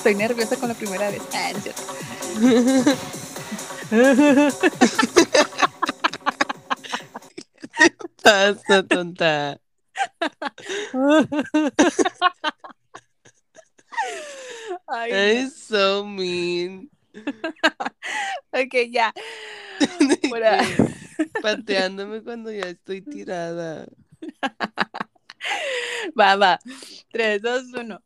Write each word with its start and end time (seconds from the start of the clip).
Estoy 0.00 0.14
nerviosa 0.14 0.56
con 0.56 0.70
la 0.70 0.74
primera 0.74 1.10
vez. 1.10 1.20
Ah, 1.34 1.50
es 1.50 1.62
cierto. 1.62 1.82
Pasa, 8.22 8.82
tonta. 8.88 9.60
Ay, 14.88 15.12
I'm 15.12 15.50
so 15.50 16.06
mean. 16.06 16.88
Ok, 18.52 18.74
ya. 18.90 19.12
Pateándome 21.42 22.22
cuando 22.22 22.50
ya 22.50 22.70
estoy 22.70 23.02
tirada. 23.02 23.86
Va, 26.18 26.36
va. 26.36 26.58
3, 27.12 27.42
2, 27.42 27.64
1. 27.74 28.02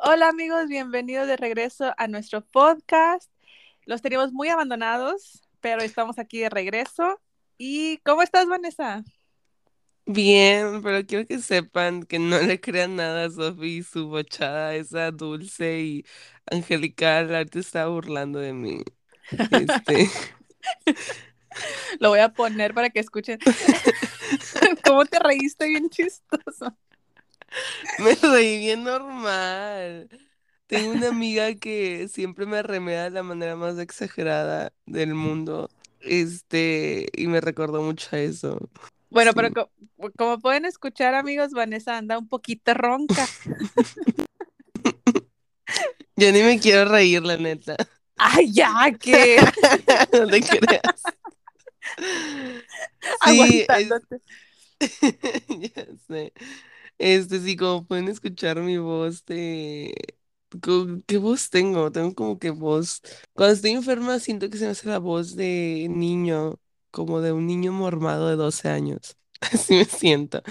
Hola 0.00 0.28
amigos, 0.28 0.68
bienvenidos 0.68 1.26
de 1.26 1.36
regreso 1.36 1.92
a 1.98 2.06
nuestro 2.06 2.40
podcast. 2.40 3.28
Los 3.84 4.00
teníamos 4.00 4.32
muy 4.32 4.48
abandonados, 4.48 5.42
pero 5.60 5.82
estamos 5.82 6.20
aquí 6.20 6.38
de 6.38 6.48
regreso. 6.48 7.20
¿Y 7.58 7.98
cómo 7.98 8.22
estás, 8.22 8.46
Vanessa? 8.46 9.02
Bien, 10.06 10.82
pero 10.84 11.04
quiero 11.04 11.26
que 11.26 11.40
sepan 11.40 12.04
que 12.04 12.20
no 12.20 12.38
le 12.38 12.60
crean 12.60 12.94
nada 12.94 13.24
a 13.24 13.30
Sophie 13.30 13.78
y 13.78 13.82
su 13.82 14.06
bochada, 14.06 14.76
esa 14.76 15.10
dulce 15.10 15.80
y 15.80 16.06
angelical. 16.48 17.34
Ahorita 17.34 17.58
está 17.58 17.88
burlando 17.88 18.38
de 18.38 18.52
mí. 18.52 18.84
Este, 19.50 20.08
Lo 21.98 22.10
voy 22.10 22.20
a 22.20 22.32
poner 22.32 22.72
para 22.72 22.90
que 22.90 23.00
escuchen. 23.00 23.40
¿Cómo 24.84 25.04
te 25.06 25.18
reíste 25.18 25.66
bien 25.66 25.90
chistoso? 25.90 26.78
me 27.98 28.14
reí 28.14 28.58
bien 28.58 28.84
normal. 28.84 30.08
Tengo 30.66 30.92
una 30.92 31.08
amiga 31.08 31.54
que 31.54 32.08
siempre 32.08 32.44
me 32.46 32.62
remeda 32.62 33.04
de 33.04 33.10
la 33.10 33.22
manera 33.22 33.56
más 33.56 33.78
exagerada 33.78 34.72
del 34.86 35.14
mundo. 35.14 35.70
Este, 36.00 37.06
y 37.14 37.26
me 37.26 37.40
recordó 37.40 37.82
mucho 37.82 38.08
a 38.14 38.18
eso. 38.20 38.58
Bueno, 39.10 39.32
Sí. 39.32 39.36
pero 39.36 39.52
co- 39.52 39.70
como 40.16 40.38
pueden 40.38 40.66
escuchar, 40.66 41.14
amigos, 41.14 41.52
Vanessa 41.52 41.96
anda 41.96 42.18
un 42.18 42.28
poquito 42.28 42.74
ronca. 42.74 43.26
Yo 46.16 46.32
ni 46.32 46.42
me 46.42 46.58
quiero 46.58 46.90
reír, 46.90 47.22
la 47.22 47.36
neta. 47.36 47.76
Ay, 48.16 48.52
ya, 48.52 48.90
que 49.00 49.36
No 50.12 50.26
te 50.26 50.40
creas. 50.42 51.02
Sí, 53.24 53.64
es- 53.68 53.88
ya 55.48 55.86
sé. 56.08 56.32
Este, 56.98 57.40
sí, 57.40 57.56
como 57.56 57.86
pueden 57.86 58.08
escuchar 58.08 58.60
mi 58.60 58.78
voz 58.78 59.24
de... 59.26 59.94
co- 60.62 60.86
¿Qué 61.06 61.18
voz 61.18 61.50
tengo? 61.50 61.92
Tengo 61.92 62.14
como 62.14 62.38
que 62.38 62.50
voz... 62.50 63.02
Cuando 63.34 63.54
estoy 63.54 63.70
enferma 63.72 64.18
siento 64.18 64.50
que 64.50 64.58
se 64.58 64.64
me 64.66 64.70
hace 64.72 64.88
la 64.88 64.98
voz 64.98 65.36
de 65.36 65.86
niño, 65.90 66.58
como 66.90 67.20
de 67.20 67.32
un 67.32 67.46
niño 67.46 67.72
mormado 67.72 68.28
de 68.28 68.36
12 68.36 68.68
años. 68.68 69.16
Así 69.40 69.74
me 69.76 69.84
siento. 69.84 70.42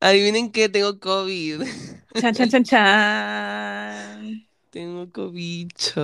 Adivinen 0.00 0.52
qué, 0.52 0.68
tengo 0.68 0.98
COVID. 1.00 1.62
Chan, 2.16 2.34
chan, 2.34 2.48
chan, 2.50 2.64
chan. 2.64 4.40
Tengo 4.70 5.10
cobicho. 5.12 6.00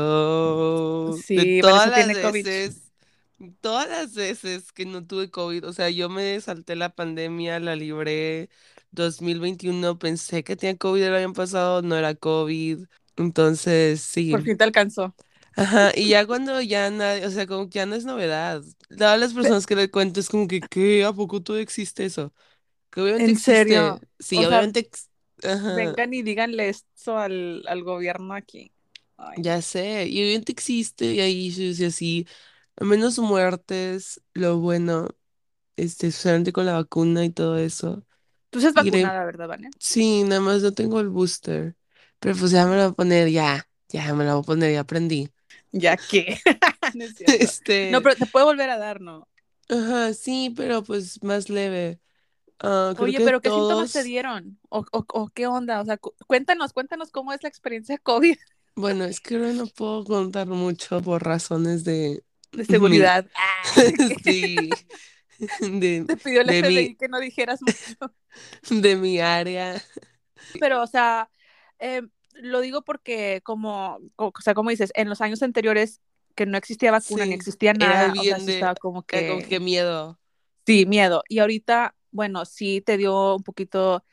Sí, 1.11 1.35
De 1.35 1.63
Vanessa 1.63 1.91
todas 1.91 1.91
las 1.91 2.11
tiene 2.11 2.19
COVID. 2.19 2.49
veces, 2.49 2.93
todas 3.61 3.89
las 3.89 4.15
veces 4.15 4.73
que 4.73 4.87
no 4.87 5.07
tuve 5.07 5.31
COVID, 5.31 5.67
o 5.69 5.73
sea, 5.73 5.91
yo 5.91 6.09
me 6.09 6.41
salté 6.41 6.77
la 6.77 6.95
pandemia, 6.95 7.61
la 7.61 7.77
libré. 7.77 8.51
2021 8.97 9.99
pensé 9.99 10.45
que 10.45 10.57
tenía 10.57 10.77
COVID 10.79 11.03
el 11.05 11.15
año 11.15 11.33
pasado, 11.35 11.83
no 11.83 11.97
era 11.97 12.15
COVID. 12.17 12.85
Entonces, 13.17 14.03
sí. 14.03 14.31
Por 14.31 14.43
fin 14.43 14.57
te 14.57 14.65
alcanzó. 14.65 15.15
Ajá, 15.57 15.91
y 15.95 16.09
ya 16.11 16.27
cuando 16.27 16.61
ya 16.61 16.91
nadie, 16.91 17.25
o 17.27 17.31
sea, 17.31 17.47
como 17.47 17.69
que 17.71 17.79
ya 17.79 17.87
no 17.87 17.95
es 17.95 18.05
novedad. 18.05 18.63
Todas 18.97 19.19
las 19.19 19.33
personas 19.33 19.67
que 19.67 19.75
le 19.77 19.91
cuento 19.91 20.21
es 20.21 20.29
como 20.29 20.47
que, 20.49 20.67
¿qué? 20.69 21.05
¿A 21.05 21.13
poco 21.15 21.43
todo 21.43 21.57
existe 21.59 22.05
eso? 22.05 22.35
Que 22.91 23.03
obviamente 23.03 23.31
¿En 23.31 23.37
serio? 23.37 24.01
existe. 24.01 24.09
Sí, 24.21 24.45
O 24.45 24.47
obviamente. 24.47 24.91
Ajá. 25.45 25.97
Vengan 25.97 26.15
y 26.15 26.23
díganle 26.23 26.69
esto 26.71 27.19
al, 27.19 27.65
al 27.69 27.83
gobierno 27.85 28.35
aquí. 28.35 28.73
Ay, 29.17 29.39
Ya 29.39 29.61
sé, 29.61 30.07
y 30.09 30.23
obviamente 30.23 30.53
existe, 30.53 31.13
y 31.13 31.21
hay 31.21 31.47
issues 31.47 31.79
y 31.81 31.85
así, 31.85 32.27
menos 32.81 33.19
muertes, 33.19 34.23
lo 34.35 34.59
bueno, 34.61 35.09
este, 35.77 36.13
solamente 36.13 36.53
con 36.53 36.67
la 36.67 36.75
vacuna 36.75 37.25
y 37.27 37.31
todo 37.31 37.59
eso. 37.59 38.06
Tú 38.57 38.59
estás 38.59 38.75
Iré, 38.75 39.15
vacunada, 39.15 39.25
¿verdad, 39.25 39.49
Vane? 39.49 39.75
sí, 39.79 40.25
nada 40.25 40.41
más 40.43 40.63
no 40.63 40.73
tengo 40.75 41.01
el 41.01 41.09
booster, 41.11 41.77
pero 42.21 42.37
pues 42.37 42.53
ya 42.53 42.67
me 42.67 42.77
lo 42.77 42.83
voy 42.85 42.91
a 42.93 42.95
poner, 42.95 43.29
ya, 43.31 43.69
ya 43.89 44.15
me 44.15 44.25
lo 44.25 44.35
voy 44.37 44.43
a 44.43 44.47
poner, 44.47 44.73
ya 44.75 44.81
aprendí. 44.81 45.31
Ya 45.73 45.97
que. 45.99 46.39
no 46.95 47.05
es 47.05 47.15
cierto. 47.17 47.55
No, 47.89 48.01
Este, 48.01 48.03
pero 48.03 48.17
te 48.17 48.27
puede 48.27 48.45
volver 48.47 48.71
a 48.71 48.79
dar, 48.79 49.01
¿no? 49.01 49.29
ajá, 49.69 50.13
sí, 50.15 50.53
pero 50.57 50.83
pues 50.83 51.23
más 51.23 51.49
leve. 51.49 52.01
Ah, 52.61 52.95
creo 52.99 53.15
Oye, 53.15 53.15
que 53.15 53.23
pero 53.23 53.41
¿qué 53.43 53.51
síntomas 53.51 53.91
te 53.93 54.03
todos, 54.03 54.05
dieron? 54.05 54.59
¿O, 54.71 54.81
o, 54.93 55.05
o 55.09 55.29
qué 55.29 55.47
onda? 55.47 55.81
O 55.81 55.85
sea, 55.85 55.99
cu- 55.99 56.15
cuéntanos, 56.27 56.73
cuéntanos 56.73 57.11
cómo 57.11 57.33
es 57.33 57.43
la 57.43 57.49
experiencia 57.49 57.99
COVID 58.03 58.37
bueno, 58.75 59.05
es 59.05 59.21
que 59.21 59.37
ahora 59.37 59.53
no 59.53 59.67
puedo 59.67 60.05
contar 60.05 60.47
mucho 60.49 61.01
por 61.03 61.25
razones 61.25 61.85
de 61.85 62.25
de 62.53 62.65
mi, 62.67 63.11
seguridad. 63.11 63.27
Ah, 63.35 63.85
sí, 64.25 64.87
de, 65.61 66.07
te 66.07 66.17
pidió 66.17 66.41
el 66.43 66.49
de 66.49 66.59
FBI 66.61 66.91
mi, 66.91 66.97
que 66.97 67.09
no 67.09 67.21
dijeras 67.21 67.63
mucho. 67.63 67.97
de 68.71 68.97
mi 68.97 69.21
área. 69.21 69.83
Pero, 70.59 70.83
o 70.83 70.87
sea, 70.87 71.31
eh, 71.79 72.03
lo 72.35 72.61
digo 72.61 72.83
porque 72.85 73.41
como, 73.45 73.99
o 74.17 74.33
sea, 74.43 74.55
como 74.55 74.71
dices, 74.71 74.93
en 74.95 75.09
los 75.09 75.21
años 75.21 75.43
anteriores 75.43 76.01
que 76.35 76.47
no 76.47 76.59
existía 76.59 76.91
vacuna 76.91 77.27
ni 77.27 77.35
Sí, 77.35 77.35
existía 77.35 77.73
era 77.79 78.09
nada, 78.09 78.15
o 78.19 78.25
sea, 78.25 78.41
sí 78.41 78.51
estaba 78.51 78.75
como 78.77 79.05
era 79.11 79.27
como 79.27 79.43
que, 79.43 79.49
que 79.49 79.61
miedo. 79.61 80.21
sí, 80.67 80.87
miedo. 80.87 81.23
Y 81.29 81.39
ahorita, 81.41 81.95
bueno, 82.11 82.45
sí 82.45 82.81
te 82.81 82.97
dio 82.97 83.37
un 83.37 83.43
poquito 83.43 84.05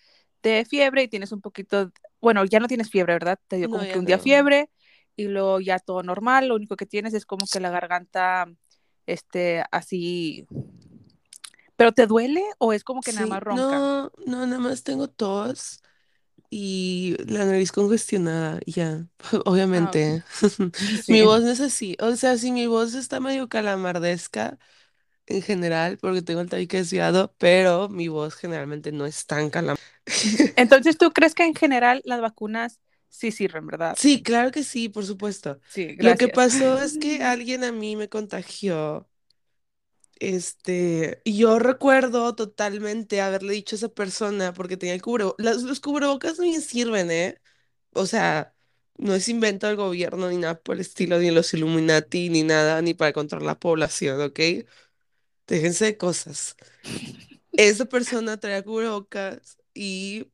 de 0.43 0.65
fiebre 0.65 1.03
y 1.03 1.07
tienes 1.07 1.31
un 1.31 1.41
poquito, 1.41 1.91
bueno, 2.21 2.45
ya 2.45 2.59
no 2.59 2.67
tienes 2.67 2.89
fiebre, 2.89 3.13
¿verdad? 3.13 3.39
Te 3.47 3.57
dio 3.57 3.67
No, 3.67 3.69
como 3.69 3.87
que 3.87 3.99
un 3.99 4.05
día 4.05 4.17
no. 4.17 4.23
fiebre 4.23 4.69
y 5.15 5.25
luego 5.27 5.59
ya 5.61 5.79
todo 5.79 6.03
normal, 6.03 6.47
lo 6.47 6.55
único 6.55 6.75
que 6.75 6.85
tienes 6.85 7.13
es 7.13 7.25
como 7.25 7.47
que 7.47 7.59
la 7.59 7.69
garganta, 7.69 8.47
este, 9.05 9.63
así, 9.71 10.47
¿pero 11.75 11.91
te 11.93 12.07
duele 12.07 12.43
o 12.59 12.73
es 12.73 12.83
como 12.83 13.03
que 13.03 13.13
nada 13.13 13.27
más 13.27 13.43
ronca? 13.43 13.87
no, 13.87 14.11
no, 14.25 14.45
nada 14.47 14.59
más 14.59 14.83
tengo 14.83 15.07
tos 15.09 15.81
y 16.49 17.15
la 17.27 17.45
nariz 17.45 17.71
congestionada, 17.71 18.59
ya, 18.65 19.07
Ah, 19.75 19.97
obviamente. 19.97 20.23
Mi 21.07 21.23
voz 21.23 21.43
no 21.43 21.51
es 21.51 21.61
así, 21.61 21.97
o 22.01 22.15
sea, 22.17 22.37
si 22.37 22.51
mi 22.51 22.67
voz 22.67 22.93
está 22.95 23.19
medio 23.19 23.49
calamardesca 23.49 24.59
en 25.27 25.41
general, 25.43 25.97
porque 25.99 26.21
tengo 26.23 26.41
el 26.41 26.49
tabique 26.49 26.77
desviado, 26.77 27.35
pero 27.39 27.89
mi 27.89 28.07
voz 28.09 28.35
generalmente 28.35 28.91
no 28.93 29.05
es 29.07 29.25
tan 29.27 29.49
calamar. 29.51 29.79
Entonces, 30.55 30.97
¿tú 30.97 31.11
crees 31.11 31.33
que 31.35 31.45
en 31.45 31.55
general 31.55 32.01
las 32.05 32.21
vacunas 32.21 32.79
sí 33.09 33.31
sirven, 33.31 33.67
verdad? 33.67 33.97
Sí, 33.97 34.23
claro 34.23 34.51
que 34.51 34.63
sí, 34.63 34.89
por 34.89 35.05
supuesto. 35.05 35.59
Sí, 35.67 35.95
Lo 35.99 36.17
que 36.17 36.27
gracias. 36.27 36.29
pasó 36.29 36.81
es 36.81 36.97
que 36.97 37.23
alguien 37.23 37.63
a 37.63 37.71
mí 37.71 37.95
me 37.95 38.09
contagió. 38.09 39.07
Este, 40.19 41.21
yo 41.25 41.59
recuerdo 41.59 42.33
totalmente 42.35 43.19
haberle 43.21 43.53
dicho 43.53 43.75
a 43.75 43.77
esa 43.77 43.89
persona 43.89 44.53
porque 44.53 44.77
tenía 44.77 44.95
el 44.95 45.01
cubrebocas. 45.01 45.63
Los 45.63 45.79
cubrebocas 45.81 46.39
no 46.39 46.45
sirven, 46.61 47.11
¿eh? 47.11 47.41
O 47.93 48.05
sea, 48.05 48.55
no 48.97 49.15
es 49.15 49.27
invento 49.29 49.67
del 49.67 49.75
gobierno 49.77 50.29
ni 50.29 50.37
nada 50.37 50.61
por 50.61 50.75
el 50.75 50.81
estilo, 50.81 51.19
ni 51.19 51.31
los 51.31 51.53
Illuminati, 51.53 52.29
ni 52.29 52.43
nada, 52.43 52.81
ni 52.81 52.93
para 52.93 53.13
controlar 53.13 53.45
la 53.47 53.59
población, 53.59 54.21
¿ok? 54.21 54.39
Déjense 55.47 55.85
de 55.85 55.97
cosas. 55.97 56.55
Esa 57.53 57.85
persona 57.85 58.37
traía 58.39 58.63
cubrebocas 58.63 59.57
y, 59.73 60.27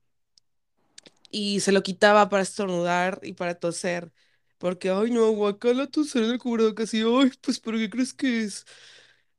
y 1.32 1.60
se 1.62 1.72
lo 1.72 1.84
quitaba 1.84 2.30
para 2.30 2.44
estornudar 2.44 3.20
y 3.24 3.34
para 3.34 3.56
toser. 3.60 4.12
Porque, 4.58 4.90
ay, 4.90 5.12
no, 5.12 5.32
guacala 5.32 5.88
toser 5.88 6.24
en 6.24 6.32
el 6.32 6.40
cubrebocas. 6.40 6.94
Y, 6.94 7.02
ay, 7.02 7.32
pues, 7.42 7.60
¿pero 7.60 7.78
qué 7.78 7.90
crees 7.90 8.14
que 8.14 8.44
es? 8.44 8.66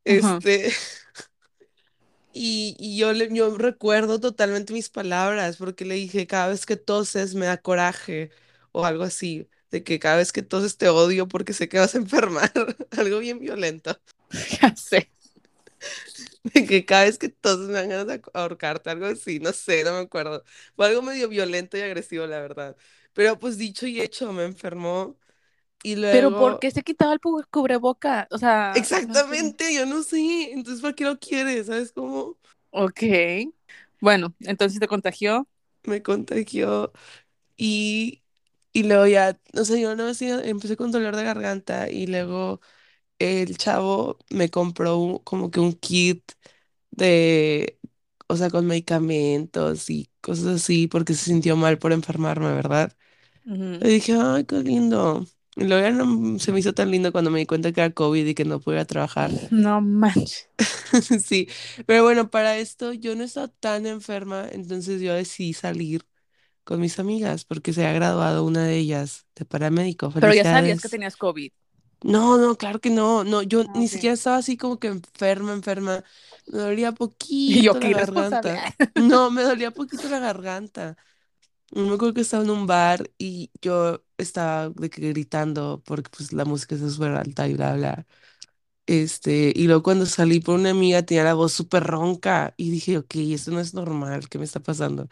Este. 0.04 0.70
Y, 2.32 2.76
y 2.78 2.96
yo, 2.98 3.12
le, 3.12 3.28
yo 3.34 3.56
recuerdo 3.58 4.20
totalmente 4.20 4.72
mis 4.72 4.88
palabras, 4.88 5.56
porque 5.56 5.84
le 5.84 5.96
dije, 5.96 6.26
cada 6.28 6.48
vez 6.48 6.64
que 6.66 6.76
toses 6.76 7.34
me 7.34 7.46
da 7.46 7.56
coraje, 7.60 8.30
o 8.72 8.86
algo 8.86 9.02
así, 9.04 9.48
de 9.72 9.82
que 9.82 9.98
cada 9.98 10.16
vez 10.16 10.30
que 10.32 10.42
toses 10.42 10.76
te 10.76 10.88
odio 10.88 11.26
porque 11.28 11.52
sé 11.52 11.68
que 11.68 11.78
vas 11.78 11.94
a 11.94 11.98
enfermar, 11.98 12.52
algo 12.96 13.18
bien 13.18 13.40
violento, 13.40 14.00
Ya 14.62 14.74
sé. 14.76 15.10
de 16.44 16.66
que 16.66 16.84
cada 16.84 17.04
vez 17.04 17.18
que 17.18 17.28
toses 17.28 17.66
me 17.68 17.74
dan 17.74 17.88
ganas 17.88 18.06
de 18.06 18.22
ahorcarte, 18.34 18.90
algo 18.90 19.06
así, 19.06 19.40
no 19.40 19.52
sé, 19.52 19.84
no 19.84 19.92
me 19.92 19.98
acuerdo. 20.00 20.44
Fue 20.76 20.86
algo 20.86 21.02
medio 21.02 21.28
violento 21.28 21.76
y 21.76 21.80
agresivo, 21.82 22.26
la 22.26 22.40
verdad. 22.40 22.76
Pero 23.12 23.38
pues 23.38 23.58
dicho 23.58 23.86
y 23.86 24.00
hecho, 24.00 24.32
me 24.32 24.44
enfermó 24.44 25.18
y 25.82 25.96
Pero 26.08 26.32
¿por 26.32 26.58
qué 26.58 26.70
se 26.70 26.82
quitaba 26.82 27.12
el 27.12 27.20
cubreboca? 27.50 28.28
O 28.30 28.38
sea, 28.38 28.84
no. 29.06 29.20
Exactamente, 29.34 29.74
yo 29.74 29.84
no 29.86 30.02
sé, 30.02 30.52
entonces 30.52 30.80
¿para 30.82 30.94
qué 30.94 31.04
lo 31.04 31.18
quieres? 31.18 31.66
¿Sabes 31.66 31.92
cómo? 31.92 32.38
Ok. 32.70 33.02
Bueno, 34.00 34.34
entonces 34.40 34.80
te 34.80 34.88
contagió. 34.88 35.46
Me 35.84 36.02
contagió 36.02 36.92
y 37.56 38.22
Y 38.74 38.84
luego 38.84 39.06
ya, 39.08 39.40
o 39.54 39.64
sea, 39.64 39.78
yo 39.78 39.96
no 39.96 40.08
empecé 40.10 40.76
con 40.76 40.92
dolor 40.92 41.16
de 41.16 41.24
garganta 41.24 41.90
y 41.90 42.06
luego 42.08 42.60
el 43.20 43.56
chavo 43.58 44.18
me 44.30 44.50
compró 44.50 44.98
un- 44.98 45.18
como 45.20 45.50
que 45.52 45.60
un 45.60 45.74
kit 45.74 46.32
de, 46.92 47.78
o 48.28 48.36
sea, 48.36 48.50
con 48.50 48.66
medicamentos 48.66 49.90
y 49.90 50.10
cosas 50.22 50.46
así 50.62 50.88
porque 50.88 51.14
se 51.14 51.26
sintió 51.26 51.56
mal 51.56 51.78
por 51.78 51.92
enfermarme, 51.92 52.52
¿verdad? 52.54 52.92
Y 53.80 53.88
dije, 53.88 54.14
ay, 54.20 54.44
qué 54.46 54.56
lindo. 54.62 55.26
Ya 55.56 55.90
no 55.90 56.38
se 56.38 56.52
me 56.52 56.60
hizo 56.60 56.72
tan 56.72 56.90
lindo 56.90 57.12
cuando 57.12 57.30
me 57.30 57.40
di 57.40 57.46
cuenta 57.46 57.72
que 57.72 57.80
era 57.80 57.90
COVID 57.92 58.26
y 58.26 58.34
que 58.34 58.44
no 58.44 58.60
podía 58.60 58.84
trabajar. 58.84 59.30
No 59.50 59.80
manches. 59.80 60.48
Sí, 61.24 61.48
pero 61.86 62.02
bueno, 62.02 62.30
para 62.30 62.56
esto 62.58 62.92
yo 62.92 63.14
no 63.16 63.24
estaba 63.24 63.48
tan 63.48 63.86
enferma, 63.86 64.46
entonces 64.50 65.00
yo 65.00 65.14
decidí 65.14 65.52
salir 65.54 66.06
con 66.64 66.80
mis 66.80 66.98
amigas 66.98 67.44
porque 67.44 67.72
se 67.72 67.86
ha 67.86 67.92
graduado 67.92 68.44
una 68.44 68.64
de 68.64 68.76
ellas 68.78 69.26
de 69.36 69.44
paramédico. 69.44 70.12
Pero 70.18 70.34
ya 70.34 70.44
sabías 70.44 70.80
que 70.80 70.88
tenías 70.88 71.16
COVID. 71.16 71.52
No, 72.02 72.38
no, 72.38 72.56
claro 72.56 72.80
que 72.80 72.88
no, 72.90 73.24
no, 73.24 73.42
yo 73.42 73.64
Ah, 73.68 73.78
ni 73.78 73.86
siquiera 73.88 74.14
estaba 74.14 74.36
así 74.36 74.56
como 74.56 74.78
que 74.78 74.88
enferma, 74.88 75.52
enferma. 75.52 76.02
Me 76.46 76.58
dolía 76.58 76.92
Y 77.46 77.62
yo, 77.62 77.74
poquito 77.74 77.92
la 77.92 78.00
garganta. 78.00 78.74
No, 78.94 79.30
me 79.30 79.42
dolía 79.42 79.70
poquito 79.70 80.08
la 80.08 80.18
garganta. 80.18 80.96
Me 81.72 81.82
acuerdo 81.94 82.14
que 82.14 82.22
estaba 82.22 82.42
en 82.44 82.50
un 82.50 82.66
bar 82.66 83.10
y 83.18 83.50
yo 83.62 84.02
estaba 84.22 84.70
de 84.70 84.90
que 84.90 85.08
gritando 85.10 85.82
porque 85.84 86.10
pues 86.16 86.32
la 86.32 86.44
música 86.44 86.74
es 86.76 86.80
súper 86.94 87.12
alta 87.12 87.48
y 87.48 87.54
bla, 87.54 87.74
bla. 87.76 88.06
Este, 88.86 89.52
y 89.56 89.66
luego 89.66 89.82
cuando 89.84 90.06
salí 90.06 90.40
por 90.40 90.56
una 90.58 90.70
amiga 90.70 91.02
tenía 91.04 91.24
la 91.24 91.34
voz 91.34 91.52
súper 91.52 91.84
ronca 91.84 92.54
y 92.56 92.70
dije, 92.70 92.98
ok, 92.98 93.14
esto 93.16 93.52
no 93.52 93.60
es 93.60 93.74
normal, 93.74 94.28
¿qué 94.28 94.38
me 94.38 94.44
está 94.44 94.60
pasando? 94.60 95.08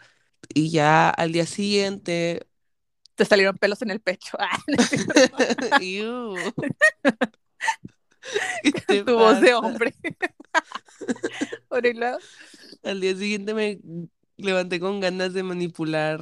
Y 0.53 0.71
ya 0.71 1.09
al 1.09 1.33
día 1.33 1.45
siguiente, 1.47 2.47
Te 3.15 3.25
salieron 3.25 3.57
pelos 3.57 3.81
en 3.81 3.91
el 3.91 3.99
pecho. 4.01 4.37
Ah, 4.39 4.57
no 4.67 4.77
es 4.77 4.87
cierto. 4.87 5.37
Iu, 5.79 6.53
¿qué 8.87 9.01
te 9.01 9.05
tu 9.05 9.17
voz 9.17 9.39
de 9.39 9.53
pasa? 9.53 9.53
hombre. 9.53 9.93
Por 11.67 11.85
el 11.85 11.99
lado. 11.99 12.19
Al 12.83 13.01
día 13.01 13.15
siguiente 13.15 13.53
me 13.53 13.79
levanté 14.37 14.79
con 14.79 14.99
ganas 14.99 15.33
de 15.33 15.43
manipular 15.43 16.21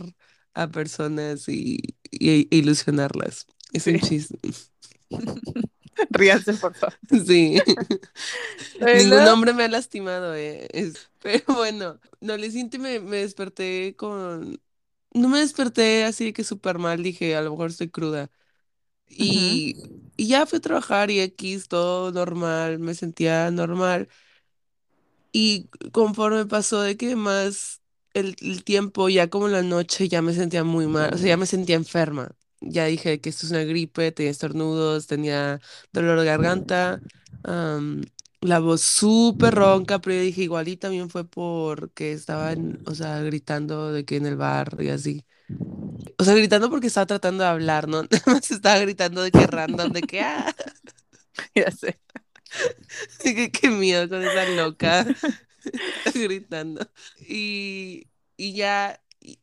a 0.63 0.69
personas 0.71 1.47
y, 1.49 1.79
y- 2.11 2.47
e 2.51 2.57
ilusionarlas. 2.57 3.47
Es 3.73 3.87
un 3.87 3.99
Sí. 3.99 4.01
chiste. 4.01 4.39
Ríanse, 6.11 6.53
por 6.55 6.73
favor. 6.75 6.97
Sí. 7.25 7.61
El 8.79 9.11
Ningún 9.11 9.27
hombre 9.27 9.53
me 9.53 9.63
ha 9.63 9.67
lastimado, 9.67 10.35
eh. 10.35 10.67
Es- 10.71 11.09
pero 11.19 11.43
bueno, 11.55 11.99
no 12.21 12.37
le 12.37 12.51
siento 12.51 12.79
me, 12.79 12.99
me 12.99 13.17
desperté 13.17 13.95
con. 13.95 14.61
No 15.13 15.29
me 15.29 15.39
desperté 15.39 16.03
así 16.05 16.25
de 16.25 16.33
que 16.33 16.43
súper 16.43 16.79
mal, 16.79 17.03
dije, 17.03 17.35
a 17.35 17.41
lo 17.41 17.51
mejor 17.51 17.69
estoy 17.71 17.89
cruda. 17.89 18.31
Y, 19.07 19.77
y 20.17 20.27
ya 20.29 20.45
fui 20.47 20.57
a 20.59 20.61
trabajar 20.61 21.11
y 21.11 21.19
X, 21.21 21.67
todo 21.69 22.11
normal, 22.13 22.79
me 22.79 22.95
sentía 22.95 23.51
normal. 23.51 24.09
Y 25.31 25.69
conforme 25.91 26.45
pasó 26.45 26.81
de 26.81 26.97
que 26.97 27.15
más 27.15 27.81
el, 28.19 28.35
el 28.41 28.63
tiempo, 28.63 29.09
ya 29.09 29.29
como 29.29 29.47
la 29.47 29.61
noche, 29.63 30.07
ya 30.09 30.21
me 30.21 30.33
sentía 30.33 30.63
muy 30.63 30.87
mal, 30.87 31.11
o 31.13 31.17
sea, 31.17 31.27
ya 31.29 31.37
me 31.37 31.45
sentía 31.45 31.75
enferma. 31.75 32.31
Ya 32.61 32.85
dije 32.85 33.21
que 33.21 33.29
esto 33.29 33.45
es 33.45 33.51
una 33.51 33.63
gripe, 33.63 34.11
tenía 34.11 34.31
estornudos, 34.31 35.07
tenía 35.07 35.59
dolor 35.93 36.19
de 36.19 36.25
garganta, 36.25 37.03
am, 37.43 38.01
la 38.41 38.59
voz 38.59 38.81
súper 38.81 39.53
ronca, 39.55 39.99
pero 39.99 40.15
yo 40.15 40.21
dije 40.21 40.43
igual 40.43 40.67
y 40.67 40.77
también 40.77 41.09
fue 41.09 41.25
porque 41.27 42.11
estaba, 42.13 42.51
en- 42.53 42.79
o 42.85 42.95
sea, 42.95 43.19
gritando 43.21 43.91
de 43.91 44.05
que 44.05 44.17
en 44.17 44.25
el 44.25 44.37
bar 44.37 44.77
y 44.81 44.89
así. 44.89 45.25
O 46.19 46.23
sea, 46.23 46.35
gritando 46.35 46.69
porque 46.69 46.87
estaba 46.87 47.05
tratando 47.07 47.43
de 47.43 47.49
hablar, 47.49 47.87
¿no? 47.87 48.03
Nada 48.11 48.23
más 48.27 48.51
estaba 48.51 48.79
gritando 48.79 49.21
de 49.23 49.33
que 49.33 49.47
random, 49.47 49.93
de 49.93 50.05
que, 50.05 50.21
ah, 50.21 50.55
Ya 51.55 51.71
sé. 51.71 51.99
qué, 53.19 53.51
qué 53.51 53.69
miedo 53.69 54.07
con 54.09 54.23
esa 54.23 54.45
loca 54.45 55.07
gritando. 56.13 56.81
Y, 57.27 58.09
y 58.37 58.53
ya, 58.53 59.01
y, 59.21 59.39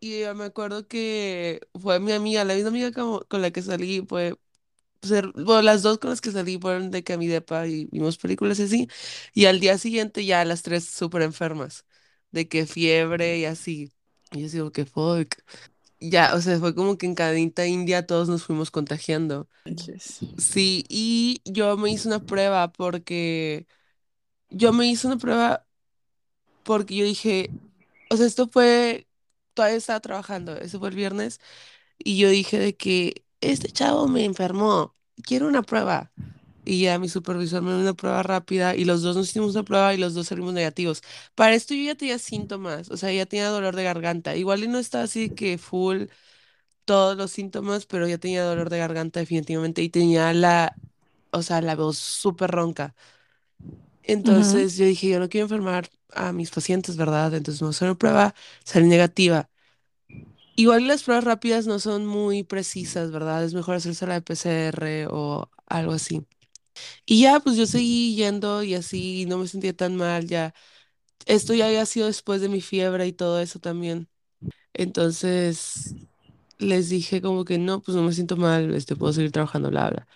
y 0.00 0.20
ya 0.22 0.34
me 0.34 0.44
acuerdo 0.44 0.88
que 0.88 1.60
fue 1.80 2.00
mi 2.00 2.12
amiga, 2.12 2.44
la 2.44 2.54
misma 2.54 2.70
amiga 2.70 2.92
como- 2.92 3.22
con 3.28 3.42
la 3.42 3.50
que 3.52 3.62
salí, 3.62 4.04
fue, 4.08 4.36
ser, 5.02 5.28
bueno, 5.34 5.62
las 5.62 5.82
dos 5.82 5.98
con 5.98 6.10
las 6.10 6.20
que 6.20 6.32
salí 6.32 6.58
fueron 6.60 6.90
de 6.90 7.04
que 7.04 7.18
mi 7.18 7.26
depa 7.28 7.66
y 7.68 7.86
vimos 7.86 8.18
películas 8.18 8.58
y 8.60 8.64
así, 8.64 8.88
y 9.34 9.46
al 9.46 9.60
día 9.60 9.78
siguiente 9.78 10.24
ya 10.24 10.44
las 10.44 10.62
tres 10.62 10.86
súper 10.88 11.22
enfermas, 11.22 11.86
de 12.32 12.48
que 12.48 12.66
fiebre 12.66 13.38
y 13.38 13.44
así. 13.46 13.92
Y 14.32 14.42
yo 14.42 14.48
digo, 14.50 14.72
que 14.72 14.86
fuck. 14.86 15.34
Ya, 16.00 16.34
o 16.34 16.40
sea, 16.40 16.58
fue 16.60 16.74
como 16.74 16.98
que 16.98 17.06
en 17.06 17.14
cadita 17.14 17.66
india 17.66 18.06
todos 18.06 18.28
nos 18.28 18.44
fuimos 18.44 18.70
contagiando. 18.70 19.48
Sí, 20.36 20.84
y 20.88 21.40
yo 21.44 21.76
me 21.76 21.90
hice 21.90 22.08
una 22.08 22.20
prueba 22.20 22.72
porque, 22.72 23.66
yo 24.50 24.72
me 24.72 24.86
hice 24.86 25.06
una 25.06 25.18
prueba 25.18 25.66
porque 26.64 26.96
yo 26.96 27.04
dije, 27.04 27.50
O 28.10 28.16
sea, 28.18 28.26
esto 28.26 28.48
fue, 28.48 29.08
todavía 29.54 29.78
estaba 29.78 30.00
trabajando, 30.00 30.56
eso 30.58 30.78
fue 30.80 30.90
el 30.90 30.96
viernes, 30.96 31.40
y 31.98 32.18
yo 32.18 32.30
dije 32.30 32.58
de 32.58 32.76
que 32.76 33.24
este 33.42 33.70
chavo 33.72 34.08
me 34.08 34.24
enfermó, 34.24 34.96
quiero 35.24 35.48
una 35.48 35.62
prueba. 35.64 36.12
Y 36.66 36.82
ya 36.82 36.98
mi 37.00 37.08
supervisor 37.10 37.62
me 37.62 37.72
dio 37.72 37.80
una 37.80 37.94
prueba 37.94 38.22
rápida 38.24 38.76
y 38.76 38.84
los 38.86 39.02
dos 39.02 39.16
nos 39.16 39.30
hicimos 39.30 39.52
una 39.54 39.64
prueba 39.64 39.94
y 39.94 39.98
los 39.98 40.14
dos 40.14 40.28
salimos 40.28 40.54
negativos. 40.54 41.02
Para 41.34 41.54
esto 41.54 41.74
yo 41.74 41.82
ya 41.84 41.94
tenía 41.96 42.18
síntomas, 42.20 42.90
o 42.90 42.96
sea, 42.98 43.12
ya 43.12 43.26
tenía 43.26 43.48
dolor 43.50 43.76
de 43.76 43.84
garganta. 43.84 44.36
Igual 44.36 44.64
y 44.64 44.68
no 44.68 44.78
estaba 44.78 45.04
así 45.04 45.30
que 45.30 45.58
full 45.58 46.04
todos 46.84 47.16
los 47.16 47.30
síntomas, 47.32 47.86
pero 47.86 48.06
ya 48.08 48.18
tenía 48.18 48.44
dolor 48.44 48.70
de 48.70 48.78
garganta 48.78 49.20
definitivamente 49.20 49.82
y 49.82 49.88
tenía 49.90 50.32
la, 50.32 50.76
o 51.30 51.42
sea, 51.42 51.60
la 51.62 51.76
voz 51.76 51.98
súper 51.98 52.50
ronca. 52.50 52.94
Entonces 54.06 54.76
yo 54.76 54.86
dije, 54.86 55.08
yo 55.10 55.20
no 55.20 55.28
quiero 55.28 55.46
enfermar 55.46 55.88
a 56.14 56.32
mis 56.32 56.50
pacientes, 56.50 56.96
¿verdad? 56.96 57.34
Entonces 57.34 57.62
me 57.62 57.70
hice 57.70 57.84
una 57.86 57.96
prueba, 57.96 58.34
salí 58.64 58.88
negativa. 58.88 59.50
Igual 60.58 60.86
las 60.88 61.02
pruebas 61.02 61.24
rápidas 61.24 61.66
no 61.66 61.78
son 61.78 62.06
muy 62.06 62.42
precisas, 62.42 63.10
¿verdad? 63.10 63.44
Es 63.44 63.52
mejor 63.54 63.74
hacerse 63.76 64.06
la 64.06 64.14
de 64.14 64.22
PCR 64.22 65.06
o 65.10 65.50
algo 65.66 65.92
así. 65.92 66.26
Y 67.06 67.22
ya, 67.22 67.40
pues 67.40 67.56
yo 67.56 67.66
seguí 67.66 68.16
yendo 68.16 68.62
y 68.64 68.74
así 68.74 69.26
no 69.26 69.38
me 69.38 69.48
sentía 69.48 69.74
tan 69.76 69.96
mal 69.96 70.26
ya. 70.28 70.54
Esto 71.26 71.54
ya 71.54 71.66
había 71.68 71.86
sido 71.86 72.06
después 72.08 72.40
de 72.42 72.48
mi 72.50 72.60
fiebre 72.62 73.06
y 73.06 73.12
todo 73.14 73.40
eso 73.40 73.60
también. 73.60 74.08
Entonces 74.74 75.96
les 76.58 76.90
dije 76.90 77.22
como 77.22 77.44
que 77.44 77.58
no, 77.58 77.82
pues 77.82 77.96
no 77.96 78.02
me 78.04 78.12
siento 78.14 78.36
mal, 78.38 78.74
este, 78.74 78.96
puedo 78.96 79.12
seguir 79.14 79.32
trabajando, 79.32 79.70
bla, 79.70 79.90
bla. 79.90 80.08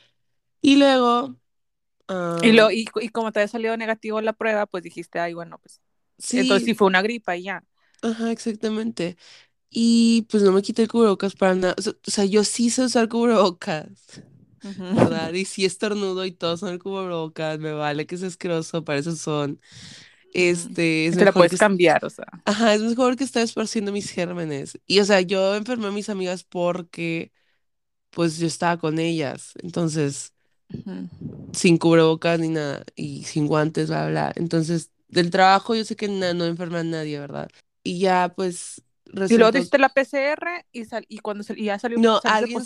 Y 0.63 0.77
luego, 0.77 1.37
Y, 2.41 2.53
ah, 2.53 2.53
lo, 2.53 2.71
y, 2.71 2.87
y 3.01 3.09
como 3.11 3.33
te 3.33 3.41
había 3.41 3.49
salido 3.49 3.77
negativo 3.77 4.21
la 4.21 4.33
prueba, 4.35 4.67
pues 4.67 4.83
dijiste, 4.85 5.21
ay, 5.21 5.35
bueno, 5.35 5.59
pues 5.59 5.81
entonces 6.35 6.65
sí 6.65 6.75
sí, 6.75 6.75
fue 6.75 6.87
una 6.89 7.03
gripa 7.03 7.37
y 7.37 7.45
ya. 7.45 7.65
ajá, 8.03 8.31
exactamente. 8.33 9.17
Y 9.71 10.25
pues 10.31 10.43
no 10.45 10.53
me 10.53 10.63
quité 10.63 10.83
el 10.85 10.89
cubrebocas 10.91 11.35
para 11.37 11.55
nada. 11.57 11.77
O 12.09 12.11
sea, 12.11 12.25
yo 12.27 12.45
sí 12.45 12.71
sé 12.71 12.85
usar 12.85 13.09
cubrebocas. 13.11 14.23
¿verdad? 14.91 15.33
Y 15.35 15.45
si 15.47 15.65
estornudo 15.67 16.25
y 16.27 16.33
todos 16.33 16.61
son 16.61 16.71
el 16.71 16.79
cubrebocas, 16.81 17.59
me 17.61 17.73
vale 17.73 18.07
que 18.07 18.17
es 18.17 18.23
asqueroso, 18.25 18.85
para 18.85 18.99
eso 19.01 19.17
son. 19.17 19.61
Mm. 20.53 20.75
Este, 20.75 21.07
Y 21.11 21.17
es 21.17 21.17
te 21.17 21.25
la 21.25 21.33
puedes 21.35 21.57
que, 21.57 21.59
cambiar, 21.59 22.05
o 22.05 22.11
sea. 22.11 22.27
ajá, 22.45 22.75
es 22.75 22.83
mejor 22.83 23.17
que 23.17 23.25
estar 23.25 23.43
esparciendo 23.43 23.93
mis 23.93 24.11
gérmenes. 24.11 24.79
Y 24.87 25.01
o 25.01 25.05
sea, 25.05 25.21
yo 25.23 25.55
enfermé 25.57 25.89
a 25.89 25.91
mis 25.93 26.09
amigas 26.11 26.45
porque, 26.45 27.33
pues, 28.11 28.39
yo 28.39 28.47
estaba 28.47 28.79
con 28.81 28.99
ellas, 29.01 29.55
entonces, 29.63 30.35
Sin 31.53 31.79
cubrebocas 31.79 32.39
ni 32.39 32.49
nada, 32.49 32.85
y 32.95 33.25
sin 33.25 33.47
guantes, 33.47 33.89
bla, 33.89 34.09
bla. 34.09 34.33
Entonces, 34.37 34.91
del 35.09 35.31
trabajo 35.31 35.75
yo 35.75 35.85
sé 35.85 35.97
que 35.97 36.09
na- 36.09 36.33
no 36.33 36.45
enferma 36.45 36.81
a 36.81 36.85
nadie, 36.85 37.19
¿verdad? 37.19 37.51
Y 37.83 37.99
ya, 37.99 38.33
pues, 38.37 38.83
Y 39.29 39.37
luego 39.37 39.53
te 39.53 39.59
hiciste 39.59 39.79
la 39.79 39.89
PCR 39.89 40.67
y, 40.73 40.85
sal, 40.85 41.05
y 41.09 41.19
cuando 41.19 41.43
sal- 41.45 41.59
y 41.59 41.65
ya 41.65 41.79
salió, 41.79 41.99
No, 42.01 42.21
alguien. 42.25 42.63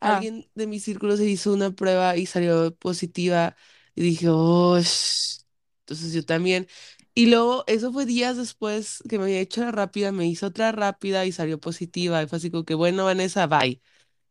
Ah, 0.00 0.16
alguien 0.16 0.46
de 0.54 0.66
mi 0.66 0.80
círculo 0.80 1.16
se 1.16 1.24
hizo 1.26 1.52
una 1.52 1.70
prueba 1.72 2.16
y 2.16 2.26
salió 2.26 2.74
positiva 2.76 3.56
y 3.94 4.02
dije, 4.02 4.26
oh, 4.30 4.78
sh". 4.80 5.40
entonces 5.80 6.12
yo 6.12 6.24
también. 6.24 6.66
Y 7.14 7.26
luego, 7.26 7.64
eso 7.68 7.92
fue 7.92 8.04
días 8.06 8.36
después 8.36 9.02
que 9.08 9.18
me 9.18 9.24
había 9.24 9.40
hecho 9.40 9.62
la 9.62 9.70
rápida, 9.72 10.12
me 10.12 10.26
hizo 10.26 10.46
otra 10.48 10.72
rápida 10.72 11.24
y 11.26 11.32
salió 11.32 11.58
positiva. 11.60 12.22
Y 12.22 12.26
fue 12.26 12.36
así 12.38 12.50
como 12.50 12.64
que, 12.64 12.74
bueno, 12.74 13.04
Vanessa, 13.04 13.46
bye. 13.46 13.80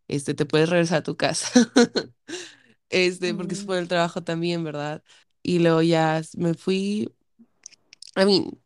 Este, 0.10 0.34
te 0.36 0.46
puedes 0.46 0.70
regresar 0.70 1.00
a 1.00 1.04
tu 1.04 1.18
casa. 1.18 1.50
Este, 2.94 3.34
porque 3.36 3.56
mm, 3.56 3.66
fue 3.66 3.80
el 3.80 3.88
trabajo 3.90 4.24
también, 4.24 4.64
¿verdad? 4.64 5.04
Y 5.44 5.60
luego 5.60 5.82
ya 5.84 6.22
me 6.38 6.54
fui. 6.56 7.10
I 8.16 8.26
mean, 8.26 8.60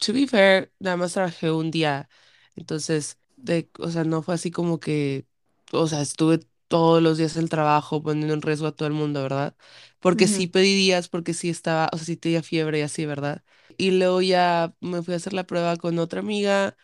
To 0.00 0.12
be 0.14 0.26
fair, 0.28 0.72
nada 0.80 0.96
más 0.98 1.14
trabajé 1.14 1.50
un 1.52 1.70
día, 1.72 2.08
entonces, 2.56 3.18
de, 3.36 3.70
o 3.80 3.90
sea, 3.90 4.04
no 4.04 4.22
fue 4.22 4.34
así 4.34 4.50
como 4.52 4.80
que, 4.80 5.26
o 5.72 5.88
sea, 5.88 6.02
estuve 6.02 6.40
todos 6.68 7.02
los 7.02 7.18
días 7.18 7.36
en 7.36 7.44
el 7.44 7.50
trabajo 7.50 8.02
poniendo 8.02 8.34
en 8.34 8.42
riesgo 8.42 8.66
a 8.68 8.72
todo 8.76 8.88
el 8.88 8.94
mundo, 8.94 9.22
¿verdad? 9.22 9.56
Porque 10.00 10.28
sí 10.28 10.48
pedí 10.48 10.74
días, 10.76 11.08
porque 11.08 11.34
sí 11.34 11.50
estaba, 11.50 11.90
o 11.92 11.98
sea, 11.98 12.06
sí 12.06 12.16
tenía 12.18 12.42
fiebre 12.44 12.80
y 12.80 12.82
así, 12.82 13.06
¿verdad? 13.06 13.44
Y 13.78 13.92
luego 13.92 14.22
ya 14.22 14.74
me 14.80 15.02
fui 15.02 15.14
a 15.14 15.18
hacer 15.18 15.32
la 15.34 15.44
prueba 15.46 15.76
con 15.78 15.98
otra 16.00 16.20
amiga 16.20 16.76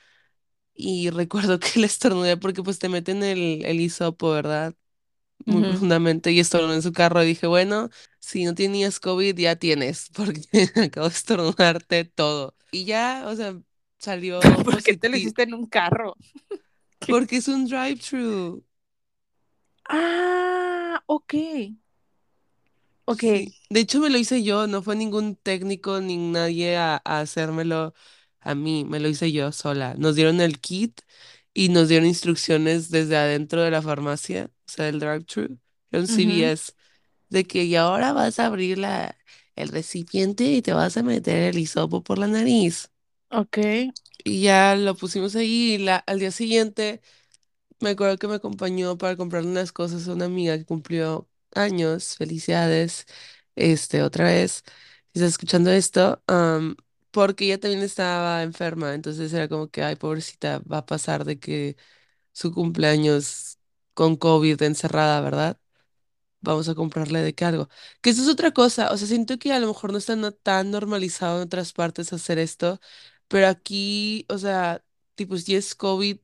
y 0.75 1.11
recuerdo 1.13 1.61
que 1.61 1.81
le 1.81 1.87
estornudé 1.87 2.37
porque 2.39 2.63
pues 2.63 2.79
te 2.81 2.89
meten 2.91 3.23
el, 3.25 3.65
el 3.65 3.81
hisopo, 3.81 4.31
¿verdad? 4.33 4.75
Muy 5.45 5.63
Ujú. 5.63 5.65
profundamente 5.65 6.33
y 6.33 6.41
estornudé 6.41 6.77
en 6.77 6.83
su 6.83 6.93
carro 6.93 7.23
y 7.23 7.27
dije, 7.27 7.47
bueno, 7.47 7.91
si 8.19 8.45
no 8.45 8.55
tenías 8.55 8.99
COVID 9.01 9.37
ya 9.39 9.57
tienes 9.57 10.11
porque 10.15 10.43
acabo 10.77 11.09
de 11.09 11.15
estornudarte 11.15 12.05
todo. 12.05 12.57
Y 12.71 12.85
ya, 12.85 13.25
o 13.29 13.37
sea, 13.37 13.57
salió 13.99 14.43
¿Por 14.65 14.83
qué 14.83 14.95
te 14.95 15.09
lo 15.09 15.17
hiciste 15.17 15.43
en 15.43 15.55
un 15.55 15.67
carro? 15.67 16.17
Porque 17.09 17.37
es 17.37 17.49
un 17.49 17.67
drive-thru. 17.67 18.65
Ah, 19.89 21.03
ok, 21.09 21.35
ok. 23.05 23.23
Sí, 23.23 23.55
de 23.71 23.81
hecho 23.81 24.01
me 24.01 24.11
lo 24.11 24.19
hice 24.19 24.43
yo, 24.43 24.67
no 24.67 24.83
fue 24.83 24.97
ningún 24.97 25.37
técnico 25.37 26.01
ni 26.01 26.17
nadie 26.17 26.77
a, 26.77 27.01
a 27.05 27.21
hacérmelo 27.21 27.95
a 28.41 28.55
mí, 28.55 28.85
me 28.85 29.01
lo 29.01 29.09
hice 29.09 29.33
yo 29.33 29.51
sola. 29.53 29.95
Nos 29.99 30.15
dieron 30.17 30.41
el 30.41 30.61
kit 30.61 31.01
y 31.57 31.71
nos 31.71 31.89
dieron 31.89 32.07
instrucciones 32.09 32.91
desde 32.91 33.17
adentro 33.19 33.63
de 33.63 33.71
la 33.73 33.83
farmacia, 33.83 34.51
o 34.69 34.73
sea, 34.73 34.87
del 34.87 35.01
drive-thru, 35.01 35.59
era 35.93 36.03
un 36.03 36.09
CVS, 36.09 36.73
de 37.31 37.45
que 37.47 37.65
y 37.65 37.77
ahora 37.77 38.13
vas 38.15 38.39
a 38.41 38.47
abrir 38.47 38.79
la, 38.79 39.17
el 39.57 39.69
recipiente 39.71 40.45
y 40.47 40.63
te 40.63 40.73
vas 40.75 40.97
a 40.99 41.03
meter 41.05 41.45
el 41.55 41.59
hisopo 41.59 42.03
por 42.05 42.19
la 42.19 42.29
nariz. 42.29 42.91
Ok. 43.31 43.59
Y 44.25 44.43
ya 44.43 44.75
lo 44.77 44.97
pusimos 44.97 45.37
ahí 45.37 45.75
y 45.75 45.79
la, 45.79 45.97
al 45.99 46.19
día 46.19 46.31
siguiente 46.33 47.01
me 47.81 47.91
acuerdo 47.91 48.19
que 48.19 48.29
me 48.29 48.37
acompañó 48.37 48.99
para 48.99 49.17
comprarle 49.17 49.51
unas 49.51 49.73
cosas 49.73 50.09
a 50.09 50.15
una 50.15 50.27
amiga 50.27 50.59
que 50.59 50.65
cumplió 50.67 51.29
años. 51.55 52.17
Felicidades. 52.17 53.07
Este, 53.57 54.03
otra 54.03 54.27
vez. 54.27 54.65
Si 55.15 55.21
estás 55.21 55.31
escuchando 55.33 55.71
esto, 55.73 56.23
am, 56.27 56.77
porque 57.17 57.47
ella 57.47 57.59
también 57.61 57.83
estaba 57.83 58.43
enferma. 58.43 58.95
Entonces 58.95 59.33
era 59.33 59.49
como 59.49 59.69
que, 59.71 59.83
ay, 59.83 59.97
pobrecita, 59.97 60.61
va 60.71 60.79
a 60.79 60.87
pasar 60.87 61.25
de 61.25 61.39
que 61.39 61.77
su 62.33 62.53
cumpleaños 62.53 63.59
con 63.95 64.17
COVID 64.17 64.63
encerrada, 64.63 65.21
¿verdad? 65.23 65.59
Vamos 66.41 66.69
a 66.69 66.75
comprarle 66.77 67.21
de 67.23 67.47
algo. 67.47 67.69
Que 68.03 68.11
eso 68.11 68.23
es 68.23 68.29
otra 68.29 68.53
cosa. 68.53 68.93
O 68.93 68.97
sea, 68.99 69.09
siento 69.09 69.39
que 69.39 69.53
a 69.53 69.61
lo 69.61 69.69
mejor 69.69 69.93
no 69.93 69.99
está 69.99 70.17
tan 70.33 70.71
normalizado 70.73 71.39
en 71.39 71.45
otras 71.45 71.73
partes 71.73 72.13
hacer 72.13 72.39
esto. 72.39 72.81
Pero 73.29 73.49
aquí, 73.49 74.27
o 74.29 74.39
sea, 74.39 74.85
tipo, 75.17 75.37
si 75.39 75.57
es 75.57 75.75
COVID 75.75 76.19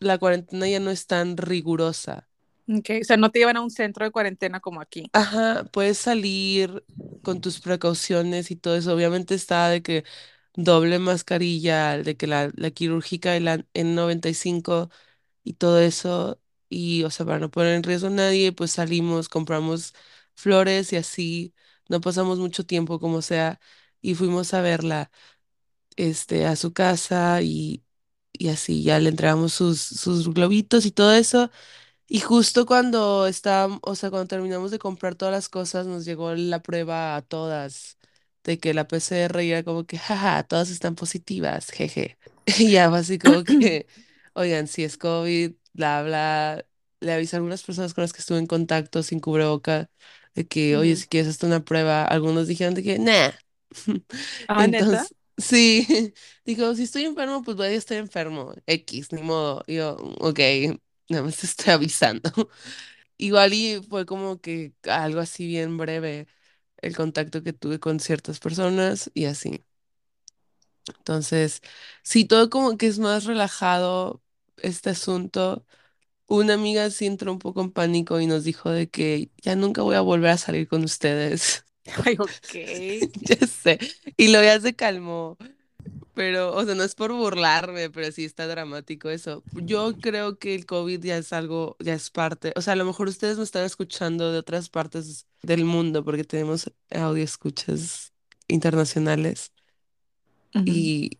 la 0.00 0.18
cuarentena 0.18 0.68
ya 0.68 0.80
no 0.80 0.90
es 0.90 1.06
tan 1.06 1.36
rigurosa. 1.36 2.27
Ok, 2.68 2.90
o 3.00 3.04
sea, 3.04 3.16
no 3.16 3.30
te 3.30 3.38
llevan 3.40 3.56
a 3.56 3.62
un 3.62 3.70
centro 3.70 4.04
de 4.04 4.10
cuarentena 4.12 4.60
como 4.60 4.80
aquí. 4.80 5.12
Ajá, 5.12 5.64
puedes 5.72 5.98
salir 5.98 6.84
con 7.22 7.40
tus 7.40 7.60
precauciones 7.60 8.50
y 8.50 8.56
todo 8.56 8.76
eso. 8.76 8.94
Obviamente 8.94 9.34
está 9.34 9.68
de 9.68 9.82
que 9.82 10.04
doble 10.54 10.98
mascarilla, 10.98 11.98
de 11.98 12.16
que 12.16 12.26
la, 12.26 12.50
la 12.56 12.70
quirúrgica 12.70 13.36
y 13.36 13.40
la 13.40 13.64
N95 13.74 14.90
y 15.44 15.54
todo 15.54 15.80
eso. 15.80 16.40
Y, 16.68 17.04
o 17.04 17.10
sea, 17.10 17.26
para 17.26 17.38
no 17.40 17.50
poner 17.50 17.74
en 17.74 17.82
riesgo 17.82 18.08
a 18.08 18.10
nadie, 18.10 18.52
pues 18.52 18.72
salimos, 18.72 19.28
compramos 19.28 19.94
flores 20.34 20.92
y 20.92 20.96
así. 20.96 21.54
No 21.88 22.00
pasamos 22.00 22.38
mucho 22.38 22.66
tiempo 22.66 23.00
como 23.00 23.22
sea 23.22 23.60
y 24.02 24.14
fuimos 24.14 24.54
a 24.54 24.60
verla, 24.62 25.10
este, 25.96 26.46
a 26.46 26.56
su 26.56 26.72
casa 26.72 27.42
y, 27.42 27.84
y 28.32 28.48
así 28.48 28.82
ya 28.82 28.98
le 29.00 29.10
entregamos 29.10 29.52
sus, 29.54 29.80
sus 29.82 30.32
globitos 30.32 30.86
y 30.86 30.90
todo 30.92 31.12
eso. 31.14 31.50
Y 32.08 32.20
justo 32.20 32.64
cuando 32.66 33.26
estábamos, 33.26 33.80
o 33.82 33.94
sea, 33.94 34.10
cuando 34.10 34.28
terminamos 34.28 34.70
de 34.70 34.78
comprar 34.78 35.14
todas 35.14 35.32
las 35.34 35.48
cosas, 35.50 35.86
nos 35.86 36.04
llegó 36.06 36.34
la 36.34 36.62
prueba 36.62 37.16
a 37.16 37.22
todas 37.22 37.98
de 38.44 38.58
que 38.58 38.72
la 38.74 38.88
PCR 38.88 39.46
era 39.50 39.62
como 39.62 39.84
que, 39.86 39.98
jaja, 39.98 40.42
todas 40.44 40.70
están 40.70 40.94
positivas, 40.94 41.70
jeje. 41.70 42.18
Y 42.58 42.72
ya 42.72 42.88
fue 42.88 42.98
así 43.00 43.18
como 43.18 43.44
que, 43.44 43.86
oigan, 44.34 44.66
si 44.68 44.84
es 44.84 44.96
COVID, 44.96 45.52
bla, 45.74 46.02
bla. 46.02 46.64
Le 47.00 47.12
avisé 47.12 47.36
a 47.36 47.38
algunas 47.38 47.62
personas 47.62 47.92
con 47.94 48.02
las 48.02 48.12
que 48.12 48.20
estuve 48.20 48.38
en 48.38 48.46
contacto 48.46 49.02
sin 49.02 49.20
cubreboca 49.20 49.90
de 50.34 50.46
que, 50.48 50.76
oye, 50.78 50.96
si 50.96 51.06
quieres 51.08 51.28
hasta 51.30 51.46
una 51.46 51.64
prueba, 51.64 52.04
algunos 52.04 52.48
dijeron 52.48 52.74
de 52.74 52.82
que, 52.82 52.98
nah. 52.98 53.32
Ah, 54.48 54.66
neta. 54.66 55.08
Entonces, 55.08 55.14
sí, 55.36 55.86
digo, 56.44 56.74
si 56.74 56.84
estoy 56.84 57.04
enfermo, 57.04 57.42
pues 57.42 57.56
voy 57.56 57.66
a 57.68 57.70
estar 57.72 57.98
enfermo, 57.98 58.54
X, 58.66 59.12
ni 59.12 59.22
modo. 59.22 59.62
Y 59.66 59.76
Yo, 59.76 59.96
ok, 60.20 60.40
nada 61.08 61.24
más 61.24 61.36
te 61.38 61.46
estoy 61.46 61.72
avisando. 61.74 62.30
Igual 63.18 63.54
y 63.54 63.82
fue 63.88 64.06
como 64.06 64.40
que 64.40 64.74
algo 64.90 65.20
así 65.20 65.46
bien 65.46 65.76
breve 65.78 66.28
el 66.78 66.96
contacto 66.96 67.42
que 67.42 67.52
tuve 67.54 67.80
con 67.80 68.00
ciertas 68.00 68.40
personas 68.40 69.10
y 69.14 69.26
así. 69.26 69.64
Entonces, 70.86 71.62
sí, 72.02 72.24
todo 72.24 72.50
como 72.50 72.76
que 72.76 72.86
es 72.86 72.98
más 72.98 73.24
relajado 73.24 74.22
este 74.58 74.90
asunto. 74.90 75.64
Una 76.28 76.54
amiga 76.54 76.90
sí 76.90 77.06
entró 77.06 77.32
un 77.32 77.38
poco 77.40 77.62
en 77.62 77.72
pánico 77.72 78.20
y 78.20 78.26
nos 78.26 78.44
dijo 78.44 78.70
de 78.70 78.90
que 78.90 79.30
ya 79.42 79.56
nunca 79.56 79.82
voy 79.82 79.96
a 79.96 80.02
volver 80.02 80.30
a 80.32 80.38
salir 80.38 80.68
con 80.68 80.84
ustedes. 80.84 81.64
Ay, 82.06 82.16
ok. 82.20 82.52
Ya 83.22 83.46
sé. 83.46 83.78
Y 84.16 84.28
lo 84.28 84.42
ya 84.42 84.60
se 84.60 84.74
calmó. 84.74 85.38
Pero, 86.18 86.52
o 86.52 86.64
sea, 86.64 86.74
no 86.74 86.82
es 86.82 86.96
por 86.96 87.12
burlarme, 87.12 87.90
pero 87.90 88.10
sí 88.10 88.24
está 88.24 88.48
dramático 88.48 89.08
eso. 89.08 89.44
Yo 89.54 89.94
creo 90.00 90.36
que 90.36 90.56
el 90.56 90.66
COVID 90.66 91.00
ya 91.00 91.16
es 91.16 91.32
algo, 91.32 91.76
ya 91.78 91.94
es 91.94 92.10
parte. 92.10 92.52
O 92.56 92.60
sea, 92.60 92.72
a 92.72 92.76
lo 92.76 92.84
mejor 92.84 93.06
ustedes 93.06 93.38
me 93.38 93.44
están 93.44 93.64
escuchando 93.64 94.32
de 94.32 94.38
otras 94.38 94.68
partes 94.68 95.28
del 95.44 95.64
mundo 95.64 96.04
porque 96.04 96.24
tenemos 96.24 96.72
audio 96.90 97.22
escuchas 97.22 98.12
internacionales 98.48 99.52
Ujú. 100.56 100.64
y 100.66 101.18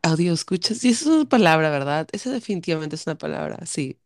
audio 0.00 0.32
escuchas. 0.32 0.82
Y 0.82 0.88
eso 0.88 1.10
es 1.10 1.16
una 1.16 1.28
palabra, 1.28 1.68
¿verdad? 1.68 2.08
Esa 2.12 2.30
definitivamente 2.30 2.96
es 2.96 3.06
una 3.06 3.18
palabra, 3.18 3.66
sí. 3.66 3.98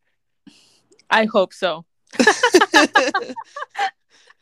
I 1.09 1.29
hope 1.33 1.55
so. 1.55 1.87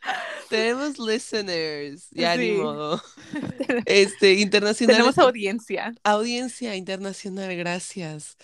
Tenemos 0.49 0.99
listeners, 0.99 2.07
ya 2.11 2.35
ni 2.37 2.47
Sí. 2.47 2.51
modo. 2.53 3.01
Este, 3.85 4.33
internacionales, 4.33 4.97
Tenemos 4.97 5.17
audiencia. 5.17 5.93
audiencia 6.03 6.75
internacional, 6.75 7.55
gracias. 7.55 8.37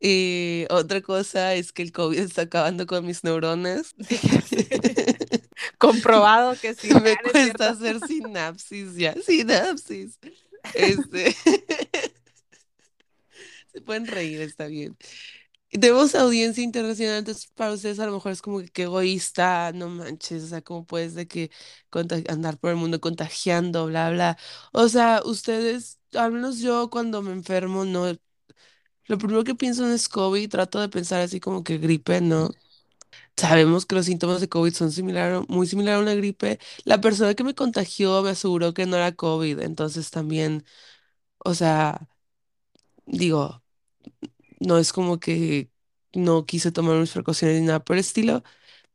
Y 0.00 0.66
otra 0.70 1.00
cosa 1.02 1.54
es 1.54 1.72
que 1.72 1.82
el 1.82 1.92
COVID 1.92 2.18
está 2.18 2.42
acabando 2.42 2.86
con 2.86 3.04
mis 3.06 3.22
neuronas. 3.24 3.94
Comprobado 5.78 6.58
que 6.58 6.74
sí. 6.74 6.88
Me 7.02 7.16
cuesta 7.18 7.32
cierto. 7.42 7.64
hacer 7.64 8.00
sinapsis 8.06 8.94
ya, 8.96 9.14
sinapsis. 9.14 10.18
Este, 10.74 11.36
se 13.72 13.80
pueden 13.82 14.06
reír, 14.06 14.40
está 14.42 14.66
bien. 14.66 14.96
Tenemos 15.72 16.14
audiencia 16.16 16.64
internacional, 16.64 17.18
entonces 17.18 17.46
para 17.54 17.72
ustedes 17.72 18.00
a 18.00 18.06
lo 18.06 18.12
mejor 18.12 18.32
es 18.32 18.42
como 18.42 18.58
que 18.60 18.68
qué 18.70 18.82
egoísta, 18.84 19.70
no 19.72 19.88
manches, 19.88 20.42
o 20.44 20.46
sea, 20.48 20.62
cómo 20.62 20.84
puedes 20.84 21.14
de 21.14 21.28
que 21.28 21.50
andar 22.28 22.58
por 22.58 22.70
el 22.70 22.76
mundo 22.76 23.00
contagiando, 23.00 23.86
bla, 23.86 24.10
bla. 24.10 24.36
O 24.72 24.88
sea, 24.88 25.22
ustedes, 25.24 26.00
al 26.14 26.32
menos 26.32 26.58
yo 26.58 26.90
cuando 26.90 27.22
me 27.22 27.32
enfermo, 27.32 27.84
no, 27.84 28.06
lo 29.06 29.18
primero 29.18 29.44
que 29.44 29.54
pienso 29.54 29.82
no 29.86 29.92
es 29.94 30.08
COVID, 30.08 30.48
trato 30.50 30.80
de 30.80 30.88
pensar 30.88 31.20
así 31.22 31.40
como 31.40 31.64
que 31.64 31.78
gripe, 31.78 32.20
¿no? 32.20 32.50
Sabemos 33.36 33.86
que 33.86 33.94
los 33.96 34.06
síntomas 34.06 34.40
de 34.40 34.48
COVID 34.48 34.74
son 34.74 34.92
similar, 34.92 35.44
muy 35.48 35.66
similar 35.66 35.96
a 35.96 36.00
una 36.00 36.14
gripe. 36.14 36.58
La 36.84 37.00
persona 37.00 37.34
que 37.34 37.44
me 37.44 37.54
contagió 37.54 38.22
me 38.22 38.30
aseguró 38.30 38.74
que 38.74 38.86
no 38.86 38.96
era 38.96 39.12
COVID, 39.14 39.60
entonces 39.60 40.10
también, 40.10 40.64
o 41.38 41.54
sea, 41.54 42.08
digo, 43.06 43.62
no 44.60 44.78
es 44.78 44.92
como 44.92 45.20
que 45.20 45.70
no 46.14 46.46
quise 46.46 46.72
tomar 46.72 46.98
mis 46.98 47.12
precauciones 47.12 47.60
ni 47.60 47.66
nada 47.68 47.84
por 47.84 47.96
el 47.96 48.00
estilo, 48.00 48.42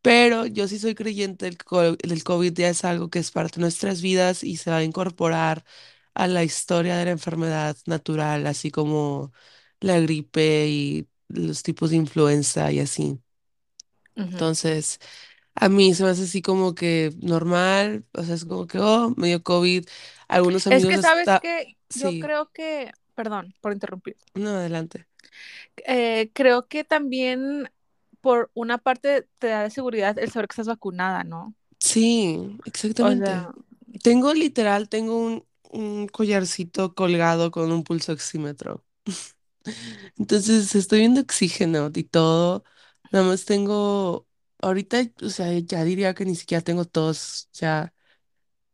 pero 0.01 0.45
yo 0.47 0.67
sí 0.67 0.79
soy 0.79 0.95
creyente 0.95 1.45
del, 1.45 1.57
co- 1.57 1.93
del 1.97 2.23
COVID 2.23 2.53
ya 2.53 2.69
es 2.69 2.85
algo 2.85 3.09
que 3.09 3.19
es 3.19 3.31
parte 3.31 3.57
de 3.57 3.61
nuestras 3.63 4.01
vidas 4.01 4.43
y 4.43 4.57
se 4.57 4.71
va 4.71 4.77
a 4.77 4.83
incorporar 4.83 5.65
a 6.13 6.27
la 6.27 6.43
historia 6.43 6.97
de 6.97 7.05
la 7.05 7.11
enfermedad 7.11 7.77
natural, 7.87 8.47
así 8.47 8.71
como 8.71 9.33
la 9.81 9.99
gripe 9.99 10.67
y 10.69 11.09
los 11.29 11.63
tipos 11.63 11.89
de 11.91 11.97
influenza 11.97 12.71
y 12.71 12.79
así. 12.79 13.19
Ujú. 14.17 14.49
Entonces... 14.49 14.99
A 15.55 15.69
mí 15.69 15.93
se 15.95 16.03
me 16.03 16.09
hace 16.11 16.23
así 16.23 16.41
como 16.41 16.75
que 16.75 17.11
normal, 17.21 18.05
o 18.13 18.23
sea, 18.23 18.35
es 18.35 18.45
como 18.45 18.67
que, 18.67 18.79
oh, 18.79 19.13
me 19.17 19.27
dio 19.29 19.43
COVID. 19.43 19.85
Algunos 20.29 20.67
Es 20.69 20.85
amigos 20.85 20.85
que, 20.85 20.97
¿sabes 20.97 21.33
hasta, 21.33 21.41
que 21.41 21.77
Yo 21.93 22.13
sí, 22.13 22.17
creo 22.17 22.51
que, 22.51 22.91
perdón 23.15 23.53
por 23.61 23.71
interrumpir, 23.73 24.17
no, 24.33 24.49
adelante. 24.51 25.07
Eh, 25.87 26.31
creo 26.33 26.67
que 26.67 26.83
también 26.83 27.71
por 28.21 28.51
una 28.53 28.77
parte 28.79 29.27
te 29.39 29.47
da 29.47 29.63
de 29.63 29.69
seguridad 29.71 30.17
el 30.19 30.31
saber 30.31 30.47
que 30.47 30.53
estás 30.53 30.67
vacunada, 30.67 31.23
¿no? 31.23 31.55
Sí, 31.79 32.57
O 32.99 33.11
exactamente. 33.13 33.13
sea, 33.15 33.51
Tengo 34.03 34.33
literal, 34.33 34.89
tengo 34.89 35.17
un, 35.17 35.47
un 35.71 36.07
collarcito 36.07 36.95
colgado 36.95 37.51
con 37.51 37.71
un 37.71 37.83
pulso 37.83 38.11
oxímetro. 38.13 38.85
Entonces 40.17 40.75
estoy 40.75 40.99
viendo 40.99 41.21
oxígeno 41.21 41.91
y 41.93 42.03
todo. 42.03 42.63
Nada 43.11 43.25
más 43.27 43.45
tengo, 43.45 44.27
ahorita, 44.61 44.99
o 45.23 45.29
sea, 45.29 45.51
ya 45.59 45.83
diría 45.83 46.13
que 46.13 46.25
ni 46.25 46.35
siquiera 46.35 46.63
tengo 46.63 46.85
tos, 46.85 47.49
ya 47.53 47.93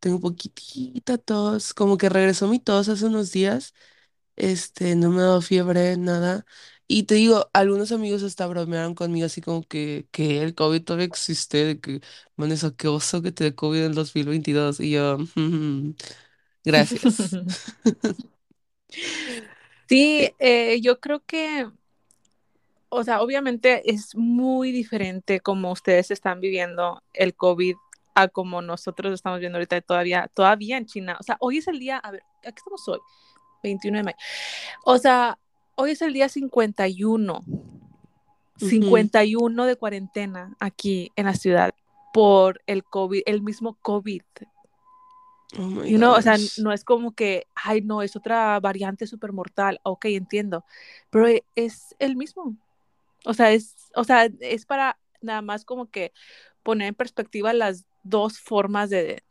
tengo 0.00 0.20
poquitita 0.20 1.18
tos, 1.18 1.74
como 1.74 1.96
que 1.98 2.08
regresó 2.08 2.48
mi 2.48 2.60
tos 2.60 2.88
hace 2.88 3.06
unos 3.06 3.32
días 3.32 3.74
Este, 4.36 4.96
no 4.96 5.10
me 5.10 5.20
ha 5.20 5.24
dado 5.24 5.42
fiebre, 5.42 5.96
nada. 5.96 6.44
Y 6.88 7.04
te 7.04 7.14
digo, 7.16 7.48
algunos 7.52 7.92
amigos 7.92 8.22
hasta 8.22 8.46
bromearon 8.46 8.94
conmigo 8.94 9.26
así 9.26 9.40
como 9.40 9.62
que, 9.62 10.06
que 10.10 10.42
el 10.42 10.54
COVID 10.54 10.84
todavía 10.84 11.06
existe, 11.06 11.64
de 11.64 11.80
que, 11.80 12.00
bueno, 12.36 12.54
eso, 12.54 12.76
qué 12.76 12.88
oso 12.88 13.22
que 13.22 13.32
te 13.32 13.44
dé 13.44 13.54
COVID 13.54 13.78
en 13.80 13.84
el 13.86 13.94
2022. 13.94 14.80
Y 14.80 14.92
yo, 14.92 15.18
"Mm, 15.36 15.92
gracias. 16.64 17.40
Sí, 19.88 20.24
Eh, 20.24 20.34
eh, 20.38 20.80
yo 20.82 21.00
creo 21.00 21.20
que, 21.26 21.66
o 22.88 23.02
sea, 23.04 23.22
obviamente 23.22 23.90
es 23.90 24.14
muy 24.16 24.70
diferente 24.72 25.40
como 25.40 25.72
ustedes 25.72 26.10
están 26.10 26.40
viviendo 26.40 27.02
el 27.14 27.34
COVID 27.34 27.74
a 28.14 28.28
como 28.28 28.60
nosotros 28.60 29.14
estamos 29.14 29.40
viendo 29.40 29.56
ahorita 29.56 29.80
todavía, 29.80 30.28
todavía 30.34 30.76
en 30.76 30.86
China. 30.86 31.16
O 31.18 31.22
sea, 31.22 31.36
hoy 31.40 31.58
es 31.58 31.68
el 31.68 31.78
día, 31.78 31.96
a 31.98 32.10
ver, 32.10 32.22
aquí 32.42 32.54
estamos 32.58 32.86
hoy, 32.88 32.98
21 33.62 33.98
de 33.98 34.04
mayo. 34.04 34.16
O 34.84 34.98
sea, 34.98 35.38
hoy 35.76 35.92
es 35.92 36.02
el 36.02 36.12
día 36.12 36.28
51, 36.28 37.44
ujú. 37.46 38.68
51 38.68 39.64
de 39.64 39.76
cuarentena 39.76 40.56
aquí 40.60 41.12
en 41.16 41.26
la 41.26 41.34
ciudad 41.34 41.74
por 42.12 42.60
el 42.66 42.84
COVID, 42.84 43.22
el 43.26 43.42
mismo 43.42 43.74
COVID. 43.82 44.22
Oh 45.58 45.62
my 45.62 45.90
You 45.90 45.98
know, 45.98 46.12
o 46.12 46.22
sea, 46.22 46.36
no 46.58 46.72
es 46.72 46.84
como 46.84 47.14
que, 47.14 47.46
ay, 47.54 47.82
no, 47.82 48.02
es 48.02 48.16
otra 48.16 48.58
variante 48.60 49.06
súper 49.06 49.32
mortal. 49.32 49.80
Ok, 49.82 50.06
entiendo. 50.06 50.64
Pero 51.10 51.26
es 51.56 51.94
el 51.98 52.16
mismo. 52.16 52.56
O 53.24 53.34
sea, 53.34 53.52
es, 53.52 53.90
o 53.94 54.04
sea, 54.04 54.30
es 54.40 54.64
para 54.64 54.98
nada 55.20 55.42
más 55.42 55.64
como 55.64 55.90
que 55.90 56.12
poner 56.62 56.88
en 56.88 56.94
perspectiva 56.94 57.52
las 57.52 57.84
dos 58.02 58.38
formas 58.38 58.90
de, 58.90 59.22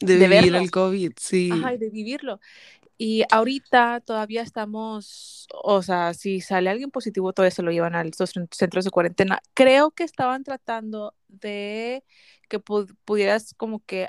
De 0.00 0.16
de 0.16 0.28
vivir 0.28 0.54
el. 0.54 0.70
COVID, 0.70 1.12
Ajá, 1.12 1.72
y 1.72 1.76
sí. 1.76 1.78
de 1.78 1.90
vivirlo. 1.90 2.40
Y 3.02 3.24
ahorita 3.30 4.00
todavía 4.02 4.42
estamos, 4.42 5.46
o 5.64 5.80
sea, 5.82 6.12
si 6.12 6.42
sale 6.42 6.68
alguien 6.68 6.90
positivo, 6.90 7.32
todavía 7.32 7.50
se 7.50 7.62
lo 7.62 7.72
llevan 7.72 7.94
a 7.94 8.02
estos 8.02 8.32
centros 8.50 8.84
de 8.84 8.90
cuarentena. 8.90 9.40
Creo 9.54 9.90
que 9.92 10.04
estaban 10.04 10.44
tratando 10.44 11.14
de 11.28 12.04
que 12.50 12.60
pu- 12.62 12.94
pudieras 13.06 13.54
como 13.56 13.80
que 13.86 14.08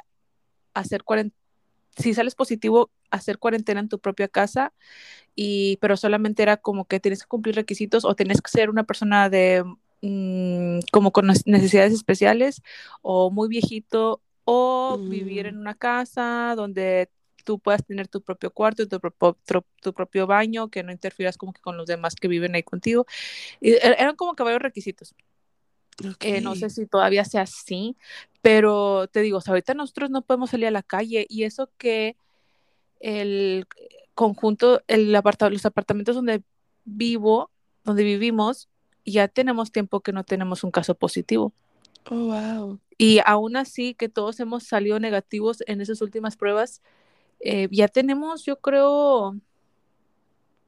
hacer 0.73 1.03
cuarentena, 1.03 1.37
si 1.97 2.13
sales 2.13 2.35
positivo, 2.35 2.91
hacer 3.11 3.39
cuarentena 3.39 3.79
en 3.81 3.89
tu 3.89 3.99
propia 3.99 4.27
casa, 4.29 4.73
y, 5.35 5.77
pero 5.81 5.97
solamente 5.97 6.43
era 6.43 6.57
como 6.57 6.85
que 6.85 6.99
tienes 6.99 7.21
que 7.23 7.27
cumplir 7.29 7.55
requisitos 7.55 8.05
o 8.05 8.15
tienes 8.15 8.41
que 8.41 8.51
ser 8.51 8.69
una 8.69 8.83
persona 8.85 9.29
de 9.29 9.63
mmm, 10.01 10.79
como 10.91 11.11
con 11.11 11.27
necesidades 11.27 11.93
especiales 11.93 12.61
o 13.01 13.31
muy 13.31 13.49
viejito 13.49 14.21
o 14.45 15.01
vivir 15.05 15.45
Mm, 15.45 15.49
en 15.49 15.57
una 15.57 15.75
casa 15.75 16.53
donde 16.55 17.09
tú 17.41 17.59
puedas 17.59 17.85
tener 17.85 18.07
tu 18.07 18.21
propio 18.21 18.51
cuarto, 18.51 18.87
tu, 18.87 18.99
propio, 18.99 19.37
tu, 19.45 19.63
tu 19.81 19.93
propio 19.93 20.27
baño, 20.27 20.69
que 20.69 20.83
no 20.83 20.91
interfieras 20.91 21.37
como 21.37 21.53
que 21.53 21.61
con 21.61 21.77
los 21.77 21.87
demás 21.87 22.15
que 22.15 22.27
viven 22.27 22.55
ahí 22.55 22.63
contigo. 22.63 23.05
Y 23.59 23.71
er, 23.71 23.95
eran 23.99 24.15
como 24.15 24.35
que 24.35 24.43
varios 24.43 24.61
requisitos. 24.61 25.15
Eh, 26.19 26.41
no 26.41 26.55
sé 26.55 26.69
si 26.69 26.85
todavía 26.85 27.25
sea 27.25 27.41
así, 27.41 27.95
pero 28.41 29.07
te 29.07 29.21
digo, 29.21 29.37
o 29.37 29.41
sea, 29.41 29.51
ahorita 29.51 29.73
nosotros 29.73 30.09
no 30.09 30.21
podemos 30.21 30.49
salir 30.49 30.67
a 30.67 30.71
la 30.71 30.83
calle 30.83 31.25
y 31.29 31.43
eso 31.43 31.69
que 31.77 32.15
el 32.99 33.67
conjunto, 34.13 34.81
el 34.87 35.15
aparta 35.15 35.49
los 35.49 35.65
apartamentos 35.65 36.15
donde 36.15 36.41
vivo, 36.85 37.51
donde 37.83 38.03
vivimos, 38.03 38.69
ya 39.05 39.27
tenemos 39.27 39.71
tiempo 39.71 40.01
que 40.01 40.13
no 40.13 40.23
tenemos 40.23 40.63
un 40.63 40.71
caso 40.71 40.95
positivo. 40.95 41.53
Oh, 42.09 42.15
wow. 42.15 42.79
Y 42.97 43.19
aún 43.25 43.55
así 43.55 43.93
que 43.93 44.09
todos 44.09 44.39
hemos 44.39 44.63
salido 44.63 44.99
negativos 44.99 45.63
en 45.67 45.81
esas 45.81 46.01
últimas 46.01 46.37
pruebas, 46.37 46.81
eh, 47.43 47.67
ya 47.71 47.87
tenemos, 47.87 48.45
yo 48.45 48.59
creo, 48.59 49.35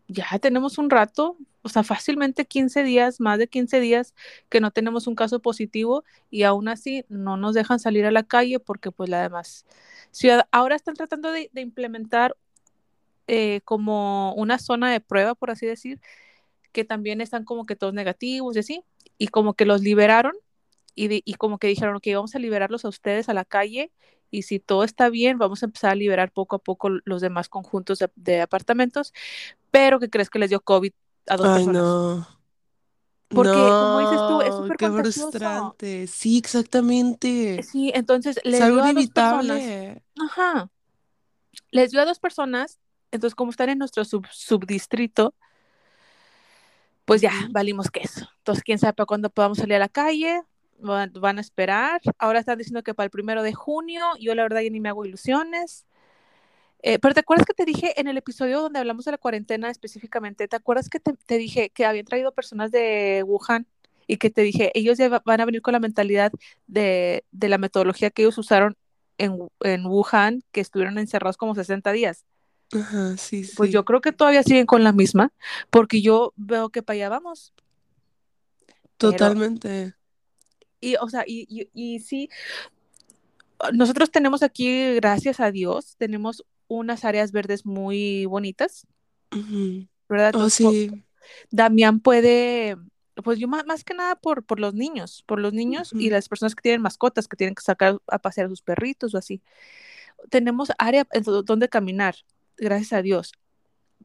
ya 0.08 0.40
tenemos 0.40 0.78
un 0.78 0.90
rato, 0.90 1.38
o 1.62 1.70
sea, 1.70 1.84
fácilmente 1.84 2.46
15 2.46 2.84
días, 2.84 3.20
más 3.20 3.40
de 3.40 3.48
15 3.48 3.80
días 3.80 4.14
que 4.50 4.60
no 4.60 4.72
tenemos 4.72 5.08
un 5.08 5.16
caso 5.16 5.40
positivo 5.40 6.04
y 6.30 6.44
aún 6.44 6.68
así 6.68 7.06
no 7.10 7.38
nos 7.38 7.54
dejan 7.54 7.80
salir 7.80 8.06
a 8.06 8.12
la 8.12 8.24
calle 8.24 8.60
porque 8.60 8.92
pues 8.92 9.10
la 9.10 9.22
demás 9.22 9.66
ciudad, 10.14 10.48
ahora 10.52 10.76
están 10.76 10.96
tratando 10.96 11.32
de, 11.32 11.50
implementar 11.56 12.38
eh, 13.28 13.62
como 13.66 14.34
una 14.36 14.60
zona 14.60 14.92
de 14.92 15.02
prueba, 15.02 15.36
por 15.36 15.52
así 15.52 15.66
decir, 15.66 16.00
que 16.72 16.86
también 16.86 17.22
están 17.22 17.46
como 17.46 17.66
que 17.66 17.76
todos 17.76 17.94
negativos 17.94 18.56
y 18.56 18.60
así, 18.60 18.84
y 19.18 19.28
como 19.28 19.56
que 19.56 19.66
los 19.66 19.82
liberaron 19.82 20.34
y, 20.96 21.22
y 21.26 21.34
como 21.36 21.58
que 21.60 21.68
dijeron, 21.68 21.96
ok, 21.96 22.08
vamos 22.16 22.36
a 22.36 22.40
liberarlos 22.40 22.86
a 22.86 22.90
ustedes 22.90 23.30
a 23.30 23.34
la 23.34 23.46
calle 23.46 23.92
y 24.34 24.44
si 24.44 24.60
todo 24.60 24.84
está 24.84 25.10
bien, 25.10 25.38
vamos 25.40 25.64
a 25.64 25.68
empezar 25.68 25.92
a 25.92 25.96
liberar 25.96 26.32
poco 26.34 26.58
a 26.58 26.60
poco 26.60 26.90
los 27.06 27.22
demás 27.22 27.50
conjuntos 27.50 28.00
de, 28.00 28.10
de 28.16 28.42
apartamentos, 28.42 29.14
pero 29.72 30.00
que 30.00 30.10
crees 30.10 30.30
que 30.30 30.40
les 30.40 30.50
dio 30.52 30.62
COVID 30.62 30.94
a 31.28 31.38
dos 31.38 31.50
Ay, 31.50 31.52
personas. 31.52 32.00
no. 32.14 32.28
Porque, 33.34 33.76
como 33.76 34.00
dices 34.00 34.24
tú, 34.26 34.42
es 34.42 34.56
No, 34.56 34.56
súper 34.56 34.78
qué 34.78 34.86
contagioso. 34.88 35.78
frustrante. 35.80 36.08
Sí, 36.08 36.38
exactamente. 36.38 37.70
Sí, 37.72 37.92
entonces 37.96 38.40
Es 38.44 38.44
les 38.44 38.70
dio 38.70 38.84
a 38.84 38.94
dos 38.94 39.10
personas. 39.10 39.80
inevitable. 39.80 40.04
Ajá. 40.20 40.70
Les 41.72 41.92
dio 41.92 42.02
a 42.02 42.06
dos 42.06 42.20
personas. 42.20 42.80
Entonces, 43.12 43.36
como 43.36 43.52
están 43.52 43.70
en 43.70 43.78
nuestro 43.80 44.06
sub 44.06 44.26
subdistrito, 44.32 45.36
pues 47.06 47.22
ya, 47.22 47.32
valimos 47.52 47.92
queso. 47.92 48.28
Entonces, 48.40 48.64
quién 48.64 48.80
sabe 48.80 48.94
para 48.94 49.06
cuándo 49.06 49.30
podamos 49.30 49.58
salir 49.58 49.76
a 49.76 49.80
la 49.80 49.90
calle, 49.90 50.42
van, 50.84 51.12
van, 51.14 51.38
a 51.38 51.42
esperar. 51.42 52.02
Ahora 52.18 52.40
están 52.40 52.58
diciendo 52.58 52.84
que 52.84 52.94
para 52.94 53.06
el 53.06 53.12
primero 53.12 53.44
de 53.44 53.54
junio, 53.54 54.06
yo 54.20 54.36
la 54.36 54.44
verdad 54.44 54.62
ya 54.62 54.70
ni 54.70 54.80
me 54.80 54.90
hago 54.90 55.06
ilusiones. 55.06 55.86
Eh, 56.82 57.00
pero 57.00 57.14
te 57.14 57.22
acuerdas 57.22 57.46
que 57.46 57.54
te 57.54 57.66
dije 57.66 58.00
en 58.00 58.08
el 58.08 58.18
episodio 58.18 58.62
donde 58.62 58.80
hablamos 58.80 59.06
de 59.06 59.12
la 59.12 59.18
cuarentena 59.18 59.70
específicamente, 59.70 60.50
¿te 60.50 60.56
acuerdas 60.58 60.90
que 60.90 61.00
te, 61.00 61.14
te 61.14 61.38
dije 61.38 61.70
que 61.70 61.86
habían 61.86 62.06
traído 62.06 62.34
personas 62.34 62.72
de 62.72 63.24
Wuhan 63.26 63.66
y 64.06 64.18
que 64.18 64.30
te 64.30 64.42
dije, 64.42 64.70
ellos 64.76 64.98
ya 64.98 65.08
van 65.08 65.40
a 65.40 65.46
venir 65.46 65.62
con 65.62 65.72
la 65.72 65.80
mentalidad 65.80 66.34
de, 66.68 67.24
de 67.32 67.50
la 67.50 67.58
metodología 67.58 68.10
que 68.10 68.24
ellos 68.24 68.38
usaron 68.38 68.76
en, 69.18 69.48
en 69.62 69.86
Wuhan, 69.86 70.44
que 70.52 70.60
estuvieron 70.60 70.98
encerrados 70.98 71.38
como 71.38 71.56
60 71.56 71.94
días? 71.94 72.26
Ajá, 72.74 73.16
sí, 73.16 73.50
Pues 73.56 73.72
yo 73.72 73.86
creo 73.86 74.02
que 74.02 74.12
todavía 74.12 74.44
siguen 74.44 74.66
con 74.66 74.84
la 74.84 74.92
misma, 74.92 75.32
porque 75.70 76.02
yo 76.02 76.34
veo 76.36 76.70
que 76.70 76.84
para 76.84 76.96
allá 76.96 77.10
vamos, 77.10 77.54
Totalmente. 78.98 79.96
Y, 80.84 80.96
o 80.96 81.10
sea, 81.10 81.24
y, 81.26 81.48
y, 81.50 81.70
y 81.74 82.00
sí, 82.00 82.30
nosotros 83.74 84.12
tenemos 84.12 84.44
aquí, 84.44 84.96
gracias 84.96 85.40
a 85.40 85.52
Dios, 85.52 85.96
tenemos 85.98 86.44
unas 86.68 87.06
áreas 87.06 87.32
verdes 87.32 87.66
muy 87.66 88.26
bonitas. 88.26 88.86
¿verdad? 90.10 90.36
Oh, 90.36 90.50
sí. 90.50 90.92
Damián 91.50 92.00
puede, 92.00 92.78
pues 93.24 93.40
yo 93.40 93.48
más, 93.48 93.66
más 93.66 93.84
que 93.84 93.94
nada 93.94 94.16
por, 94.16 94.44
por 94.44 94.60
los 94.60 94.74
niños, 94.74 95.24
por 95.26 95.40
los 95.40 95.54
niños 95.54 95.92
y 95.94 96.10
las 96.10 96.28
personas 96.28 96.56
que 96.56 96.62
tienen 96.62 96.82
mascotas, 96.82 97.28
que 97.28 97.38
tienen 97.38 97.56
que 97.56 97.64
sacar 97.64 97.98
a 98.08 98.20
pasear 98.20 98.48
a 98.48 98.50
sus 98.50 98.62
perritos 98.62 99.16
o 99.16 99.18
así. 99.18 99.42
Tenemos 100.30 100.72
área 100.78 101.08
donde 101.46 101.70
caminar, 101.70 102.16
gracias 102.58 102.94
a 102.94 103.02
Dios, 103.02 103.32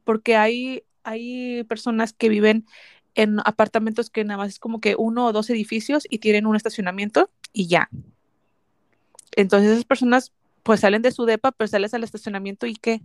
porque 0.03 0.35
hay, 0.35 0.83
hay 1.03 1.63
personas 1.65 2.13
que 2.13 2.29
viven 2.29 2.65
en 3.21 3.39
apartamentos 3.45 4.09
que 4.09 4.23
nada 4.23 4.37
más 4.37 4.49
es 4.49 4.59
como 4.59 4.79
que 4.81 4.95
uno 4.97 5.27
o 5.27 5.31
dos 5.33 5.49
edificios 5.49 6.05
y 6.09 6.19
tienen 6.19 6.45
un 6.45 6.55
estacionamiento 6.55 7.29
y 7.53 7.67
ya. 7.67 7.89
Entonces 9.35 9.71
esas 9.71 9.85
personas 9.85 10.31
pues 10.63 10.81
salen 10.81 11.01
de 11.01 11.11
su 11.11 11.25
depa, 11.25 11.51
pero 11.51 11.67
sales 11.67 11.93
al 11.93 12.03
estacionamiento 12.03 12.65
y 12.67 12.75
qué, 12.75 13.01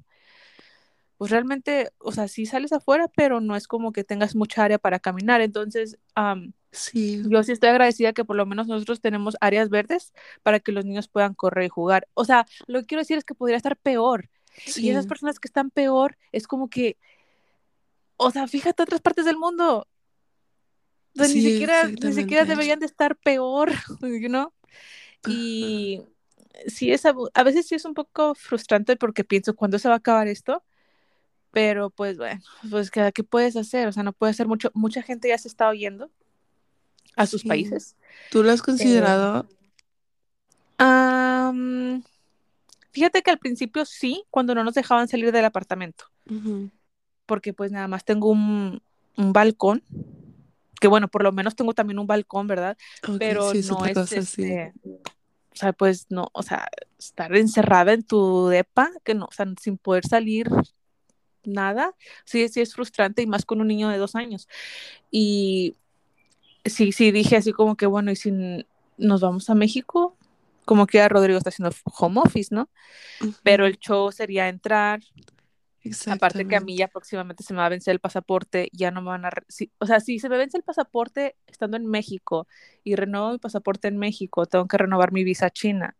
pues 1.18 1.30
realmente, 1.30 1.90
o 1.98 2.12
sea, 2.12 2.28
sí 2.28 2.46
sales 2.46 2.72
afuera, 2.72 3.08
pero 3.14 3.40
no 3.40 3.56
es 3.56 3.68
como 3.68 3.92
que 3.92 4.04
tengas 4.04 4.34
mucha 4.34 4.64
área 4.64 4.78
para 4.78 4.98
caminar. 4.98 5.40
Entonces, 5.40 5.98
um, 6.16 6.52
Sí, 6.74 7.22
yo 7.28 7.42
sí 7.44 7.52
estoy 7.52 7.68
agradecida 7.68 8.12
que 8.12 8.24
por 8.24 8.36
lo 8.36 8.46
menos 8.46 8.66
nosotros 8.66 9.00
tenemos 9.00 9.36
áreas 9.40 9.70
verdes 9.70 10.12
para 10.42 10.58
que 10.58 10.72
los 10.72 10.84
niños 10.84 11.06
puedan 11.08 11.34
correr 11.34 11.66
y 11.66 11.68
jugar. 11.68 12.08
O 12.14 12.24
sea, 12.24 12.46
lo 12.66 12.80
que 12.80 12.86
quiero 12.86 13.02
decir 13.02 13.16
es 13.16 13.24
que 13.24 13.34
podría 13.34 13.56
estar 13.56 13.76
peor. 13.76 14.28
Y 14.76 14.90
esas 14.90 15.04
sí. 15.04 15.08
personas 15.08 15.38
que 15.38 15.48
están 15.48 15.70
peor, 15.70 16.16
es 16.32 16.46
como 16.46 16.68
que, 16.68 16.96
o 18.16 18.30
sea, 18.30 18.46
fíjate 18.46 18.82
otras 18.82 19.00
partes 19.00 19.24
del 19.24 19.36
mundo, 19.36 19.86
donde 21.14 21.34
ni 21.34 21.40
Sí, 21.42 21.52
siquiera, 21.52 21.88
ni 21.88 22.12
siquiera 22.12 22.44
deberían 22.44 22.80
de 22.80 22.86
estar 22.86 23.16
peor, 23.16 23.70
you 24.02 24.28
know? 24.28 24.52
Y 25.26 26.02
sí 26.66 26.92
es, 26.92 27.04
a, 27.06 27.42
veces 27.44 27.66
sí 27.66 27.74
es 27.74 27.84
un 27.84 27.94
poco 27.94 28.34
frustrante 28.34 28.96
porque 28.96 29.24
pienso, 29.24 29.54
¿cuándo 29.54 29.78
se 29.78 29.88
va 29.88 29.94
a 29.94 29.98
acabar 29.98 30.28
esto? 30.28 30.62
Pero 31.52 31.90
pues 31.90 32.16
bueno, 32.18 32.42
pues 32.70 32.90
¿qué, 32.90 33.10
qué 33.14 33.22
puedes 33.22 33.56
hacer? 33.56 33.88
O 33.88 33.92
sea, 33.92 34.02
no 34.02 34.12
puede 34.12 34.34
ser 34.34 34.48
mucho, 34.48 34.70
mucha 34.74 35.02
gente 35.02 35.28
ya 35.28 35.38
se 35.38 35.48
está 35.48 35.68
oyendo 35.68 36.10
a 37.16 37.26
sus 37.26 37.42
Sí. 37.42 37.48
países. 37.48 37.96
¿Tú 38.30 38.42
lo 38.42 38.50
has 38.50 38.60
Eh, 38.60 38.64
considerado? 38.64 39.46
um, 40.80 42.02
fíjate 42.90 43.22
que 43.22 43.30
al 43.30 43.38
principio 43.38 43.84
sí, 43.84 44.24
cuando 44.30 44.54
no 44.54 44.64
nos 44.64 44.74
dejaban 44.74 45.08
salir 45.08 45.32
del 45.32 45.44
apartamento, 45.44 46.06
Ujú. 46.28 46.70
porque 47.26 47.52
pues 47.52 47.70
nada 47.72 47.88
más 47.88 48.04
tengo 48.04 48.30
un, 48.30 48.82
un 49.16 49.32
balcón, 49.32 49.82
que 50.84 50.88
bueno, 50.88 51.08
por 51.08 51.22
lo 51.22 51.32
menos 51.32 51.56
tengo 51.56 51.72
también 51.72 51.98
un 51.98 52.06
balcón, 52.06 52.46
¿verdad? 52.46 52.76
Pero 53.18 53.52
sí, 53.52 53.62
no 53.66 53.86
es 53.86 53.94
cosa, 53.94 54.06
sí. 54.06 54.18
este, 54.18 54.74
o 54.84 55.56
sea, 55.56 55.72
pues 55.72 56.04
no, 56.10 56.28
o 56.34 56.42
sea, 56.42 56.68
estar 56.98 57.34
encerrada 57.34 57.94
en 57.94 58.02
tu 58.02 58.48
depa, 58.48 58.90
que 59.02 59.14
no, 59.14 59.24
o 59.24 59.32
sea, 59.32 59.46
sin 59.58 59.78
poder 59.78 60.06
salir, 60.06 60.46
nada. 61.42 61.94
Sí, 62.26 62.46
sí 62.50 62.60
es 62.60 62.74
frustrante 62.74 63.22
y 63.22 63.26
más 63.26 63.46
con 63.46 63.62
un 63.62 63.68
niño 63.68 63.88
de 63.88 63.96
dos 63.96 64.14
años. 64.14 64.46
Y 65.10 65.74
sí, 66.66 66.92
sí 66.92 67.12
dije 67.12 67.38
así 67.38 67.54
como 67.54 67.76
que, 67.78 67.86
bueno, 67.86 68.10
¿y 68.10 68.16
si 68.16 68.30
nos 68.98 69.22
vamos 69.22 69.48
a 69.48 69.54
México? 69.54 70.18
Como 70.66 70.86
que 70.86 70.98
ya 70.98 71.08
Rodrigo 71.08 71.38
está 71.38 71.48
haciendo 71.48 71.74
home 71.94 72.20
office, 72.22 72.54
¿no? 72.54 72.68
Pero 73.42 73.64
el 73.64 73.78
show 73.78 74.12
sería 74.12 74.50
entrar, 74.50 75.00
Aparte 76.10 76.46
que 76.46 76.56
a 76.56 76.60
mí 76.60 76.76
ya 76.76 76.88
próximamente 76.88 77.42
se 77.42 77.52
me 77.52 77.60
va 77.60 77.66
a 77.66 77.70
vencer 77.70 77.92
el 77.92 78.00
pasaporte, 78.00 78.70
ya 78.72 78.90
no 78.90 79.02
me 79.02 79.08
van 79.08 79.26
a... 79.26 79.30
o 79.78 79.86
sea, 79.86 80.00
si 80.00 80.18
se 80.18 80.28
me 80.28 80.38
vence 80.38 80.56
el 80.56 80.62
pasaporte 80.62 81.36
estando 81.46 81.76
en 81.76 81.86
México 81.86 82.46
y 82.82 82.96
renuevo 82.96 83.32
mi 83.32 83.38
pasaporte 83.38 83.88
en 83.88 83.98
México, 83.98 84.46
tengo 84.46 84.66
que 84.66 84.78
renovar 84.78 85.12
mi 85.12 85.24
visa 85.24 85.46
a 85.46 85.50
China. 85.50 85.96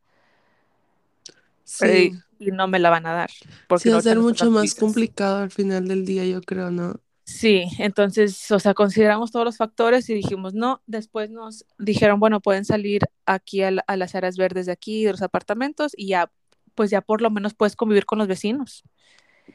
Sí. 1.65 2.13
Y, 2.39 2.51
no 2.51 2.67
me 2.69 2.79
la 2.79 2.91
van 2.91 3.07
a 3.07 3.13
dar. 3.13 3.31
Porque 3.69 3.85
sí, 3.85 3.89
va 3.91 3.99
a 3.99 4.03
ser 4.03 4.19
mucho 4.19 4.51
más 4.51 4.75
complicado 4.75 5.43
al 5.43 5.51
final 5.51 5.87
del 5.87 6.05
día, 6.05 6.25
yo 6.25 6.41
creo, 6.43 6.71
¿no? 6.71 7.01
Sí, 7.25 7.65
entonces, 7.79 8.51
o 8.51 8.59
sea, 8.59 8.75
consideramos 8.75 9.33
todos 9.33 9.47
los 9.47 9.57
factores 9.57 10.11
y 10.11 10.15
dijimos 10.15 10.53
no. 10.53 10.83
Después 10.87 11.31
nos 11.31 11.65
dijeron, 11.79 12.21
bueno, 12.21 12.41
pueden 12.41 12.67
salir 12.67 13.03
aquí 13.25 13.63
a, 13.63 13.73
a 13.87 13.97
las 13.97 14.15
áreas 14.15 14.37
verdes 14.37 14.67
de 14.67 14.73
aquí, 14.73 15.05
de 15.05 15.13
los 15.13 15.23
apartamentos, 15.23 15.93
y 15.97 16.09
ya, 16.09 16.31
pues 16.75 16.91
ya 16.91 17.01
por 17.01 17.23
lo 17.23 17.31
menos 17.31 17.55
puedes 17.55 17.77
convivir 17.77 18.05
con 18.05 18.19
los 18.19 18.29
vecinos. 18.29 18.85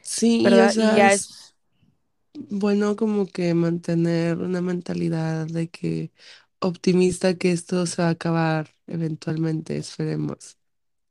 Sí, 0.02 0.42
¿verdad? 0.42 0.72
y 0.74 0.78
ya 0.78 1.12
es 1.12 1.50
bueno 2.34 2.96
como 2.96 3.26
que 3.26 3.54
mantener 3.54 4.38
una 4.38 4.60
mentalidad 4.60 5.46
de 5.46 5.68
que 5.68 6.12
optimista 6.60 7.34
que 7.34 7.52
esto 7.52 7.86
se 7.86 8.02
va 8.02 8.08
a 8.08 8.12
acabar 8.12 8.70
eventualmente, 8.86 9.76
esperemos. 9.76 10.56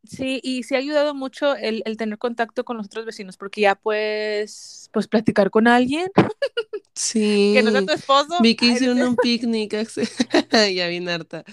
Sí, 0.03 0.39
y 0.43 0.63
sí 0.63 0.75
ha 0.75 0.77
ayudado 0.77 1.13
mucho 1.13 1.55
el, 1.55 1.83
tener 1.97 2.17
contacto 2.17 2.63
con 2.63 2.77
los 2.77 2.85
otros 2.85 3.05
vecinos, 3.05 3.35
porque 3.35 3.61
ya 3.61 3.75
puedes, 3.75 4.89
pues, 4.93 5.07
platicar 5.07 5.49
con 5.49 5.67
alguien. 5.67 6.07
Sí. 6.95 7.51
que 7.53 7.63
no 7.63 7.71
sea 7.71 7.85
tu 7.85 7.93
esposo. 7.93 8.37
Vi 8.41 8.55
que 8.55 8.65
hicieron 8.65 9.01
un 9.01 9.15
picnic, 9.15 9.73
ya 10.51 10.87
bien 10.89 11.07
harta. 11.07 11.45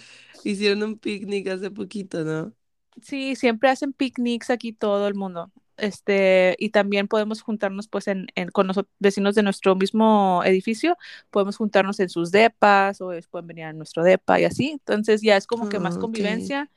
Hicieron 0.43 0.83
un 0.83 0.99
picnic 0.99 1.47
hace 1.47 1.71
poquito, 1.71 2.25
¿no? 2.25 2.53
Sí, 3.01 3.37
siempre 3.37 3.69
hacen 3.69 3.93
picnics 3.93 4.51
aquí 4.51 4.73
todo 4.73 5.07
el 5.07 5.15
mundo 5.15 5.53
este, 5.77 6.57
y 6.59 6.71
también 6.71 7.09
podemos 7.09 7.43
juntarnos 7.43 7.89
pues 7.89 8.09
en, 8.09 8.27
con 8.53 8.67
los 8.67 8.81
vecinos 8.99 9.35
de 9.35 9.43
nuestro 9.43 9.77
mismo 9.77 10.43
edificio, 10.45 10.97
podemos 11.31 11.57
juntarnos 11.57 12.01
en 12.01 12.09
sus 12.09 12.31
depas 12.31 13.01
o 13.01 13.12
pueden 13.31 13.47
venir 13.47 13.65
a 13.65 13.73
nuestro 13.73 14.03
depa 14.03 14.41
y 14.41 14.45
así, 14.45 14.71
entonces 14.71 15.23
ya 15.23 15.37
es 15.37 15.47
como 15.47 15.69
que 15.69 15.79
más 15.79 15.97
ah, 15.97 16.01
convivencia 16.01 16.71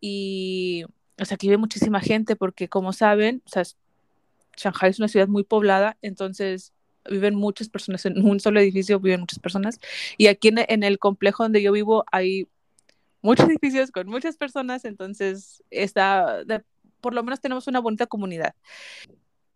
y, 0.00 0.84
o 1.20 1.24
sea, 1.24 1.34
aquí 1.34 1.48
vive 1.48 1.58
muchísima 1.58 2.00
gente 2.00 2.36
porque 2.36 2.68
como 2.68 2.92
saben, 2.92 3.42
o 3.46 3.48
sea, 3.48 3.62
Shanghai 4.56 4.90
es 4.90 4.98
una 4.98 5.08
ciudad 5.08 5.28
muy 5.28 5.44
poblada, 5.44 5.96
entonces 6.02 6.72
viven 7.08 7.34
muchas 7.34 7.68
personas 7.68 8.04
en 8.06 8.22
un 8.24 8.40
solo 8.40 8.60
edificio, 8.60 9.00
viven 9.00 9.20
muchas 9.20 9.38
personas. 9.38 9.80
Y 10.18 10.26
aquí 10.26 10.48
en, 10.48 10.58
en 10.68 10.82
el 10.82 10.98
complejo 10.98 11.42
donde 11.42 11.62
yo 11.62 11.72
vivo 11.72 12.04
hay 12.12 12.46
muchos 13.22 13.48
edificios 13.50 13.90
con 13.90 14.08
muchas 14.08 14.36
personas, 14.36 14.84
entonces 14.84 15.62
está, 15.70 16.42
por 17.00 17.14
lo 17.14 17.22
menos 17.22 17.40
tenemos 17.40 17.66
una 17.66 17.80
bonita 17.80 18.06
comunidad. 18.06 18.54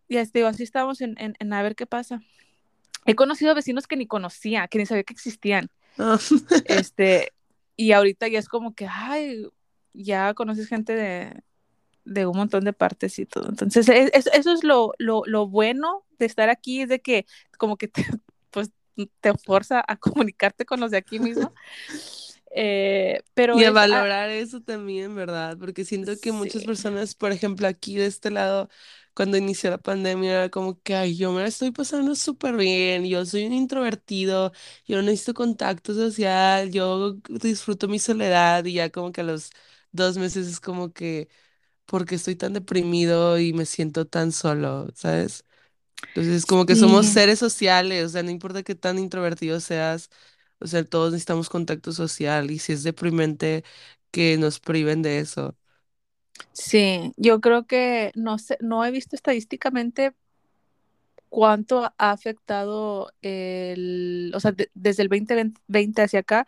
Y 0.07 0.17
este, 0.17 0.43
así 0.45 0.63
estamos 0.63 1.01
en, 1.01 1.15
en, 1.17 1.53
a 1.53 1.63
ver 1.63 1.75
qué 1.75 1.85
pasa. 1.85 2.21
He 3.05 3.15
conocido 3.15 3.55
vecinos 3.55 3.87
que 3.87 3.97
ni 3.97 4.07
conocía, 4.07 4.67
que 4.67 4.77
ni 4.77 4.85
sabía 4.85 5.03
que 5.03 5.13
existían. 5.13 5.69
Ah. 5.97 6.19
este, 6.65 7.31
y 7.75 7.91
ahorita 7.91 8.27
ya 8.27 8.39
es 8.39 8.47
como 8.47 8.73
que, 8.73 8.87
ay, 8.89 9.47
ya 9.93 10.33
conoces 10.33 10.67
gente 10.67 10.95
de, 10.95 11.41
de 12.05 12.25
un 12.25 12.37
montón 12.37 12.63
de 12.63 12.73
partes 12.73 13.17
y 13.19 13.25
todo. 13.25 13.49
Entonces, 13.49 13.89
eso 13.89 14.53
es 14.53 14.63
lo, 14.63 14.93
lo, 14.97 15.23
lo, 15.25 15.47
bueno 15.47 16.05
de 16.19 16.25
estar 16.25 16.49
aquí, 16.49 16.81
es 16.81 16.89
de 16.89 17.01
que 17.01 17.25
como 17.57 17.77
que 17.77 17.87
te, 17.87 18.05
pues, 18.51 18.71
te 19.19 19.33
fuerza 19.33 19.83
a 19.87 19.97
comunicarte 19.97 20.65
con 20.65 20.79
los 20.79 20.91
de 20.91 20.97
aquí 20.97 21.19
mismo. 21.19 21.53
Eh, 22.57 23.21
pero 23.33 23.59
y 23.59 23.63
a 23.63 23.71
valorar 23.71 24.29
eso 24.29 24.61
también, 24.61 25.15
¿verdad? 25.15 25.57
Porque 25.59 25.85
siento 25.85 26.19
que 26.19 26.31
muchas 26.31 26.63
personas, 26.65 27.15
por 27.15 27.31
ejemplo, 27.31 27.67
aquí 27.67 27.95
de 27.95 28.05
este 28.07 28.31
lado, 28.31 28.69
cuando 29.13 29.37
inició 29.37 29.69
la 29.69 29.77
pandemia, 29.77 30.31
era 30.31 30.49
como 30.49 30.81
que, 30.81 30.95
ay, 30.95 31.15
yo 31.17 31.31
me 31.31 31.41
la 31.41 31.47
estoy 31.47 31.71
pasando 31.71 32.15
súper 32.15 32.55
bien, 32.57 33.05
yo 33.05 33.25
soy 33.25 33.45
un 33.45 33.53
introvertido, 33.53 34.51
yo 34.85 34.97
no 34.97 35.03
necesito 35.03 35.33
contacto 35.33 35.93
social, 35.93 36.71
yo 36.71 37.13
disfruto 37.29 37.87
mi 37.87 37.99
soledad 37.99 38.65
y 38.65 38.73
ya 38.73 38.89
como 38.91 39.11
que 39.11 39.21
a 39.21 39.23
los 39.23 39.51
dos 39.91 40.17
meses 40.17 40.47
es 40.47 40.59
como 40.59 40.91
que, 40.93 41.29
porque 41.85 42.15
estoy 42.15 42.35
tan 42.37 42.53
deprimido 42.53 43.39
y 43.39 43.53
me 43.53 43.65
siento 43.65 44.05
tan 44.07 44.31
solo, 44.33 44.87
¿sabes? 44.95 45.45
Entonces, 46.13 46.45
como 46.45 46.65
que 46.65 46.75
somos 46.77 47.07
seres 47.07 47.39
sociales, 47.39 48.05
o 48.05 48.09
sea, 48.09 48.23
no 48.23 48.29
importa 48.31 48.63
qué 48.63 48.75
tan 48.75 48.97
introvertido 48.99 49.59
seas 49.59 50.09
o 50.65 50.67
sea, 50.67 50.83
todos 50.85 51.11
necesitamos 51.13 51.49
contacto 51.49 51.91
social 51.93 52.51
y 52.51 52.59
si 52.59 52.73
es 52.73 52.83
deprimente 52.83 53.63
que 54.11 54.37
nos 54.37 54.59
priven 54.59 55.01
de 55.03 55.19
eso. 55.19 55.57
Sí, 56.53 57.13
yo 57.17 57.39
creo 57.41 57.67
que 57.67 58.11
no 58.15 58.37
sé, 58.39 58.57
no 58.61 58.83
he 58.85 58.91
visto 58.91 59.15
estadísticamente 59.15 60.13
cuánto 61.29 61.83
ha 61.85 62.11
afectado 62.11 63.11
el, 63.21 64.31
o 64.35 64.39
sea, 64.39 64.53
desde 64.73 65.03
el 65.03 65.09
2020 65.09 66.01
hacia 66.01 66.19
acá 66.21 66.47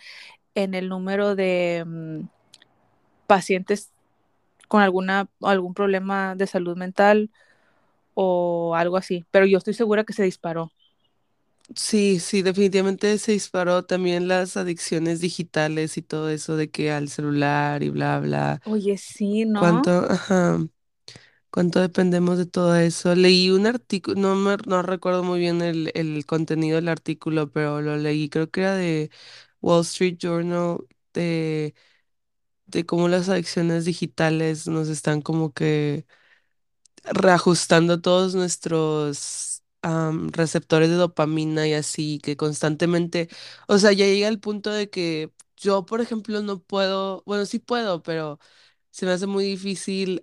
en 0.55 0.73
el 0.75 0.89
número 0.89 1.35
de 1.35 1.83
mm, 1.87 2.21
pacientes 3.27 3.91
con 4.67 4.81
alguna 4.81 5.29
algún 5.41 5.73
problema 5.73 6.35
de 6.35 6.47
salud 6.47 6.77
mental 6.77 7.31
o 8.15 8.75
algo 8.75 8.97
así, 8.97 9.25
pero 9.31 9.45
yo 9.45 9.57
estoy 9.59 9.73
segura 9.75 10.03
que 10.05 10.13
se 10.13 10.23
disparó. 10.23 10.71
Sí, 11.75 12.19
sí, 12.19 12.41
definitivamente 12.43 13.17
se 13.19 13.33
disparó 13.33 13.83
también 13.85 14.27
las 14.29 14.55
adicciones 14.57 15.19
digitales 15.19 15.97
y 15.97 16.01
todo 16.01 16.29
eso 16.29 16.55
de 16.55 16.71
que 16.71 16.91
al 16.91 17.09
celular 17.09 17.83
y 17.83 17.89
bla, 17.89 18.19
bla. 18.19 18.61
Oye, 18.63 18.97
sí, 18.97 19.45
¿no? 19.45 19.57
¿Cuánto, 19.57 19.91
ajá, 20.11 20.59
cuánto 21.51 21.81
dependemos 21.81 22.37
de 22.39 22.45
todo 22.47 22.75
eso? 22.77 23.15
Leí 23.15 23.51
un 23.51 23.67
artículo, 23.67 24.19
no 24.21 24.35
me, 24.35 24.57
no 24.67 24.81
recuerdo 24.83 25.23
muy 25.23 25.39
bien 25.39 25.61
el, 25.61 25.91
el 25.95 26.25
contenido 26.25 26.77
del 26.77 26.89
artículo, 26.89 27.51
pero 27.51 27.81
lo 27.81 27.97
leí, 27.97 28.29
creo 28.29 28.51
que 28.51 28.61
era 28.61 28.75
de 28.75 29.11
Wall 29.61 29.81
Street 29.83 30.17
Journal, 30.19 30.79
de, 31.13 31.75
de 32.67 32.85
cómo 32.85 33.07
las 33.09 33.29
adicciones 33.29 33.85
digitales 33.85 34.67
nos 34.67 34.89
están 34.89 35.21
como 35.21 35.53
que 35.53 36.05
reajustando 37.05 38.01
todos 38.01 38.35
nuestros 38.35 39.56
receptores 40.31 40.89
de 40.89 40.95
dopamina 40.95 41.67
y 41.67 41.73
así, 41.73 42.19
que 42.19 42.35
constantemente, 42.37 43.29
o 43.67 43.77
sea, 43.77 43.91
ya 43.93 44.05
llega 44.05 44.27
el 44.27 44.39
punto 44.39 44.71
de 44.71 44.89
que 44.89 45.31
yo, 45.57 45.85
por 45.85 46.01
ejemplo, 46.01 46.41
no 46.41 46.59
puedo, 46.61 47.23
bueno, 47.25 47.45
sí 47.45 47.59
puedo, 47.59 48.03
pero 48.03 48.39
se 48.91 49.05
me 49.05 49.11
hace 49.13 49.27
muy 49.27 49.45
difícil 49.45 50.21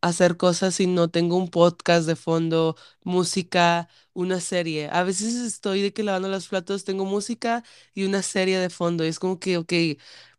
hacer 0.00 0.36
cosas 0.36 0.74
si 0.74 0.86
no 0.86 1.10
tengo 1.10 1.36
un 1.36 1.48
podcast 1.50 2.06
de 2.06 2.16
fondo, 2.16 2.76
música, 3.04 3.88
una 4.12 4.40
serie. 4.40 4.88
A 4.92 5.02
veces 5.04 5.34
estoy 5.36 5.82
de 5.82 5.92
que 5.92 6.02
lavando 6.02 6.28
los 6.28 6.48
platos, 6.48 6.84
tengo 6.84 7.04
música 7.04 7.64
y 7.94 8.04
una 8.04 8.22
serie 8.22 8.58
de 8.58 8.70
fondo. 8.70 9.04
Y 9.04 9.08
es 9.08 9.18
como 9.18 9.38
que, 9.38 9.56
ok, 9.58 9.72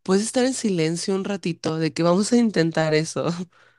puedes 0.04 0.24
estar 0.26 0.44
en 0.46 0.54
silencio 0.54 1.16
un 1.16 1.24
ratito, 1.24 1.78
de 1.78 1.94
que 1.94 2.04
vamos 2.04 2.32
a 2.34 2.38
intentar 2.38 2.94
eso. 2.94 3.26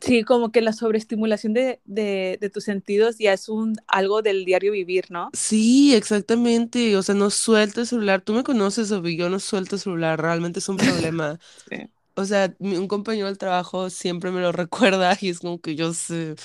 Sí, 0.00 0.22
como 0.24 0.52
que 0.52 0.60
la 0.60 0.72
sobreestimulación 0.72 1.52
de, 1.54 1.80
de, 1.84 2.38
de, 2.40 2.50
tus 2.50 2.64
sentidos 2.64 3.18
ya 3.18 3.32
es 3.32 3.48
un 3.48 3.76
algo 3.86 4.22
del 4.22 4.44
diario 4.44 4.72
vivir, 4.72 5.10
¿no? 5.10 5.30
Sí, 5.32 5.94
exactamente. 5.94 6.96
O 6.96 7.02
sea, 7.02 7.14
no 7.14 7.30
suelto 7.30 7.80
el 7.80 7.86
celular. 7.86 8.22
Tú 8.22 8.32
me 8.32 8.42
conoces, 8.44 8.90
Obi, 8.92 9.16
yo 9.16 9.28
no 9.30 9.38
suelto 9.40 9.76
el 9.76 9.80
celular. 9.82 10.20
Realmente 10.20 10.58
es 10.60 10.68
un 10.68 10.76
problema. 10.78 11.38
Sí. 11.70 11.76
O 12.16 12.24
sea, 12.24 12.54
un 12.58 12.88
compañero 12.88 13.28
del 13.28 13.38
trabajo 13.38 13.90
siempre 13.90 14.30
me 14.32 14.40
lo 14.40 14.52
recuerda 14.54 15.16
y 15.20 15.30
es 15.30 15.40
como 15.40 15.60
que 15.60 15.76
yo 15.76 15.94
sé. 15.94 16.36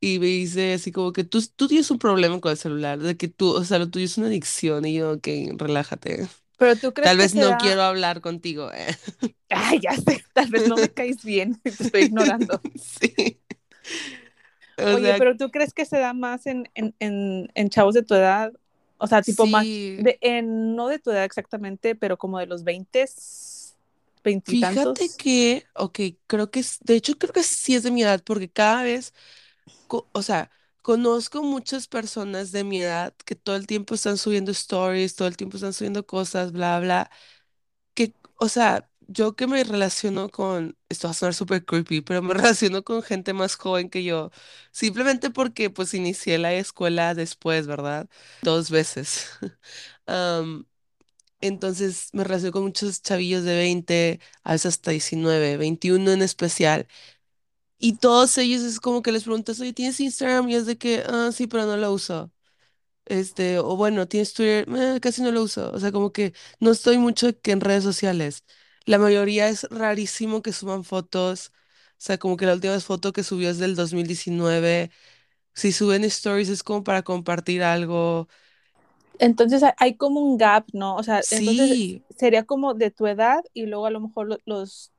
Y 0.00 0.18
me 0.20 0.26
dice 0.26 0.74
así 0.74 0.92
como 0.92 1.12
que 1.12 1.24
tú, 1.24 1.40
tú 1.56 1.68
tienes 1.68 1.90
un 1.90 1.98
problema 1.98 2.40
con 2.40 2.52
el 2.52 2.58
celular, 2.58 2.98
de 3.00 3.16
que 3.16 3.28
tú, 3.28 3.50
o 3.54 3.64
sea, 3.64 3.78
lo 3.78 3.90
tuyo 3.90 4.06
es 4.06 4.18
una 4.18 4.28
adicción. 4.28 4.84
Y 4.86 4.94
yo, 4.96 5.12
ok, 5.14 5.28
relájate. 5.58 6.28
Pero 6.58 6.76
tú 6.76 6.92
crees 6.92 7.08
Tal 7.08 7.18
vez 7.18 7.34
no 7.34 7.56
quiero 7.58 7.82
hablar 7.82 8.20
contigo. 8.20 8.70
Eh. 8.72 8.96
Ay, 9.48 9.80
ya 9.80 9.96
sé, 9.96 10.24
tal 10.32 10.50
vez 10.50 10.68
no 10.68 10.76
me 10.76 10.88
caes 10.94 11.24
bien, 11.24 11.60
te 11.62 11.70
estoy 11.70 12.02
ignorando. 12.02 12.60
Sí. 12.74 13.40
Oye, 14.78 15.14
pero 15.18 15.36
tú 15.36 15.50
crees 15.50 15.72
que 15.74 15.84
se 15.84 15.98
da 15.98 16.12
más 16.14 16.46
en, 16.46 16.68
en, 16.74 16.94
en, 17.54 17.70
chavos 17.70 17.94
de 17.94 18.02
tu 18.02 18.14
edad? 18.14 18.52
O 18.96 19.06
sea, 19.06 19.22
tipo 19.22 19.46
más, 19.46 19.64
de, 19.64 20.18
en, 20.20 20.74
no 20.74 20.88
de 20.88 20.98
tu 20.98 21.10
edad 21.10 21.24
exactamente, 21.24 21.94
pero 21.94 22.16
como 22.16 22.38
de 22.38 22.46
los 22.46 22.64
20, 22.64 23.04
20 24.24 24.50
Fíjate 24.50 25.08
que, 25.16 25.64
ok, 25.74 26.00
creo 26.26 26.50
que 26.50 26.60
es, 26.60 26.78
de 26.80 26.94
hecho 26.94 27.18
creo 27.18 27.32
que 27.32 27.42
sí 27.42 27.74
es 27.74 27.82
de 27.82 27.90
mi 27.90 28.02
edad, 28.02 28.22
porque 28.24 28.48
cada 28.48 28.82
vez, 28.82 29.12
o 29.88 30.22
sea, 30.22 30.50
conozco 30.82 31.42
muchas 31.42 31.88
personas 31.88 32.52
de 32.52 32.64
mi 32.64 32.82
edad 32.82 33.14
que 33.24 33.34
todo 33.36 33.56
el 33.56 33.66
tiempo 33.66 33.94
están 33.94 34.18
subiendo 34.18 34.50
stories, 34.52 35.14
todo 35.16 35.28
el 35.28 35.36
tiempo 35.36 35.56
están 35.56 35.72
subiendo 35.72 36.06
cosas, 36.06 36.52
bla, 36.52 36.80
bla, 36.80 37.10
que, 37.94 38.14
o 38.36 38.48
sea, 38.48 38.88
yo 39.08 39.36
que 39.36 39.46
me 39.46 39.62
relaciono 39.64 40.30
con, 40.30 40.76
esto 40.88 41.08
va 41.08 41.12
a 41.12 41.14
sonar 41.14 41.34
súper 41.34 41.64
creepy, 41.64 42.00
pero 42.02 42.22
me 42.22 42.34
relaciono 42.34 42.84
con 42.84 43.02
gente 43.02 43.32
más 43.32 43.56
joven 43.56 43.90
que 43.90 44.04
yo, 44.04 44.30
simplemente 44.72 45.30
porque 45.30 45.70
pues 45.70 45.94
inicié 45.94 46.38
la 46.38 46.54
escuela 46.54 47.14
después, 47.14 47.66
¿verdad? 47.66 48.08
Dos 48.42 48.70
veces. 48.70 49.28
Am, 50.06 50.66
entonces 51.40 52.10
me 52.12 52.24
relaciono 52.24 52.52
con 52.52 52.62
muchos 52.64 53.02
chavillos 53.02 53.44
de 53.44 53.56
20, 53.56 54.20
a 54.44 54.52
veces 54.52 54.66
hasta 54.74 54.92
19, 54.92 55.56
21 55.56 56.12
en 56.12 56.22
especial. 56.22 56.86
Y 57.82 57.94
todos 57.98 58.38
ellos 58.38 58.62
es 58.62 58.80
como 58.80 59.02
que 59.02 59.12
les 59.12 59.24
preguntas, 59.24 59.60
oye, 59.60 59.72
¿tienes 59.74 59.98
Instagram? 60.00 60.48
Y 60.50 60.54
es 60.56 60.66
de 60.66 60.78
que, 60.78 61.04
ah, 61.08 61.30
sí, 61.32 61.48
pero 61.48 61.66
no 61.66 61.76
lo 61.76 61.92
uso. 61.92 62.32
Este, 63.06 63.58
o 63.60 63.76
bueno, 63.76 64.08
tienes 64.08 64.34
Twitter, 64.34 64.66
"Eh, 64.76 65.00
casi 65.00 65.22
no 65.22 65.32
lo 65.32 65.42
uso. 65.44 65.72
O 65.72 65.80
sea, 65.80 65.92
como 65.92 66.12
que 66.12 66.34
no 66.60 66.70
estoy 66.72 66.98
mucho 66.98 67.28
que 67.40 67.52
en 67.52 67.60
redes 67.62 67.84
sociales. 67.84 68.44
La 68.86 68.98
mayoría 68.98 69.48
es 69.48 69.64
rarísimo 69.70 70.42
que 70.42 70.52
suban 70.52 70.84
fotos. 70.84 71.52
O 71.92 72.04
sea, 72.04 72.18
como 72.18 72.36
que 72.38 72.46
la 72.46 72.54
última 72.54 72.78
foto 72.80 73.12
que 73.14 73.24
subió 73.24 73.50
es 73.50 73.58
del 73.58 73.76
2019. 73.76 74.90
Si 75.54 75.72
suben 75.72 76.04
stories 76.04 76.48
es 76.50 76.62
como 76.64 76.84
para 76.84 77.02
compartir 77.04 77.62
algo. 77.64 78.28
Entonces 79.18 79.62
hay- 79.78 79.96
como 79.96 80.20
un 80.20 80.36
gap, 80.38 80.66
¿no? 80.72 80.96
O 80.96 81.02
sea, 81.02 81.26
entonces 81.30 81.78
Sí, 81.78 82.04
sería 82.16 82.44
como 82.44 82.74
de 82.74 82.90
tu 82.90 83.06
edad 83.06 83.42
y 83.54 83.66
luego 83.66 83.86
a 83.86 83.90
lo 83.90 84.00
mejor 84.00 84.26
lo- 84.28 84.38
los 84.46 84.91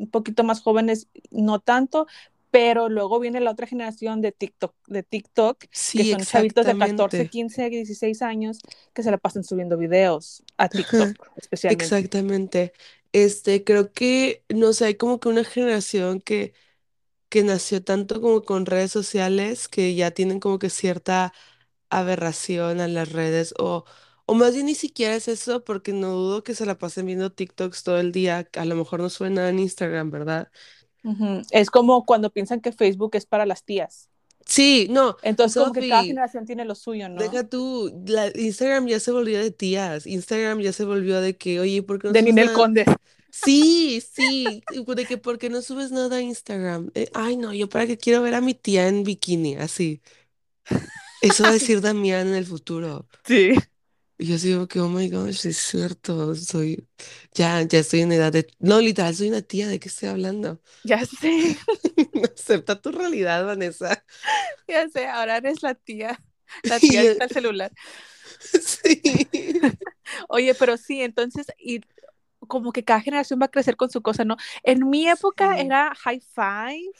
un 0.00 0.10
poquito 0.10 0.44
más 0.44 0.62
jóvenes 0.62 1.08
no 1.30 1.60
tanto, 1.60 2.06
pero 2.50 2.88
luego 2.88 3.20
viene 3.20 3.40
la 3.40 3.52
otra 3.52 3.66
generación 3.66 4.20
de 4.20 4.32
TikTok, 4.32 4.74
de 4.88 5.02
TikTok, 5.02 5.64
que 5.94 6.04
sí, 6.04 6.10
son 6.10 6.24
chavitos 6.26 6.66
de 6.66 6.76
14, 6.76 7.26
exactamente. 7.26 7.28
15, 7.28 7.70
16 7.70 8.22
años 8.22 8.58
que 8.92 9.02
se 9.02 9.10
la 9.10 9.18
pasan 9.18 9.44
subiendo 9.44 9.76
videos 9.76 10.42
a 10.56 10.68
TikTok 10.68 11.16
especialmente. 11.36 12.10
Exactamente. 12.14 12.72
Este, 13.12 13.64
creo 13.64 13.92
que, 13.92 14.44
no 14.48 14.72
sé, 14.72 14.86
hay 14.86 14.94
como 14.96 15.20
que 15.20 15.28
una 15.28 15.44
generación 15.44 16.20
que, 16.20 16.54
que 17.28 17.44
nació 17.44 17.82
tanto 17.84 18.20
como 18.20 18.42
con 18.42 18.66
redes 18.66 18.92
sociales 18.92 19.68
que 19.68 19.94
ya 19.94 20.10
tienen 20.12 20.40
como 20.40 20.58
que 20.58 20.70
cierta 20.70 21.32
aberración 21.90 22.80
a 22.80 22.88
las 22.88 23.12
redes 23.12 23.54
o, 23.58 23.84
o 24.30 24.34
más 24.34 24.54
bien 24.54 24.66
ni 24.66 24.76
siquiera 24.76 25.16
es 25.16 25.26
eso 25.26 25.64
porque 25.64 25.92
no 25.92 26.12
dudo 26.12 26.44
que 26.44 26.54
se 26.54 26.64
la 26.64 26.78
pasen 26.78 27.04
viendo 27.04 27.32
TikToks 27.32 27.82
todo 27.82 27.98
el 27.98 28.12
día, 28.12 28.48
a 28.56 28.64
lo 28.64 28.76
mejor 28.76 29.00
no 29.00 29.10
suena 29.10 29.48
en 29.48 29.58
Instagram, 29.58 30.12
¿verdad? 30.12 30.52
Es 31.50 31.68
como 31.68 32.06
cuando 32.06 32.30
piensan 32.30 32.60
que 32.60 32.70
Facebook 32.70 33.16
es 33.16 33.26
para 33.26 33.44
las 33.44 33.64
tías. 33.64 34.08
Sí, 34.46 34.86
no, 34.88 35.16
Entonces 35.24 35.60
como 35.60 35.72
que 35.72 35.88
cada 35.88 36.02
Sophie, 36.02 36.10
generación 36.10 36.46
tiene 36.46 36.64
lo 36.64 36.76
suyo, 36.76 37.08
¿no? 37.08 37.20
deja 37.20 37.48
tú, 37.48 37.92
la, 38.06 38.28
Instagram 38.28 38.86
ya 38.86 39.00
se 39.00 39.10
volvió 39.10 39.36
de 39.40 39.50
tías, 39.50 40.06
Instagram 40.06 40.60
ya 40.60 40.72
se 40.72 40.84
volvió 40.84 41.20
de 41.20 41.36
que, 41.36 41.58
oye, 41.58 41.82
¿por 41.82 41.98
qué 41.98 42.06
no 42.06 42.12
De 42.12 42.20
subes 42.20 42.32
Ninel 42.32 42.46
nada? 42.46 42.56
Conde. 42.56 42.84
Sí, 43.32 44.00
sí, 44.00 44.62
de 44.72 45.04
que 45.06 45.18
¿por 45.18 45.38
qué 45.38 45.50
no 45.50 45.60
subes 45.60 45.90
nada 45.90 46.18
a 46.18 46.22
Instagram? 46.22 46.92
Eh, 46.94 47.10
ay, 47.14 47.36
no, 47.36 47.52
yo 47.52 47.68
para 47.68 47.88
qué 47.88 47.98
quiero 47.98 48.22
ver 48.22 48.36
a 48.36 48.40
mi 48.40 48.54
tía 48.54 48.86
en 48.86 49.02
bikini, 49.02 49.56
así. 49.56 50.02
Eso 51.20 51.42
va 51.42 51.48
a 51.48 51.52
decir 51.58 51.80
Damián 51.80 52.28
en 52.28 52.34
el 52.36 52.46
futuro. 52.46 53.08
Sí. 53.24 53.54
Y 54.20 54.26
yo 54.26 54.36
digo 54.38 54.68
que, 54.68 54.80
oh 54.80 54.88
my 54.90 55.08
gosh, 55.08 55.46
es 55.46 55.56
cierto, 55.58 56.34
soy, 56.34 56.86
ya, 57.32 57.62
ya 57.62 57.78
estoy 57.78 58.00
en 58.02 58.12
edad 58.12 58.30
de, 58.32 58.46
no, 58.58 58.78
literal, 58.80 59.14
soy 59.16 59.28
una 59.30 59.40
tía, 59.42 59.66
¿de 59.68 59.80
qué 59.80 59.88
estoy 59.88 60.10
hablando? 60.10 60.60
Ya 60.84 61.04
sé, 61.06 61.56
Acepta 62.24 62.80
tu 62.80 62.92
realidad, 62.92 63.44
Vanessa. 63.46 64.04
ya 64.68 64.88
sé, 64.88 65.06
ahora 65.08 65.36
eres 65.38 65.62
la 65.62 65.74
tía, 65.74 66.22
la 66.66 66.80
tía 66.80 67.14
al 67.18 67.30
celular. 67.30 67.72
sí. 68.62 69.00
Oye, 70.28 70.54
pero 70.54 70.76
sí, 70.76 71.02
entonces, 71.02 71.46
y 71.58 71.80
como 72.48 72.72
que 72.72 72.84
cada 72.84 73.00
generación 73.00 73.40
va 73.40 73.46
a 73.46 73.50
crecer 73.50 73.76
con 73.76 73.90
su 73.90 74.02
cosa, 74.02 74.24
¿no? 74.24 74.36
En 74.62 74.88
mi 74.90 75.08
época 75.08 75.56
Sí. 75.56 75.60
era 75.60 75.94
High 75.96 76.20
Five. 76.34 76.92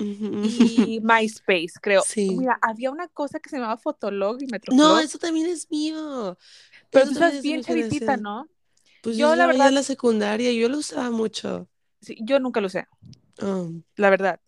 Y 0.00 1.00
MySpace, 1.02 1.72
creo. 1.80 2.02
Sí. 2.02 2.30
Mira, 2.36 2.58
había 2.62 2.90
una 2.90 3.08
cosa 3.08 3.40
que 3.40 3.48
se 3.50 3.56
llamaba 3.56 3.76
Fotolog 3.76 4.38
y 4.42 4.46
No, 4.46 4.52
Metroflog, 4.52 5.00
eso 5.00 5.18
también 5.18 5.46
es 5.46 5.70
mío. 5.70 6.36
pero 6.90 7.06
tú 7.06 7.12
estás 7.12 7.42
bien 7.42 7.62
chavitita. 7.62 8.16
¿no? 8.16 8.48
Pues 9.02 9.16
yo 9.16 9.28
Yo, 9.30 9.36
la 9.36 9.36
ya 9.36 9.42
en 9.44 9.48
verdad, 9.58 9.72
la 9.72 9.82
secundaria 9.82 10.52
yo 10.52 10.68
lo 10.68 10.78
usaba 10.78 11.10
mucho. 11.10 11.68
sí, 12.00 12.16
yo 12.22 12.38
nunca 12.40 12.60
lo 12.60 12.66
usé, 12.66 12.86
Um, 13.42 13.82
la 13.96 14.10
verdad. 14.10 14.38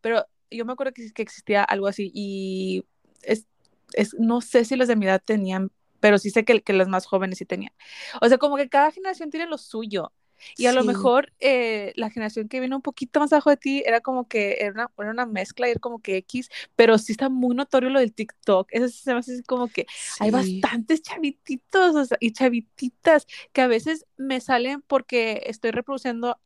Pero 0.00 0.26
yo 0.50 0.64
me 0.64 0.72
acuerdo 0.72 0.92
que, 0.92 1.12
que 1.12 1.22
existía 1.22 1.62
algo 1.62 1.86
así 1.86 2.10
y 2.12 2.84
es, 3.22 3.46
es, 3.92 4.14
no 4.18 4.40
sé 4.40 4.64
si 4.64 4.74
los 4.74 4.88
de 4.88 4.96
mi 4.96 5.06
edad 5.06 5.22
tenían, 5.24 5.70
pero 6.00 6.18
sí 6.18 6.30
sé 6.30 6.44
que, 6.44 6.60
que 6.62 6.72
los 6.72 6.88
más 6.88 7.06
jóvenes 7.06 7.38
sí 7.38 7.44
tenían. 7.44 7.72
O 8.20 8.28
sea, 8.28 8.38
como 8.38 8.56
que 8.56 8.68
cada 8.68 8.90
generación 8.90 9.30
tiene 9.30 9.46
lo 9.46 9.56
suyo. 9.58 10.12
Y 10.56 10.66
a 10.66 10.72
lo 10.72 10.84
mejor 10.84 11.32
eh, 11.40 11.92
la 11.96 12.10
generación 12.10 12.48
que 12.48 12.60
viene 12.60 12.76
un 12.76 12.82
poquito 12.82 13.20
más 13.20 13.32
abajo 13.32 13.50
de 13.50 13.56
ti 13.56 13.82
era 13.86 14.00
como 14.00 14.28
que 14.28 14.58
era 14.60 14.72
una, 14.72 14.90
era 14.98 15.10
una 15.10 15.26
mezcla, 15.26 15.68
era 15.68 15.80
como 15.80 16.00
que 16.00 16.16
X, 16.18 16.50
pero 16.76 16.98
sí 16.98 17.12
está 17.12 17.28
muy 17.28 17.54
notorio 17.54 17.90
lo 17.90 18.00
del 18.00 18.12
TikTok. 18.12 18.68
Eso 18.70 18.88
se 18.88 19.12
me 19.12 19.20
hace 19.20 19.42
como 19.44 19.68
que 19.68 19.86
hay 20.18 20.30
bastantes 20.30 21.02
chavititos 21.02 21.94
o 21.96 22.04
sea, 22.04 22.16
y 22.20 22.32
chavititas 22.32 23.26
que 23.52 23.62
a 23.62 23.66
veces 23.68 24.06
me 24.16 24.40
salen 24.40 24.82
porque 24.82 25.42
estoy 25.46 25.70
reproduciendo 25.72 26.38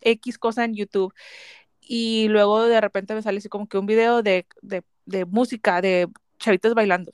X 0.00 0.38
cosa 0.38 0.64
en 0.64 0.74
YouTube 0.74 1.12
y 1.80 2.28
luego 2.28 2.64
de 2.66 2.80
repente 2.80 3.14
me 3.14 3.22
sale 3.22 3.38
así 3.38 3.48
como 3.48 3.68
que 3.68 3.78
un 3.78 3.86
video 3.86 4.22
de, 4.22 4.46
de, 4.62 4.82
de 5.06 5.24
música, 5.26 5.80
de 5.80 6.08
chavitas 6.38 6.74
bailando. 6.74 7.12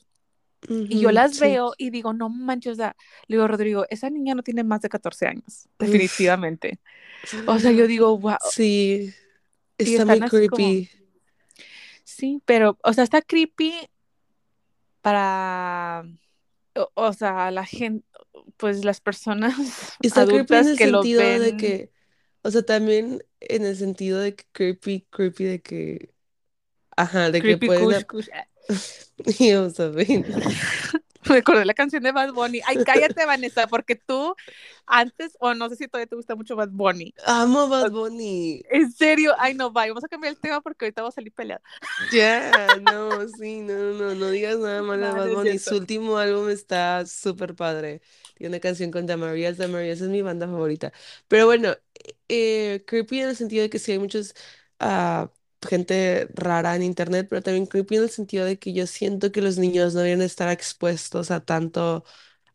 Y 0.89 0.99
yo 1.01 1.13
las 1.13 1.37
sí. 1.37 1.39
veo 1.39 1.73
y 1.79 1.91
digo, 1.91 2.13
no 2.13 2.29
manches, 2.29 2.73
o 2.73 2.77
sea, 2.77 2.97
le 3.29 3.37
digo, 3.37 3.47
Rodrigo, 3.49 3.87
esa 3.91 4.11
niña 4.11 4.35
no 4.35 4.43
tiene 4.43 4.65
más 4.65 4.81
de 4.83 4.89
14 4.89 5.27
años, 5.27 5.69
Uf. 5.81 6.31
definitivamente. 6.43 6.81
O 7.47 7.59
sea, 7.61 7.73
yo 7.73 7.87
digo, 7.89 8.19
wow, 8.19 8.39
Sí, 8.39 9.15
está 9.79 10.05
muy 10.07 10.23
como, 10.49 10.83
creepy. 10.83 10.91
sí, 12.05 12.43
pero, 12.47 12.79
o 12.83 12.93
sea, 12.93 13.05
está 13.05 13.23
creepy 13.23 13.73
para, 15.01 16.05
o, 16.77 16.91
o 16.95 17.13
sea, 17.13 17.51
la 17.51 17.67
gente, 17.67 18.07
pues 18.59 18.85
las 18.85 19.01
personas 19.01 19.55
Está 20.03 20.27
creepy 20.27 20.57
en 20.59 20.69
el 20.69 20.77
que 20.77 20.87
lo 20.87 21.09
sentido 21.09 21.39
de 21.39 21.57
que, 21.57 21.93
o 22.43 22.51
sea, 22.51 22.63
también 22.63 23.25
en 23.41 23.65
el 23.67 23.77
sentido 23.77 24.19
de 24.21 24.35
que 24.37 24.45
creepy, 24.53 25.07
creepy 25.11 25.45
de 25.45 25.63
que, 25.63 26.15
ajá, 26.97 27.31
de 27.33 27.45
que 27.45 27.59
creepy 27.59 27.71
pueden... 27.71 27.93
kush 27.93 27.95
ap- 27.95 28.11
kush. 28.71 29.39
Yo, 29.39 29.71
¿saben? 29.71 30.25
Me 31.29 31.39
acordé 31.39 31.65
la 31.65 31.75
canción 31.75 32.03
de 32.03 32.13
Bad 32.13 32.33
Bunny. 32.33 32.61
Ay, 32.67 32.79
cállate, 32.79 33.27
Vanessa, 33.27 33.67
porque 33.67 33.95
tú 33.95 34.35
antes, 34.87 35.37
o 35.39 35.55
no 35.55 35.69
sé 35.69 35.77
si 35.77 35.87
todavía 35.87 36.07
te 36.07 36.17
gusta 36.17 36.35
mucho 36.35 36.57
Bad 36.57 36.71
Bunny. 36.71 37.15
Amo 37.27 37.69
Bad 37.69 37.91
Bunny. 37.91 38.63
En 38.71 38.91
serio, 38.91 39.35
ay, 39.39 39.55
no, 39.55 39.71
vaya, 39.71 39.93
vamos 39.93 40.05
a 40.05 40.09
cambiar 40.09 40.33
el 40.33 40.41
tema 40.41 40.61
porque 40.61 40.87
ahorita 40.87 41.03
vamos 41.03 41.15
a 41.15 41.17
salir 41.17 41.33
peleados. 41.33 41.65
Ya, 42.13 42.51
no, 42.81 43.29
sí, 43.29 43.61
no, 43.61 43.75
no, 43.75 43.93
no, 43.93 44.15
no 44.15 44.31
digas 44.31 44.59
nada 44.59 44.83
malo 44.83 45.07
de 45.07 45.13
No, 45.13 45.19
Bad 45.19 45.31
Bunny. 45.31 45.59
Su 45.59 45.77
último 45.77 46.17
álbum 46.17 46.49
está 46.49 47.05
súper 47.07 47.55
padre. 47.55 48.01
Tiene 48.35 48.57
una 48.57 48.61
canción 48.61 48.91
con 48.91 49.07
Damaris, 49.07 49.59
Damaris 49.59 50.01
es 50.01 50.09
mi 50.09 50.23
banda 50.23 50.47
favorita. 50.47 50.93
Pero 51.29 51.47
bueno, 51.47 51.77
eh, 52.29 52.83
creepy 52.87 53.21
en 53.21 53.29
el 53.29 53.37
sentido 53.37 53.63
de 53.63 53.71
que 53.71 53.79
sí 53.79 53.93
hay 53.93 53.99
muchos 53.99 54.35
ah, 54.81 55.31
gente 55.69 56.29
rara 56.35 56.77
en 56.77 56.83
internet, 56.83 57.27
pero 57.29 57.43
también 57.43 57.67
creepy 57.67 57.97
en 57.97 58.03
el 58.05 58.11
sentido 58.11 58.45
de 58.47 58.59
que 58.59 58.73
yo 58.73 58.87
siento 58.87 59.33
que 59.33 59.43
los 59.43 59.59
niños 59.59 59.95
no 59.95 60.01
deben 60.01 60.23
estar 60.23 60.51
expuestos 60.51 61.31
a 61.31 61.45
tanto 61.45 62.05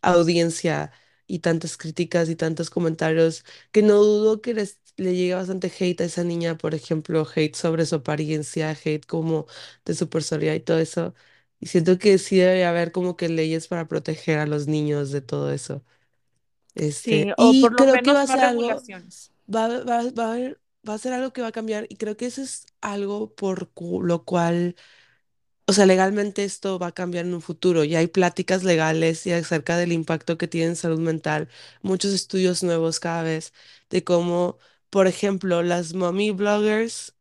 audiencia 0.01 0.91
y 1.27 1.39
tantas 1.39 1.77
críticas 1.77 2.29
y 2.29 2.35
tantos 2.35 2.69
comentarios 2.69 3.45
que 3.71 3.81
no 3.81 3.95
dudo 4.03 4.41
que 4.41 4.53
les, 4.53 4.79
le 4.97 5.15
llegue 5.15 5.33
bastante 5.35 5.71
hate 5.79 6.01
a 6.01 6.05
esa 6.05 6.23
niña, 6.23 6.57
por 6.57 6.75
ejemplo, 6.75 7.27
hate 7.35 7.55
sobre 7.55 7.85
su 7.85 7.95
apariencia, 7.95 8.71
hate 8.71 9.05
como 9.05 9.47
de 9.85 9.95
su 9.95 10.09
personalidad 10.09 10.53
y 10.55 10.59
todo 10.61 10.79
eso. 10.79 11.13
Y 11.59 11.67
siento 11.67 11.97
que 11.97 12.17
sí 12.19 12.37
debe 12.37 12.65
haber 12.65 12.91
como 12.91 13.17
que 13.17 13.29
leyes 13.29 13.67
para 13.67 13.87
proteger 13.87 14.39
a 14.39 14.45
los 14.47 14.67
niños 14.67 15.11
de 15.11 15.21
todo 15.21 15.51
eso. 15.51 15.83
Sí, 17.03 17.13
Este, 17.13 17.31
o 17.37 17.57
y 17.57 17.59
por 17.59 17.73
lo 17.73 17.85
creo 17.85 18.01
que 18.01 18.13
va 18.13 18.21
menos 18.21 18.23
a 18.23 18.27
más 18.27 18.39
ser 18.39 18.43
algo, 18.43 18.87
regulaciones. 18.87 19.31
va, 19.53 19.65
a- 19.65 19.83
va, 19.85 19.99
a- 20.01 20.11
va 20.11 20.25
a 20.31 20.33
haber- 20.33 20.61
va 20.87 20.93
a 20.95 20.97
ser 20.97 21.13
algo 21.13 21.33
que 21.33 21.41
va 21.41 21.47
a 21.49 21.51
cambiar 21.51 21.85
y 21.89 21.97
creo 21.97 22.17
que 22.17 22.27
eso 22.27 22.41
es 22.41 22.65
algo 22.81 23.33
por 23.35 23.71
lo 24.03 24.23
cual 24.25 24.75
o 25.67 25.73
sea, 25.73 25.85
legalmente 25.85 26.43
esto 26.43 26.77
va 26.79 26.87
a 26.87 26.91
cambiar 26.93 27.25
en 27.25 27.33
un 27.33 27.41
futuro. 27.41 27.83
Ya 27.83 27.99
hay 27.99 28.07
pláticas 28.07 28.63
legales 28.63 29.25
y 29.25 29.31
acerca 29.33 29.77
del 29.77 29.91
impacto 29.93 30.37
que 30.37 30.47
tiene 30.47 30.67
en 30.69 30.75
salud 30.75 30.99
mental, 30.99 31.49
muchos 31.81 32.13
estudios 32.13 32.63
nuevos 32.63 32.99
cada 32.99 33.23
vez 33.23 33.53
de 33.89 34.03
cómo, 34.03 34.59
por 34.89 35.07
ejemplo, 35.07 35.63
las 35.63 35.93
mommy 35.93 36.31
bloggers, 36.31 37.15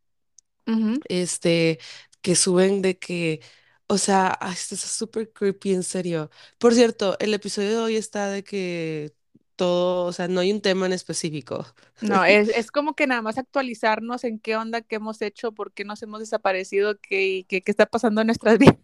este, 1.09 1.79
que 2.23 2.37
suben 2.37 2.83
de 2.83 2.99
que, 2.99 3.41
o 3.87 3.99
sea, 3.99 4.37
ay, 4.41 4.53
esto 4.55 4.75
es 4.75 4.81
súper 4.83 5.33
creepy, 5.33 5.75
en 5.75 5.83
serio. 5.83 6.31
Por 6.59 6.75
cierto, 6.75 7.17
el 7.21 7.35
episodio 7.35 7.71
de 7.71 7.79
hoy 7.79 7.97
está 7.97 8.29
de 8.31 8.45
que 8.45 9.15
todo, 9.57 10.07
o 10.07 10.13
sea, 10.13 10.29
no 10.29 10.41
hay 10.41 10.53
un 10.53 10.61
tema 10.63 10.87
en 10.87 10.93
específico. 10.93 11.67
No, 12.01 12.25
es, 12.25 12.51
es 12.51 12.71
como 12.71 12.95
que 12.95 13.07
nada 13.07 13.23
más 13.23 13.39
actualizarnos 13.39 14.25
en 14.25 14.39
qué 14.39 14.57
onda, 14.57 14.83
qué 14.83 14.97
hemos 14.97 15.23
hecho, 15.23 15.53
por 15.53 15.73
qué 15.73 15.85
nos 15.85 16.03
hemos 16.03 16.21
desaparecido, 16.21 17.01
qué, 17.01 17.47
qué, 17.49 17.63
qué 17.63 17.71
está 17.71 17.87
pasando 17.87 18.21
en 18.21 18.27
nuestras 18.27 18.59
vidas 18.59 18.77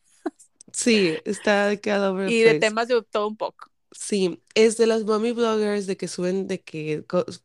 Sí, 0.73 1.21
está 1.25 1.67
de 1.69 1.81
y 2.25 2.43
de 2.43 2.55
temas 2.55 2.89
de 2.89 3.03
todo 3.03 3.29
un 3.29 3.37
poco. 3.37 3.71
Sí, 3.93 4.41
es 4.55 4.77
de 4.77 4.87
las 4.87 5.03
mommy 5.05 5.33
bloggers 5.33 5.87
de 5.89 5.97
que 5.97 6.07
suben 6.07 6.47
de 6.47 6.63
que 6.63 7.05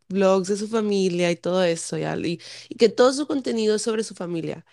blogs 0.09 0.47
de 0.47 0.57
su 0.57 0.67
familia 0.67 1.31
y 1.31 1.35
todo 1.38 1.63
eso, 1.63 1.97
ya, 1.97 2.15
y, 2.17 2.39
y 2.69 2.75
que 2.75 2.89
todo 2.89 3.11
su 3.13 3.25
contenido 3.25 3.75
es 3.75 3.81
sobre 3.81 4.03
su 4.03 4.13
familia. 4.13 4.63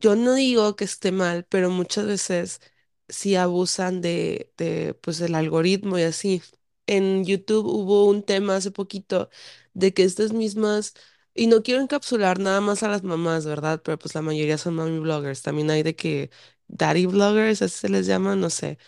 Yo 0.00 0.16
no 0.16 0.34
digo 0.34 0.76
que 0.76 0.84
esté 0.84 1.12
mal, 1.12 1.44
pero 1.48 1.70
muchas 1.70 2.06
veces 2.06 2.60
sí 3.08 3.36
abusan 3.36 4.00
de, 4.02 4.52
de 4.58 4.94
pues 4.94 5.18
del 5.18 5.34
algoritmo 5.36 5.98
y 5.98 6.02
así. 6.04 6.42
En 6.86 7.24
YouTube 7.24 7.66
hubo 7.66 8.06
un 8.06 8.22
tema 8.22 8.56
hace 8.56 8.70
poquito 8.70 9.30
de 9.74 9.92
que 9.94 10.04
estas 10.04 10.32
mismas, 10.32 10.94
y 11.34 11.46
no 11.48 11.62
quiero 11.62 11.80
encapsular 11.82 12.38
nada 12.38 12.60
más 12.60 12.82
a 12.82 12.88
las 12.88 13.02
mamás, 13.02 13.44
¿verdad? 13.46 13.82
Pero 13.84 13.98
pues 13.98 14.14
la 14.14 14.22
mayoría 14.22 14.58
son 14.58 14.74
mommy 14.76 14.98
bloggers. 15.00 15.42
También 15.42 15.70
hay 15.70 15.82
de 15.82 15.96
que 15.96 16.30
daddy 16.68 17.06
bloggers, 17.06 17.62
así 17.62 17.78
se 17.78 17.88
les 17.88 18.06
llama, 18.06 18.36
no 18.36 18.50
sé. 18.50 18.78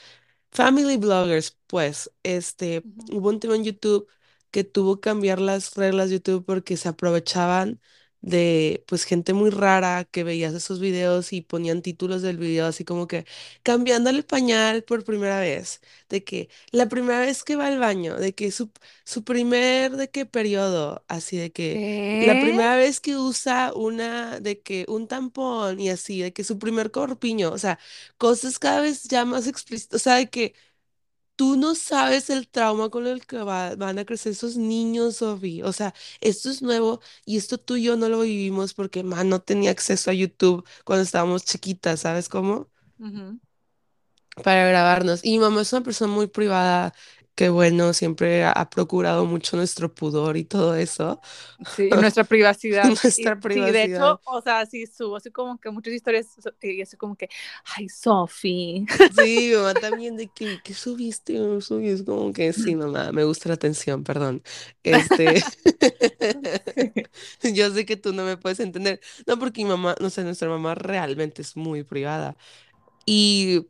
Family 0.50 0.96
bloggers, 0.96 1.58
pues, 1.66 2.11
este, 2.22 2.82
hubo 3.12 3.28
un 3.30 3.40
tema 3.40 3.56
en 3.56 3.64
YouTube 3.64 4.08
que 4.50 4.64
tuvo 4.64 4.96
que 4.96 5.02
cambiar 5.11 5.40
las 5.40 5.74
reglas 5.76 6.08
de 6.11 6.16
YouTube 6.16 6.44
porque 6.46 6.76
se 6.76 6.88
aprovechaban 6.88 7.80
de, 8.20 8.85
pues, 8.87 9.04
gente 9.04 9.33
muy 9.35 9.50
rara 9.50 10.04
que 10.04 10.24
veías 10.24 10.54
esos 10.54 10.81
videos 10.81 11.33
y 11.33 11.40
ponían 11.42 11.83
títulos 11.83 12.22
del 12.22 12.37
video 12.38 12.66
así 12.66 12.85
como 12.85 13.07
que 13.07 13.26
cambiándole 13.62 14.18
el 14.18 14.24
pañal 14.24 14.83
por 14.85 15.04
primera 15.04 15.40
vez, 15.40 15.81
de 16.09 16.24
que 16.24 16.48
la 16.72 16.88
primera 16.88 17.20
vez 17.20 17.44
que 17.44 17.57
va 17.57 17.66
al 17.66 17.78
baño, 17.78 18.16
de 18.16 18.35
que 18.35 18.50
su, 18.50 18.70
su 19.04 19.24
primer, 19.24 19.92
de 19.96 20.11
qué 20.11 20.26
periodo, 20.26 21.04
así 21.09 21.37
de 21.37 21.52
que 21.52 21.83
la 22.18 22.38
primera 22.38 22.76
vez 22.76 23.00
que 23.00 23.16
usa 23.16 23.72
una, 23.74 24.40
de 24.40 24.61
que 24.61 24.85
un 24.88 25.07
tampón 25.09 25.81
y 25.81 25.90
así, 25.90 26.20
de 26.22 26.33
que 26.33 26.44
su 26.44 26.59
primer 26.59 26.90
corpiño, 26.90 27.50
o 27.52 27.59
sea 27.59 27.78
cosas 28.18 28.59
cada 28.59 28.81
vez 28.81 29.04
ya 29.04 29.24
más 29.24 29.46
explícitas, 29.46 30.00
o 30.00 30.04
sea, 30.04 30.14
de 30.16 30.28
que 30.31 30.54
tú 31.38 31.57
no 31.57 31.74
sabes 31.77 32.31
el 32.31 32.48
trauma 32.51 32.90
con 32.90 33.07
el 33.09 33.27
que 33.27 33.38
va- 33.38 33.77
van 33.77 33.98
a 34.01 34.05
crecer 34.07 34.33
esos 34.33 34.57
niños, 34.59 35.18
Sofi. 35.18 35.62
O 35.62 35.72
sea, 35.72 35.94
esto 36.20 36.51
es 36.51 36.62
nuevo 36.62 37.01
y 37.27 37.38
esto 37.38 37.59
tú 37.59 37.77
y 37.77 37.85
yo 37.85 37.96
no 37.96 38.11
lo 38.11 38.20
vivimos 38.22 38.74
porque, 38.74 39.05
man, 39.05 39.31
no 39.31 39.40
tenía 39.42 39.70
acceso 39.72 40.11
a 40.11 40.14
YouTube 40.14 40.66
cuando 40.85 41.05
estábamos 41.05 41.44
chiquitas, 41.46 42.01
¿sabes 42.03 42.29
cómo? 42.31 42.70
Para 44.44 44.68
grabarnos. 44.68 45.24
Y 45.24 45.33
mi 45.33 45.38
mamá 45.40 45.62
es 45.62 45.72
una 45.72 45.83
persona 45.83 46.12
muy 46.12 46.29
privada, 46.29 46.94
que 47.38 47.51
bueno, 47.51 47.92
siempre 47.92 48.44
ha, 48.44 48.68
procurado 48.68 49.24
mucho 49.24 49.57
nuestro 49.57 49.94
pudor 49.94 50.37
y 50.37 50.42
todo 50.42 50.74
eso, 50.74 51.20
Sí, 51.77 51.88
nuestra 51.90 52.24
privacidad. 52.24 52.83
Y 52.83 52.88
nuestra 52.88 53.11
sí, 53.11 53.22
de 53.22 53.37
privacidad. 53.37 53.85
hecho, 53.85 54.20
o 54.24 54.42
sea, 54.42 54.66
sí 54.66 54.88
subo 54.88 55.14
así 55.14 55.31
como 55.31 55.57
que 55.57 55.70
muchas 55.70 55.94
historias 55.94 56.27
y 56.61 56.83
así 56.83 56.96
como 56.96 57.14
que, 57.14 57.29
ay, 57.77 57.88
Sofi. 57.88 58.85
Sí, 59.16 59.53
mamá 59.55 59.72
también 59.74 60.16
de 60.16 60.27
que, 60.27 60.59
¿qué 60.64 60.74
subiste? 60.74 61.35
Yo 61.35 61.61
subí, 61.61 61.90
es 61.90 62.03
como 62.03 62.33
que 62.33 62.53
sí, 62.53 62.74
mamá, 62.74 63.12
me 63.12 63.22
gusta 63.22 63.51
la 63.51 63.55
atención, 63.55 64.03
perdón. 64.03 64.42
Este, 64.83 65.40
yo 67.55 67.70
sé 67.70 67.87
que 67.87 67.96
tú 67.96 68.12
no 68.12 68.24
me 68.24 68.37
puedes 68.37 68.59
entender. 68.59 69.01
No, 69.29 69.38
porque 69.38 69.62
mi 69.62 69.70
mamá, 69.70 69.94
no 70.01 70.11
sé, 70.11 70.24
nuestra 70.24 70.48
mamá 70.48 70.74
realmente 70.74 71.42
es 71.42 71.57
muy 71.57 71.85
privada. 71.85 72.37
Y, 73.07 73.68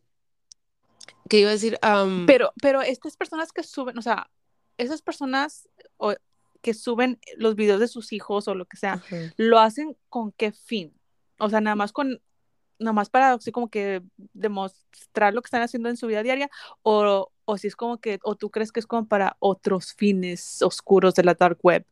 ¿qué 1.29 1.41
iba 1.41 1.51
a 1.51 1.53
decir? 1.53 1.79
Pero, 2.27 2.53
pero 2.61 2.83
estas 2.83 3.17
personas 3.17 3.53
que 3.53 3.63
suben, 3.63 3.99
o 3.99 4.03
sea, 4.03 4.31
esas 4.79 5.03
personas 5.03 5.69
o- 5.97 6.15
que 6.61 6.75
suben 6.75 7.21
los 7.37 7.55
videos 7.55 7.81
de 7.81 7.89
sus 7.89 8.13
hijos 8.13 8.49
o 8.49 8.55
lo 8.55 8.67
que 8.67 8.77
sea. 8.77 9.03
¿lo 9.37 9.59
hacen 9.61 9.97
con 10.09 10.33
qué 10.33 10.53
fin? 10.53 10.93
O 11.39 11.49
sea, 11.49 11.61
nada 11.61 11.77
más 11.77 11.93
con, 11.93 12.21
nada 12.81 12.93
más 12.93 13.11
para 13.11 13.33
así 13.35 13.53
como 13.53 13.71
que 13.71 14.03
demostrar 14.33 15.35
lo 15.35 15.43
que 15.43 15.47
están 15.47 15.63
haciendo 15.63 15.89
en 15.89 15.97
su 15.97 16.07
vida 16.07 16.23
diaria, 16.23 16.51
o, 16.83 17.31
o 17.45 17.59
si 17.59 17.69
es 17.69 17.77
como 17.77 17.99
que, 18.01 18.19
o 18.25 18.35
tú 18.35 18.51
crees 18.51 18.73
que 18.73 18.81
es 18.81 18.87
como 18.87 19.07
para 19.07 19.37
otros 19.39 19.95
fines 19.95 20.63
oscuros 20.63 21.15
de 21.15 21.25
la 21.25 21.35
dark 21.35 21.59
web. 21.63 21.85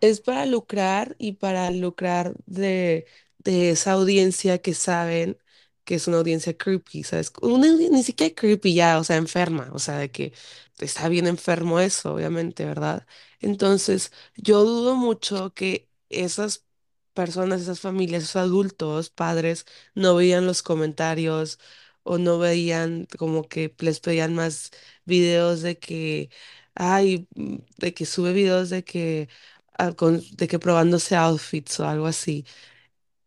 Es 0.00 0.20
para 0.20 0.46
lucrar 0.46 1.14
y 1.18 1.32
para 1.32 1.70
lucrar 1.70 2.34
de, 2.46 3.06
de 3.38 3.70
esa 3.70 3.92
audiencia 3.92 4.58
que 4.58 4.74
saben 4.74 5.38
que 5.84 5.94
es 5.96 6.06
una 6.08 6.18
audiencia 6.18 6.56
creepy, 6.56 7.02
¿sabes? 7.04 7.32
Una 7.42 7.66
audi- 7.68 7.90
ni 7.90 8.02
siquiera 8.04 8.34
creepy 8.34 8.74
ya, 8.74 8.98
o 8.98 9.04
sea, 9.04 9.16
enferma, 9.16 9.70
o 9.72 9.78
sea, 9.78 9.98
de 9.98 10.10
que 10.10 10.32
está 10.78 11.08
bien 11.08 11.26
enfermo 11.26 11.80
eso, 11.80 12.14
obviamente, 12.14 12.64
¿verdad? 12.64 13.06
Entonces, 13.40 14.12
yo 14.36 14.64
dudo 14.64 14.94
mucho 14.96 15.54
que 15.54 15.88
esas 16.08 16.64
personas, 17.14 17.60
esas 17.62 17.80
familias, 17.80 18.24
esos 18.24 18.36
adultos, 18.36 19.10
padres, 19.10 19.66
no 19.94 20.14
veían 20.16 20.46
los 20.46 20.62
comentarios 20.62 21.58
o 22.04 22.18
no 22.18 22.38
veían 22.38 23.06
como 23.18 23.48
que 23.48 23.74
les 23.78 24.00
pedían 24.00 24.34
más 24.34 24.70
videos 25.04 25.62
de 25.62 25.78
que, 25.78 26.30
ay, 26.74 27.28
de 27.78 27.94
que 27.94 28.06
sube 28.06 28.32
videos 28.32 28.70
de 28.70 28.84
que 28.84 29.28
ah, 29.78 29.92
de 30.38 30.48
que 30.48 30.58
probándose 30.58 31.16
outfits 31.16 31.80
o 31.80 31.86
algo 31.88 32.06
así. 32.06 32.44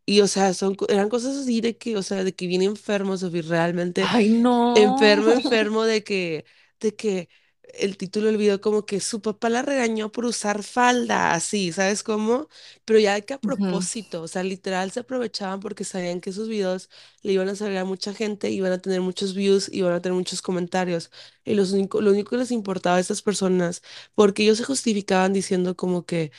Y, 0.05 0.21
o 0.21 0.27
sea, 0.27 0.53
son, 0.53 0.77
eran 0.89 1.09
cosas 1.09 1.37
así 1.37 1.61
de 1.61 1.77
que, 1.77 1.97
o 1.97 2.03
sea, 2.03 2.23
de 2.23 2.33
que 2.35 2.47
viene 2.47 2.65
enfermo, 2.65 3.17
Sofía, 3.17 3.41
realmente 3.43 4.11
Ay, 4.11 4.29
no. 4.29 4.55
enfermo, 4.73 5.31
enfermo 5.31 5.83
de 5.83 6.03
que, 6.03 6.45
de 6.79 6.95
que 6.95 7.29
el 7.73 7.97
título 7.97 8.27
del 8.27 8.37
video 8.37 8.61
como 8.61 8.85
que 8.85 8.99
su 9.01 9.21
papá 9.21 9.49
la 9.49 9.61
regañó 9.61 10.11
por 10.11 10.25
usar 10.25 10.63
falda, 10.63 11.33
así, 11.33 11.71
¿sabes 11.73 12.03
cómo? 12.03 12.47
Pero 12.85 12.99
ya 12.99 13.19
que 13.21 13.33
a 13.33 13.41
propósito, 13.41 14.21
o 14.21 14.27
sea, 14.29 14.43
literal 14.43 14.91
se 14.91 15.01
aprovechaban 15.01 15.59
porque 15.59 15.83
sabían 15.83 16.21
que 16.21 16.31
sus 16.31 16.47
videos 16.47 16.89
le 17.21 17.33
iban 17.33 17.49
a 17.49 17.55
salir 17.55 17.77
a 17.77 17.85
mucha 17.85 18.13
gente, 18.13 18.49
iban 18.49 18.71
a 18.71 18.77
tener 18.79 19.01
muchos 19.01 19.33
views, 19.35 19.69
iban 19.73 19.93
a 19.93 20.01
tener 20.01 20.15
muchos 20.17 20.41
comentarios. 20.41 21.11
Y 21.43 21.55
los 21.55 21.71
único, 21.73 21.99
lo 22.01 22.11
único 22.11 22.31
que 22.31 22.37
les 22.37 22.51
importaba 22.51 22.97
a 22.97 22.99
estas 22.99 23.21
personas, 23.21 23.81
porque 24.13 24.43
ellos 24.43 24.57
se 24.57 24.63
justificaban 24.63 25.33
diciendo 25.33 25.75
como 25.75 26.05
que 26.05 26.31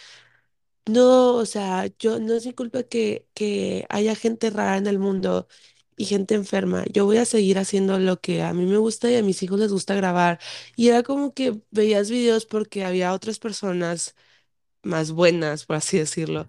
no, 0.86 1.34
o 1.36 1.46
sea, 1.46 1.86
yo 1.98 2.18
no 2.20 2.34
es 2.34 2.46
mi 2.46 2.52
culpa 2.54 2.82
que, 2.84 3.26
que 3.34 3.86
haya 3.88 4.14
gente 4.14 4.50
rara 4.50 4.76
en 4.76 4.86
el 4.86 4.98
mundo 4.98 5.48
y 5.96 6.04
gente 6.06 6.34
enferma. 6.34 6.84
Yo 6.92 7.04
voy 7.06 7.16
a 7.18 7.24
seguir 7.24 7.58
haciendo 7.58 7.98
lo 7.98 8.20
que 8.20 8.42
a 8.42 8.52
mí 8.54 8.66
me 8.66 8.76
gusta 8.78 9.10
y 9.10 9.16
a 9.16 9.22
mis 9.22 9.42
hijos 9.42 9.58
les 9.60 9.72
gusta 9.72 9.94
grabar. 9.94 10.38
Y 10.76 10.88
era 10.88 11.02
como 11.02 11.34
que 11.34 11.60
veías 11.70 12.10
videos 12.10 12.46
porque 12.46 12.84
había 12.84 13.12
otras 13.12 13.38
personas 13.38 14.14
más 14.82 15.12
buenas, 15.12 15.66
por 15.66 15.76
así 15.76 15.98
decirlo, 15.98 16.46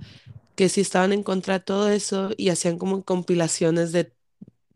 que 0.56 0.70
sí 0.70 0.82
estaban 0.82 1.14
en 1.14 1.24
contra 1.24 1.56
de 1.56 1.62
todo 1.66 1.90
eso 1.90 2.32
y 2.38 2.50
hacían 2.50 2.78
como 2.80 3.04
compilaciones 3.06 3.92
de, 3.94 4.14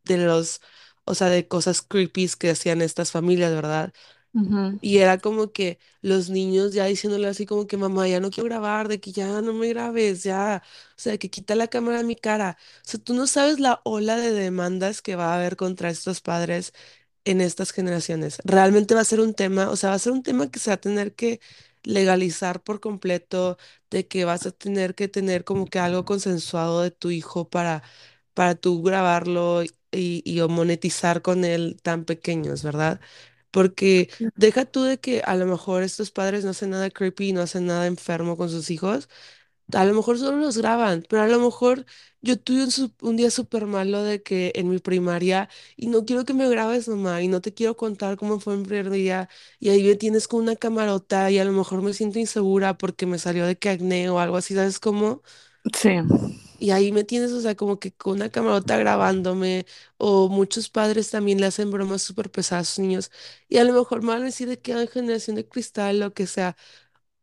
de 0.06 0.18
los, 0.18 0.62
o 1.06 1.16
sea, 1.16 1.28
de 1.30 1.48
cosas 1.48 1.82
creepy 1.82 2.30
que 2.40 2.52
hacían 2.52 2.82
estas 2.82 3.12
familias, 3.12 3.54
¿verdad? 3.54 3.94
Y 4.84 4.98
era 4.98 5.20
como 5.20 5.52
que 5.52 5.78
los 6.02 6.30
niños 6.32 6.74
ya 6.74 6.86
diciéndole 6.86 7.28
así 7.28 7.46
como 7.46 7.68
que 7.68 7.78
mamá, 7.78 8.08
ya 8.08 8.20
no 8.20 8.32
quiero 8.32 8.50
grabar, 8.50 8.88
de 8.88 9.00
que 9.00 9.12
ya 9.12 9.42
no 9.42 9.54
me 9.54 9.68
grabes, 9.70 10.24
ya, 10.24 10.64
o 10.66 10.94
sea, 11.00 11.18
que 11.20 11.30
quita 11.30 11.54
la 11.56 11.68
cámara 11.68 12.00
de 12.00 12.04
mi 12.04 12.16
cara. 12.16 12.58
O 12.86 12.90
sea, 12.90 13.00
tú 13.00 13.14
no 13.14 13.28
sabes 13.28 13.60
la 13.60 13.82
ola 13.84 14.18
de 14.18 14.32
demandas 14.32 15.02
que 15.04 15.16
va 15.16 15.34
a 15.34 15.38
haber 15.38 15.56
contra 15.56 15.90
estos 15.92 16.22
padres 16.22 16.74
en 17.26 17.42
estas 17.42 17.72
generaciones. 17.72 18.40
Realmente 18.46 18.96
va 18.96 19.02
a 19.02 19.06
ser 19.06 19.20
un 19.22 19.34
tema, 19.36 19.70
o 19.70 19.76
sea, 19.76 19.90
va 19.92 19.96
a 19.96 20.00
ser 20.00 20.14
un 20.14 20.24
tema 20.24 20.50
que 20.52 20.60
se 20.60 20.72
va 20.72 20.76
a 20.76 20.78
tener 20.82 21.16
que 21.16 21.40
legalizar 21.84 22.64
por 22.64 22.80
completo, 22.80 23.58
de 23.92 24.08
que 24.08 24.26
vas 24.26 24.46
a 24.48 24.52
tener 24.52 24.96
que 24.96 25.08
tener 25.08 25.44
como 25.44 25.66
que 25.68 25.80
algo 25.80 26.06
consensuado 26.06 26.82
de 26.82 26.92
tu 26.92 27.12
hijo 27.12 27.50
para, 27.50 27.84
para 28.34 28.56
tú 28.56 28.82
grabarlo 28.84 29.64
y, 29.64 29.72
y 30.26 30.40
o 30.42 30.50
monetizar 30.50 31.22
con 31.22 31.44
él 31.46 31.78
tan 31.84 32.06
pequeños, 32.06 32.64
¿verdad? 32.64 33.02
Porque 33.52 34.10
deja 34.36 34.66
tú 34.66 34.84
de 34.84 35.00
que 35.00 35.22
a 35.26 35.36
lo 35.36 35.46
mejor 35.46 35.84
estos 35.84 36.12
padres 36.12 36.44
no 36.46 36.52
hacen 36.52 36.72
nada 36.72 36.90
creepy, 36.90 37.34
no 37.34 37.42
hacen 37.42 37.66
nada 37.66 37.88
enfermo 37.88 38.38
con 38.38 38.50
sus 38.50 38.72
hijos, 38.72 39.10
a 39.74 39.86
lo 39.86 39.94
mejor 39.94 40.20
solo 40.20 40.38
los 40.38 40.58
graban, 40.58 41.06
pero 41.10 41.22
a 41.22 41.28
lo 41.28 41.40
mejor 41.40 41.86
yo 42.22 42.38
tuve 42.40 42.68
un, 43.02 43.16
día 43.18 43.32
súper 43.32 43.66
malo 43.66 44.04
de 44.04 44.22
que 44.22 44.52
en 44.56 44.70
mi 44.70 44.80
primaria 44.80 45.50
y 45.76 45.88
no 45.88 46.06
quiero 46.06 46.26
que 46.26 46.34
me 46.34 46.50
grabes, 46.50 46.88
mamá, 46.88 47.22
y 47.22 47.28
no 47.28 47.42
te 47.42 47.54
quiero 47.54 47.78
contar 47.78 48.18
cómo 48.18 48.40
fue 48.40 48.58
mi 48.58 48.64
primer 48.66 48.90
día 48.92 49.30
y 49.60 49.70
ahí 49.70 49.84
me 49.84 49.96
tienes 49.96 50.28
con 50.28 50.42
una 50.42 50.56
camarota 50.56 51.32
y 51.32 51.40
a 51.40 51.46
lo 51.46 51.52
mejor 51.54 51.82
me 51.82 51.94
siento 51.94 52.20
insegura 52.20 52.78
porque 52.78 53.06
me 53.06 53.20
salió 53.20 53.46
de 53.46 53.58
que 53.58 53.70
acné 53.70 54.10
o 54.10 54.20
algo 54.20 54.38
así, 54.38 54.56
¿sabes 54.56 54.80
cómo? 54.80 55.22
Sí. 55.74 55.90
Y 56.62 56.72
ahí 56.72 56.92
me 56.92 57.04
tienes, 57.04 57.32
o 57.34 57.42
sea, 57.42 57.56
como 57.56 57.80
que 57.80 57.92
con 57.94 58.14
una 58.16 58.30
camarota 58.30 58.78
grabándome, 58.78 59.66
o 59.98 60.30
muchos 60.30 60.70
padres 60.70 61.10
también 61.12 61.40
le 61.42 61.48
hacen 61.48 61.72
bromas 61.72 62.04
súper 62.04 62.32
pesadas 62.32 62.70
a 62.70 62.72
sus 62.76 62.80
niños, 62.80 63.12
y 63.50 63.58
a 63.58 63.64
lo 63.66 63.74
mejor 63.74 64.02
me 64.04 64.10
van 64.10 64.22
a 64.24 64.26
decir 64.26 64.48
de 64.50 64.60
que 64.62 64.74
hay 64.74 64.88
generación 64.88 65.36
de 65.38 65.48
cristal, 65.48 66.00
lo 66.00 66.14
que 66.14 66.28
sea. 66.28 66.56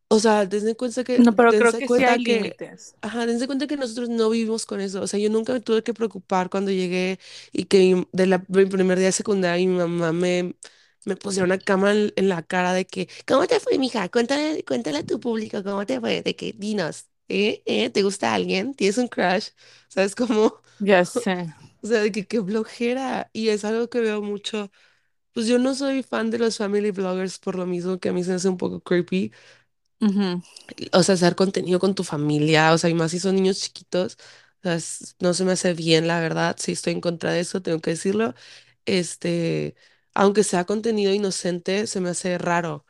O 0.07 0.19
sea, 0.19 0.45
dense 0.45 0.75
cuenta 0.75 1.03
que, 1.03 1.23
No, 1.23 1.35
pero 1.35 1.55
creo 1.55 1.75
dense 1.75 1.77
que 1.77 1.87
sí 1.89 2.03
hay 2.03 2.19
que, 2.19 2.19
límites. 2.19 2.95
ajá, 3.01 3.25
dense 3.27 3.45
cuenta 3.47 3.67
que 3.67 3.77
nosotros 3.77 4.09
no 4.09 4.29
vivimos 4.31 4.65
con 4.65 4.81
eso. 4.81 5.01
O 5.01 5.07
sea, 5.07 5.19
yo 5.19 5.29
nunca 5.29 5.53
me 5.53 5.61
tuve 5.61 5.83
que 5.83 5.93
preocupar 5.93 6.49
cuando 6.49 6.71
llegué 6.71 7.19
y 7.51 7.65
que 7.65 7.95
mi- 7.95 8.07
de 8.11 8.25
la, 8.27 8.43
mi 8.49 8.65
primer 8.65 8.97
día 8.97 9.07
de 9.07 9.11
secundaria 9.13 9.67
mi 9.67 9.75
mamá 9.77 10.11
me, 10.11 10.55
me 11.05 11.15
pusiera 11.15 11.45
una 11.45 11.59
cámara 11.59 11.93
en, 11.95 12.13
en 12.15 12.29
la 12.29 12.41
cara 12.43 12.73
de 12.73 12.85
que, 12.87 13.07
¿cómo 13.27 13.45
te 13.47 13.59
fue, 13.59 13.77
mija? 13.77 14.09
Cuéntale, 14.09 14.63
cuéntale 14.65 14.99
a 14.99 15.05
tu 15.05 15.19
público 15.19 15.63
cómo 15.63 15.85
te 15.85 15.99
fue, 15.99 16.21
de 16.23 16.35
que, 16.35 16.53
dinos, 16.53 17.07
¿eh? 17.29 17.63
¿Eh? 17.65 17.89
¿Te 17.89 18.03
gusta 18.03 18.33
alguien? 18.33 18.73
¿Tienes 18.75 18.97
un 18.97 19.07
crush? 19.07 19.49
¿Sabes 19.89 20.15
cómo? 20.15 20.61
Ya 20.79 21.05
sé. 21.05 21.53
O 21.81 21.87
sea, 21.87 22.01
de 22.01 22.11
que 22.11 22.27
qué 22.27 22.41
flojera. 22.43 23.29
Y 23.33 23.49
es 23.49 23.65
algo 23.65 23.89
que 23.89 23.99
veo 24.01 24.21
mucho 24.21 24.71
Pues 25.33 25.47
yo 25.47 25.59
no 25.59 25.75
soy 25.75 26.03
fan 26.03 26.31
de 26.31 26.39
los 26.39 26.57
family 26.59 26.91
bloggers 26.91 27.39
por 27.39 27.55
lo 27.57 27.65
mismo 27.67 27.99
que 27.99 28.09
a 28.09 28.13
mí 28.13 28.23
se 28.23 28.31
me 28.31 28.37
hace 28.37 28.49
un 28.49 28.57
poco 28.57 28.81
creepy. 28.81 29.31
Ujú. 30.01 30.41
O 30.93 31.03
sea, 31.03 31.15
hacer 31.15 31.35
contenido 31.35 31.79
con 31.79 31.95
tu 31.95 32.03
familia, 32.03 32.73
o 32.73 32.77
sea, 32.77 32.89
y 32.89 32.93
más 32.93 33.11
si 33.11 33.19
son 33.19 33.35
niños 33.35 33.59
chiquitos, 33.59 34.17
o 34.59 34.63
sea, 34.63 34.75
es- 34.75 35.15
no 35.19 35.33
se 35.33 35.43
me 35.45 35.51
hace 35.53 35.73
bien, 35.73 36.07
la 36.07 36.19
verdad. 36.19 36.55
Sí 36.59 36.73
estoy 36.73 36.93
en 36.93 37.01
contra 37.01 37.31
de 37.31 37.39
eso, 37.41 37.61
tengo 37.61 37.79
que 37.79 37.91
decirlo. 37.91 38.33
Este, 38.85 39.75
aunque 40.13 40.43
sea 40.43 40.65
contenido 40.65 41.13
inocente, 41.13 41.87
se 41.87 42.01
me 42.01 42.09
hace 42.09 42.37
raro. 42.37 42.85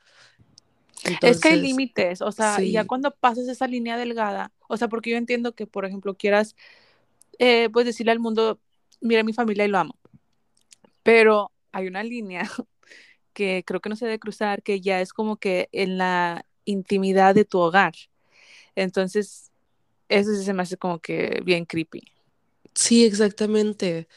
Es 1.22 1.40
que 1.40 1.50
hay 1.50 1.58
límites, 1.62 2.22
o 2.22 2.32
sea, 2.32 2.62
ya 2.62 2.86
cuando 2.86 3.12
pasas 3.12 3.48
esa 3.48 3.68
línea 3.68 3.98
delgada, 3.98 4.52
o 4.68 4.78
sea, 4.78 4.90
porque 4.90 5.10
yo 5.12 5.18
entiendo 5.18 5.54
que, 5.56 5.66
por 5.68 5.86
ejemplo, 5.86 6.16
quieras, 6.16 6.56
eh, 7.40 7.70
pues 7.72 7.86
decirle 7.86 8.12
al 8.14 8.20
mundo, 8.20 8.60
mira 9.02 9.24
mi 9.24 9.34
familia 9.34 9.66
y 9.66 9.70
lo 9.70 9.80
amo, 9.80 9.98
pero 11.04 11.52
hay 11.72 11.88
una 11.88 12.04
línea 12.04 12.44
que 13.34 13.64
creo 13.66 13.82
que 13.82 13.90
no 13.90 13.96
se 13.96 14.06
debe 14.06 14.20
cruzar, 14.20 14.64
que 14.64 14.82
ya 14.82 15.02
es 15.02 15.14
como 15.14 15.38
que 15.38 15.70
en 15.72 15.98
la 15.98 16.46
intimidad 16.66 17.36
de 17.36 17.46
tu 17.46 17.60
hogar. 17.60 17.94
Entonces, 18.76 19.52
eso 20.10 20.34
sí 20.36 20.46
se 20.46 20.54
me 20.54 20.64
hace 20.64 20.78
como 20.78 21.00
que 21.00 21.42
bien 21.46 21.66
creepy. 21.66 22.04
sí, 22.74 23.06
exactamente. 23.06 24.08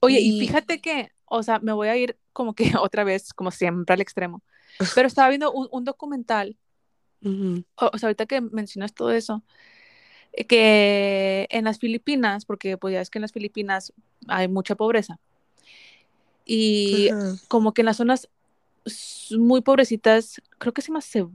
Oye, 0.00 0.20
y 0.20 0.32
Y, 0.32 0.32
fíjate 0.32 0.80
que, 0.80 1.10
o 1.26 1.42
sea, 1.42 1.58
me 1.60 1.72
voy 1.72 1.88
a 1.88 1.96
ir 1.96 2.18
como 2.32 2.54
que 2.54 2.64
otra 2.80 3.04
vez, 3.04 3.32
como 3.34 3.50
siempre, 3.50 3.94
al 3.94 4.00
extremo, 4.00 4.42
pero 4.94 5.08
estaba 5.08 5.28
viendo 5.28 5.52
un, 5.52 5.68
un 5.70 5.84
documental, 5.84 6.56
ujú, 7.22 7.64
o, 7.76 7.90
o 7.92 7.98
sea, 7.98 8.08
ahorita 8.08 8.26
que 8.26 8.40
mencionas 8.40 8.94
todo 8.94 9.12
eso, 9.12 9.42
eh, 10.32 10.46
que 10.46 11.46
en 11.50 11.64
las 11.64 11.78
Filipinas, 11.78 12.44
porque 12.44 12.76
pues 12.78 12.94
ya 12.94 13.00
es 13.00 13.10
que 13.10 13.18
en 13.18 13.22
las 13.22 13.32
Filipinas 13.32 13.92
hay 14.28 14.48
mucha 14.48 14.74
pobreza, 14.76 15.18
y 16.44 17.08
ajá, 17.10 17.36
como 17.48 17.72
que 17.72 17.82
en 17.82 17.86
las 17.86 17.96
zonas 17.96 18.28
muy 19.38 19.60
pobrecitas, 19.62 20.42
creo 20.58 20.72
que 20.72 20.82
se 20.82 20.88
llama 20.88 21.00
Cebu, 21.02 21.32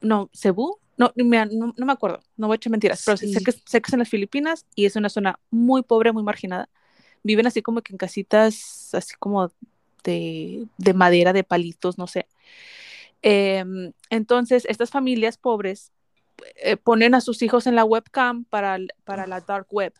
no, 0.00 0.30
Cebu, 0.34 0.78
no, 0.98 1.12
me- 1.16 1.46
no, 1.46 1.74
no 1.76 1.86
me 1.86 1.92
acuerdo, 1.92 2.20
no 2.36 2.46
voy 2.48 2.54
a 2.54 2.56
echar 2.56 2.70
mentiras, 2.70 3.02
pero 3.04 3.16
sé, 3.16 3.26
sé 3.28 3.42
que, 3.42 3.52
sí, 3.52 3.62
sé 3.66 3.80
que 3.80 3.88
es 3.88 3.92
en 3.92 4.00
las 4.00 4.08
Filipinas 4.08 4.66
y 4.74 4.86
es 4.86 4.96
una 4.96 5.08
zona 5.08 5.38
muy 5.50 5.82
pobre, 5.82 6.12
muy 6.12 6.22
marginada. 6.22 6.68
Viven 7.22 7.46
así 7.46 7.62
como 7.62 7.82
que 7.82 7.92
en 7.92 7.98
casitas, 7.98 8.94
así 8.94 9.14
como 9.18 9.52
de, 10.04 10.66
de 10.78 10.94
madera, 10.94 11.32
de 11.32 11.44
palitos, 11.44 11.98
no 11.98 12.06
sé. 12.06 12.26
Em, 13.22 13.92
entonces, 14.08 14.64
estas 14.68 14.90
familias 14.90 15.36
pobres 15.36 15.92
eh, 16.56 16.76
ponen 16.76 17.14
a 17.14 17.20
sus 17.20 17.42
hijos 17.42 17.66
en 17.66 17.74
la 17.74 17.84
webcam 17.84 18.44
para, 18.44 18.78
para 19.04 19.26
la 19.26 19.40
dark 19.40 19.66
web. 19.70 19.92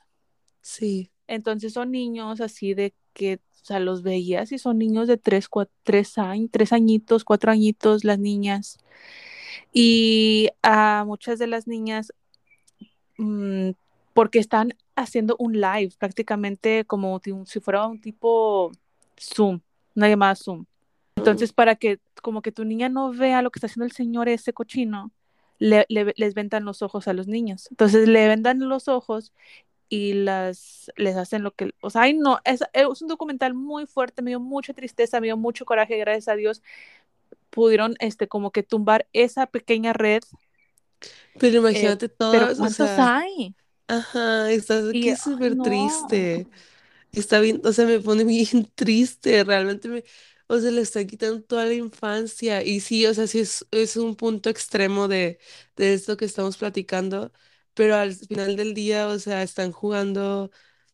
sí. 0.62 1.10
Entonces 1.30 1.74
son 1.74 1.92
niños 1.92 2.40
así 2.40 2.74
de 2.74 2.92
que, 3.12 3.36
o 3.36 3.64
sea, 3.64 3.78
los 3.78 4.02
veías 4.02 4.50
y 4.50 4.58
son 4.58 4.78
niños 4.78 5.06
de 5.06 5.16
tres, 5.16 5.48
cuatro, 5.48 5.72
tres, 5.84 6.18
años, 6.18 6.48
tres 6.50 6.72
añitos, 6.72 7.22
cuatro 7.22 7.52
añitos, 7.52 8.02
las 8.02 8.18
niñas. 8.18 8.78
Y 9.72 10.48
a 10.62 11.04
muchas 11.06 11.38
de 11.38 11.46
las 11.46 11.68
niñas, 11.68 12.12
mmm, 13.16 13.70
porque 14.12 14.40
están 14.40 14.74
haciendo 14.96 15.36
un 15.38 15.60
live 15.60 15.92
prácticamente 15.98 16.84
como 16.84 17.20
si 17.46 17.60
fuera 17.60 17.86
un 17.86 18.00
tipo 18.00 18.72
Zoom, 19.16 19.60
una 19.94 20.08
llamada 20.08 20.34
Zoom. 20.34 20.64
Entonces, 21.20 21.52
para 21.52 21.76
que 21.76 22.00
como 22.22 22.42
que 22.42 22.52
tu 22.52 22.64
niña 22.64 22.88
no 22.88 23.12
vea 23.12 23.42
lo 23.42 23.50
que 23.50 23.58
está 23.58 23.66
haciendo 23.66 23.86
el 23.86 23.92
señor 23.92 24.28
ese 24.28 24.52
cochino, 24.52 25.12
le, 25.58 25.86
le, 25.88 26.14
les 26.16 26.34
vendan 26.34 26.64
los 26.64 26.82
ojos 26.82 27.08
a 27.08 27.12
los 27.14 27.28
niños. 27.28 27.68
Entonces, 27.70 28.08
le 28.08 28.28
vendan 28.28 28.60
los 28.68 28.88
ojos 28.88 29.32
y 29.88 30.14
las, 30.14 30.90
les 30.96 31.16
hacen 31.16 31.42
lo 31.42 31.52
que, 31.54 31.72
o 31.82 31.90
sea, 31.90 32.02
ay 32.02 32.14
no, 32.14 32.40
es, 32.44 32.62
es 32.72 33.02
un 33.02 33.08
documental 33.08 33.54
muy 33.54 33.86
fuerte, 33.86 34.22
me 34.22 34.30
dio 34.30 34.40
mucha 34.40 34.74
tristeza, 34.74 35.20
me 35.20 35.28
dio 35.28 35.36
mucho 35.36 35.64
coraje, 35.66 35.98
gracias 35.98 36.28
a 36.28 36.36
Dios 36.36 36.62
pudieron 37.50 37.94
este 38.00 38.28
como 38.28 38.50
que 38.52 38.62
tumbar 38.62 39.06
esa 39.12 39.46
pequeña 39.46 39.92
red, 39.92 40.22
Pero 41.38 41.58
eh, 41.70 41.96
imagínate 41.98 42.08
pero 42.28 42.48
todos, 42.48 42.60
o 42.60 42.68
¿cuántos 42.68 42.68
sea, 42.68 42.98
hay? 42.98 43.54
ajá, 43.88 44.50
estás 44.52 44.88
aquí 44.90 45.16
súper 45.16 45.56
no, 45.56 45.62
triste. 45.62 46.50
Está 47.12 47.40
bien, 47.40 47.60
o 47.64 47.72
sea, 47.72 47.86
me 47.86 48.00
pone 48.00 48.24
bien 48.24 48.70
triste, 48.76 49.44
realmente 49.44 49.88
me, 49.88 50.04
o 50.50 50.60
sea, 50.60 50.70
le 50.72 50.80
está 50.82 51.04
quitando 51.06 51.42
toda 51.42 51.66
la 51.66 51.74
infancia. 51.74 52.62
Y 52.64 52.80
sí, 52.80 53.06
o 53.06 53.14
sea, 53.14 53.26
sí 53.26 53.40
es, 53.40 53.66
es 53.70 53.96
un 53.96 54.16
punto 54.16 54.50
extremo 54.50 55.08
de, 55.08 55.38
de 55.76 55.94
esto 55.94 56.16
que 56.16 56.24
estamos 56.26 56.56
platicando, 56.58 57.32
pero 57.74 57.96
al 57.96 58.14
final 58.14 58.56
del 58.56 58.74
día, 58.74 59.08
o 59.08 59.18
sea, 59.18 59.42
están 59.42 59.72
jugando, 59.72 60.50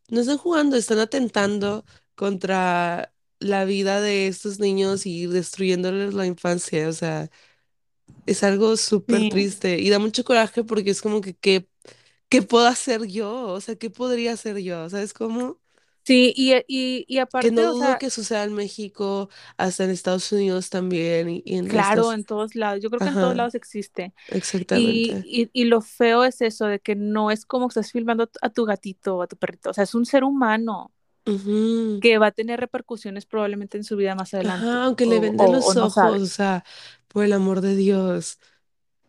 no 0.09 0.21
están 0.21 0.37
jugando, 0.37 0.77
están 0.77 0.99
atentando 0.99 1.85
contra 2.15 3.13
la 3.39 3.65
vida 3.65 4.01
de 4.01 4.27
estos 4.27 4.59
niños 4.59 5.05
y 5.05 5.27
destruyéndoles 5.27 6.13
la 6.13 6.25
infancia, 6.27 6.89
o 6.89 6.93
sea, 6.93 7.29
es 8.25 8.43
algo 8.43 8.77
súper 8.77 9.25
sí, 9.27 9.27
triste 9.27 9.79
y 9.79 9.89
da 9.89 9.99
mucho 9.99 10.23
coraje 10.23 10.63
porque 10.63 10.91
es 10.91 11.01
como 11.01 11.21
que, 11.21 11.35
¿qué, 11.37 11.69
qué 12.29 12.41
puedo 12.43 12.67
hacer 12.67 13.05
yo? 13.07 13.49
O 13.49 13.61
sea, 13.61 13.75
¿qué 13.77 13.89
podría 13.91 14.33
hacer 14.33 14.59
yo? 14.59 14.89
¿Sabes 14.89 15.13
cómo? 15.13 15.61
Sí, 16.07 16.33
y, 16.35 16.53
y, 16.67 17.05
y 17.07 17.19
que 17.39 17.51
no 17.51 17.61
aparte, 17.61 17.67
o 17.67 17.73
dudo 17.73 17.97
sea, 17.97 17.99
que 17.99 18.09
suceda 18.09 18.43
en 18.43 18.53
México, 18.53 19.29
hasta 19.57 19.83
en 19.83 19.91
Estados 19.91 20.31
Unidos 20.31 20.69
también, 20.69 21.29
y, 21.29 21.43
y 21.45 21.57
en 21.57 21.67
claro, 21.67 21.73
estas, 21.75 22.13
en 22.13 22.25
todos 22.25 22.55
lados, 22.55 22.81
yo 22.81 22.89
creo 22.89 23.01
que 23.01 23.09
en 23.09 23.17
todos 23.17 23.35
ajá, 23.35 23.35
lados 23.35 23.55
existe. 23.55 24.13
Y, 24.69 25.19
exactamente. 25.19 25.25
y, 25.25 25.49
y 25.53 25.65
lo 25.65 25.81
feo 25.81 26.23
es 26.25 26.41
eso, 26.41 26.67
de 26.67 26.79
que 26.79 26.95
no 26.95 27.31
es 27.31 27.45
como 27.45 27.67
que 27.69 27.73
estás 27.73 27.91
filmando 27.93 28.29
a 28.41 28.49
tu 28.51 28.65
gatito 28.65 29.17
o 29.17 29.21
a 29.23 29.27
tu 29.27 29.37
perrito, 29.37 29.71
o 29.71 29.73
sea, 29.73 29.83
es 29.85 29.95
un 29.95 30.05
ser 30.05 30.23
humano 30.23 30.91
Ujú. 31.31 32.01
que 32.01 32.17
va 32.19 32.27
a 32.27 32.31
tener 32.31 32.59
repercusiones 32.59 33.25
probablemente 33.25 33.77
en 33.77 33.83
su 33.83 33.95
vida 33.97 34.15
más 34.15 34.33
Ajá, 34.43 34.85
adelante, 34.85 34.85
aunque 34.85 35.05
le 35.05 35.19
o, 35.19 35.19
venden 35.19 35.51
o, 35.61 35.69
o 35.71 35.73
los 35.73 35.75
no 35.75 35.89
ojos, 35.89 36.21
o 36.21 36.25
sea, 36.27 36.63
por 37.07 37.23
el 37.25 37.33
amor 37.33 37.61
de 37.61 37.75
Dios, 37.75 38.39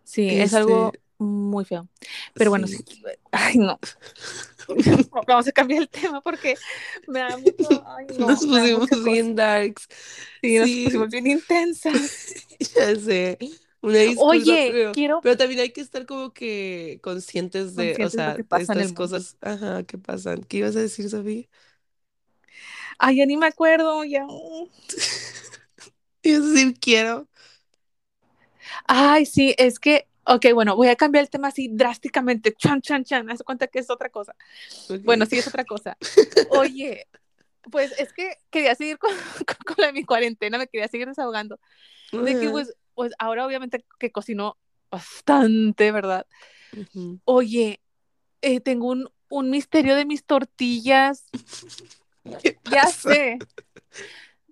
Sí, 0.05 0.39
es 0.41 0.53
algo 0.55 0.93
este, 0.93 1.03
muy 1.19 1.65
feo. 1.65 1.89
Pero 2.37 2.51
bueno, 2.51 2.67
sí, 2.67 2.79
sí, 2.87 3.03
ay, 3.33 3.59
no, 3.59 3.79
vamos 5.27 5.49
a 5.49 5.53
cambiar 5.53 5.83
el 5.83 5.89
tema 5.89 6.21
porque 6.21 6.61
me 7.07 7.21
da 7.21 7.37
mucho, 7.39 7.83
ay, 7.87 8.07
nos 8.19 8.41
no, 8.41 8.47
pusimos 8.47 9.05
bien 9.05 9.35
darks, 9.35 9.89
Sí, 10.43 10.59
nos 10.59 10.77
pusimos 10.77 11.11
bien 11.11 11.27
intensas. 11.27 12.13
ya 12.75 12.97
sé, 12.97 13.39
una 13.81 13.99
disculpa, 14.01 14.57
Oye, 14.57 14.65
pero, 14.65 14.93
quiero 14.93 15.21
pero 15.21 15.37
también 15.37 15.61
hay 15.61 15.73
que 15.73 15.81
estar 15.81 16.07
como 16.07 16.33
que 16.33 17.01
conscientes 17.03 17.77
de, 17.77 17.99
o 18.01 18.11
conscientes 18.11 18.25
lo 18.25 18.33
sea, 18.35 18.35
de 18.35 18.63
estas 18.63 18.93
cosas, 18.93 19.37
ajá, 19.41 19.85
que 19.85 19.99
pasan. 19.99 20.43
¿Qué 20.45 20.59
ibas 20.59 20.77
a 20.77 20.81
decir, 20.81 21.09
Sofía? 21.11 21.49
Ay, 22.99 23.17
ya 23.17 23.27
ni 23.27 23.37
me 23.37 23.47
acuerdo, 23.47 24.05
ya. 24.05 24.27
Ibas 26.23 26.43
a 26.45 26.49
decir 26.51 26.75
quiero. 26.81 27.29
Ay, 28.87 29.27
sí, 29.27 29.55
es 29.59 29.79
que, 29.79 30.07
ok, 30.29 30.47
bueno, 30.55 30.77
voy 30.77 30.89
a 30.89 30.97
cambiar 30.97 31.25
el 31.25 31.31
tema 31.31 31.49
así 31.49 31.69
drásticamente. 31.73 32.55
Chan, 32.55 32.81
chan, 32.81 33.05
chan. 33.05 33.27
Me 33.27 33.33
das 33.33 33.43
cuenta 33.43 33.67
que 33.67 33.79
es 33.81 33.91
otra 33.91 34.09
cosa. 34.11 34.35
Bueno, 35.05 35.25
Ok. 35.25 35.31
sí, 35.31 35.39
es 35.39 35.47
otra 35.47 35.65
cosa. 35.65 35.97
Oye, 36.51 37.07
pues 37.71 37.93
es 37.99 38.13
que 38.13 38.37
quería 38.51 38.75
seguir 38.75 38.99
con, 38.99 39.11
con, 39.47 39.57
con 39.67 39.77
la 39.79 39.87
de 39.89 39.93
mi 39.93 40.05
cuarentena, 40.05 40.59
me 40.59 40.69
quería 40.69 40.89
seguir 40.89 41.09
desahogando. 41.09 41.59
De 42.13 42.39
que, 42.39 42.51
pues, 42.51 42.75
pues 42.95 43.13
ahora 43.19 43.47
obviamente 43.47 43.85
que 43.99 44.11
cocino 44.11 44.57
bastante, 44.91 45.93
¿verdad? 45.93 46.27
Ujú. 46.77 47.21
Oye, 47.25 47.81
eh, 48.43 48.61
tengo 48.61 48.89
un, 48.89 49.11
un 49.31 49.51
misterio 49.51 49.95
de 49.97 50.05
mis 50.07 50.25
tortillas. 50.25 51.25
¿Qué 52.43 52.59
Ya 52.71 52.87
sé. 52.87 53.39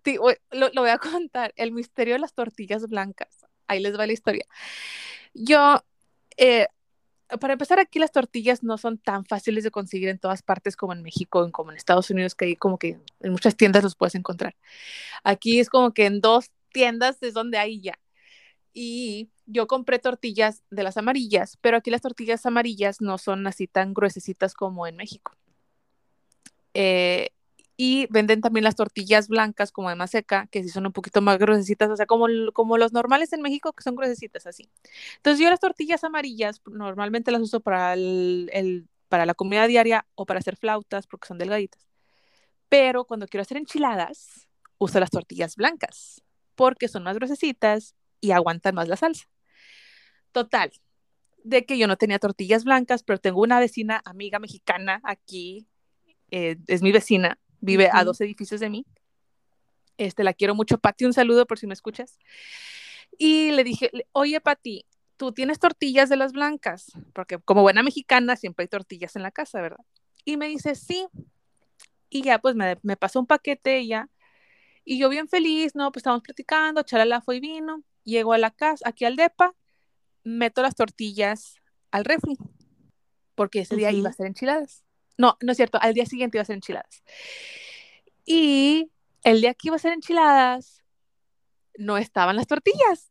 Sí, 0.05 0.17
lo, 0.53 0.69
lo 0.73 0.81
voy 0.83 0.91
a 0.91 0.99
contar. 0.99 1.53
El 1.57 1.73
misterio 1.73 2.15
de 2.15 2.21
las 2.21 2.35
tortillas 2.35 2.87
blancas. 2.89 3.47
Ahí 3.67 3.81
les 3.81 3.99
va 3.99 4.07
la 4.07 4.13
historia. 4.13 4.47
Yo, 5.39 5.85
eh, 6.39 6.67
para 7.41 7.53
empezar, 7.53 7.79
aquí 7.79 7.99
las 7.99 8.11
tortillas 8.11 8.63
no 8.63 8.79
son 8.79 8.97
tan 8.97 9.27
fáciles 9.27 9.65
de 9.65 9.71
conseguir 9.71 10.09
en 10.09 10.19
todas 10.19 10.43
partes 10.43 10.77
como 10.77 10.95
en 10.95 11.03
México, 11.03 11.47
como 11.53 11.71
en 11.71 11.77
Estados 11.77 12.09
Unidos, 12.11 12.35
que 12.35 12.47
hay 12.47 12.57
como 12.57 12.79
que 12.79 12.99
en 13.21 13.33
muchas 13.33 13.55
tiendas 13.55 13.85
los 13.85 13.97
puedes 13.97 14.15
encontrar. 14.15 14.57
Aquí 15.25 15.61
es 15.61 15.69
como 15.69 15.93
que 15.93 16.07
en 16.07 16.21
dos 16.23 16.51
tiendas 16.73 17.23
es 17.23 17.35
donde 17.35 17.59
hay 17.59 17.81
ya. 17.81 17.99
Y 18.73 19.31
yo 19.45 19.67
compré 19.67 19.99
tortillas 19.99 20.63
de 20.71 20.83
las 20.83 20.97
amarillas, 20.97 21.59
pero 21.61 21.79
aquí 21.79 21.91
las 21.91 22.03
tortillas 22.03 22.47
amarillas 22.47 23.03
no 23.03 23.19
son 23.19 23.47
así 23.47 23.67
tan 23.67 23.93
gruesecitas 23.93 24.55
como 24.55 24.87
en 24.87 24.97
México. 24.97 25.33
Eh, 26.73 27.31
y 27.77 28.07
venden 28.11 28.41
también 28.41 28.65
las 28.65 28.75
tortillas 28.75 29.29
blancas 29.29 29.71
como 29.71 29.91
de 29.91 29.97
maseca, 29.97 30.47
que 30.51 30.63
sí 30.63 30.71
son 30.71 30.87
un 30.87 30.93
poquito 30.93 31.21
más 31.21 31.39
gruesecitas, 31.39 31.91
o 31.91 31.97
sea, 31.97 32.07
como, 32.07 32.27
como 32.55 32.79
los 32.79 32.93
normales 32.93 33.33
en 33.33 33.43
México, 33.43 33.73
que 33.73 33.83
son 33.83 33.95
gruesecitas 33.97 34.47
así. 34.47 34.71
Entonces 35.17 35.43
yo 35.43 35.51
las 35.51 35.61
tortillas 35.61 36.03
amarillas 36.05 36.63
normalmente 36.67 37.31
las 37.31 37.43
uso 37.43 37.61
para, 37.61 37.93
el, 37.95 38.89
para 39.09 39.27
la 39.27 39.35
comida 39.35 39.67
diaria 39.67 40.07
o 40.15 40.25
para 40.27 40.41
hacer 40.41 40.57
flautas 40.57 41.07
porque 41.07 41.29
son 41.29 41.39
delgaditas. 41.39 41.87
Pero 42.69 43.05
cuando 43.05 43.27
quiero 43.27 43.43
hacer 43.43 43.59
enchiladas, 43.59 44.49
uso 44.79 44.99
las 44.99 45.11
tortillas 45.11 45.57
blancas 45.57 46.23
porque 46.55 46.89
son 46.89 47.03
más 47.05 47.17
gruesecitas 47.17 47.95
y 48.21 48.31
aguantan 48.31 48.75
más 48.75 48.89
la 48.89 48.97
salsa. 48.97 49.29
Total, 50.33 50.73
de 51.45 51.65
que 51.67 51.79
yo 51.79 51.87
no 51.87 51.97
tenía 51.97 52.19
tortillas 52.19 52.65
blancas, 52.65 53.03
pero 53.03 53.19
tengo 53.19 53.43
una 53.43 53.61
vecina, 53.61 54.03
amiga 54.05 54.39
mexicana 54.39 55.01
aquí, 55.05 55.67
eh, 56.31 56.57
es 56.67 56.83
mi 56.83 56.93
vecina, 56.93 57.39
vive 57.61 57.89
a 57.93 58.05
dos 58.05 58.21
edificios 58.21 58.61
de 58.61 58.71
mí. 58.71 58.87
Este, 59.99 60.25
la 60.25 60.35
quiero 60.35 60.55
mucho, 60.55 60.79
Pati, 60.79 61.05
un 61.05 61.13
saludo 61.13 61.47
por 61.47 61.59
si 61.59 61.67
me 61.67 61.75
escuchas. 61.75 62.19
Y 63.19 63.53
le 63.53 63.65
dije, 63.65 63.91
oye, 64.13 64.41
Pati, 64.41 64.85
tú 65.17 65.33
tienes 65.33 65.59
tortillas 65.59 66.09
de 66.09 66.17
las 66.17 66.33
blancas, 66.33 66.93
porque 67.13 67.39
como 67.39 67.63
buena 67.63 67.83
mexicana 67.83 68.37
siempre 68.37 68.65
hay 68.65 68.69
tortillas 68.69 69.17
en 69.17 69.23
la 69.23 69.31
casa, 69.31 69.61
¿verdad? 69.61 69.85
Y 70.25 70.37
me 70.37 70.49
dice, 70.49 70.75
sí. 70.75 71.07
Y 72.11 72.23
ya, 72.23 72.39
pues 72.39 72.55
me, 72.55 72.77
me 72.83 72.97
pasó 72.97 73.21
un 73.21 73.27
paquete 73.27 73.79
ella. 73.79 74.09
Y 74.85 74.99
yo 74.99 75.09
bien 75.09 75.29
feliz, 75.29 75.75
¿no? 75.75 75.91
Pues 75.91 76.03
estamos 76.03 76.23
platicando, 76.23 76.83
chalala 76.83 77.21
fue 77.21 77.37
y 77.37 77.41
vino. 77.41 77.83
Llego 78.05 78.33
a 78.33 78.39
la 78.39 78.51
casa, 78.51 78.89
aquí 78.89 79.05
al 79.05 79.17
DEPA, 79.17 79.55
meto 80.23 80.63
las 80.63 80.77
tortillas 80.77 81.57
al 81.91 82.05
refri, 82.05 82.37
porque 83.35 83.61
ese 83.61 83.77
día 83.77 83.91
iba 83.91 84.11
a 84.11 84.13
ser 84.13 84.27
enchiladas. 84.27 84.86
No, 85.19 85.37
no 85.41 85.53
es 85.53 85.57
cierto, 85.57 85.79
al 85.81 85.95
día 85.95 86.07
siguiente 86.07 86.37
iba 86.37 86.43
a 86.43 86.47
ser 86.47 86.57
enchiladas. 86.57 87.03
Y 88.25 88.91
el 89.23 89.41
día 89.41 89.55
que 89.55 89.69
iba 89.69 89.77
a 89.77 89.81
ser 89.81 89.93
enchiladas, 89.93 90.85
no 91.79 91.97
estaban 91.99 92.37
las 92.37 92.47
tortillas. 92.47 93.11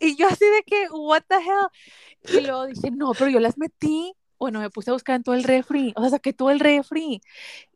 Y 0.00 0.16
yo 0.16 0.26
así 0.26 0.44
de 0.44 0.62
que, 0.64 0.88
what 0.90 1.22
the 1.28 1.36
hell. 1.36 2.38
Y 2.38 2.40
luego 2.42 2.66
dije, 2.66 2.90
no, 2.90 3.12
pero 3.12 3.30
yo 3.30 3.40
las 3.40 3.58
metí. 3.58 4.14
Bueno, 4.38 4.60
me 4.60 4.70
puse 4.70 4.90
a 4.90 4.92
buscar 4.92 5.16
en 5.16 5.22
todo 5.22 5.34
el 5.34 5.44
refri. 5.44 5.92
O 5.96 6.00
sea, 6.00 6.10
saqué 6.10 6.32
todo 6.32 6.50
el 6.50 6.60
refri. 6.60 7.20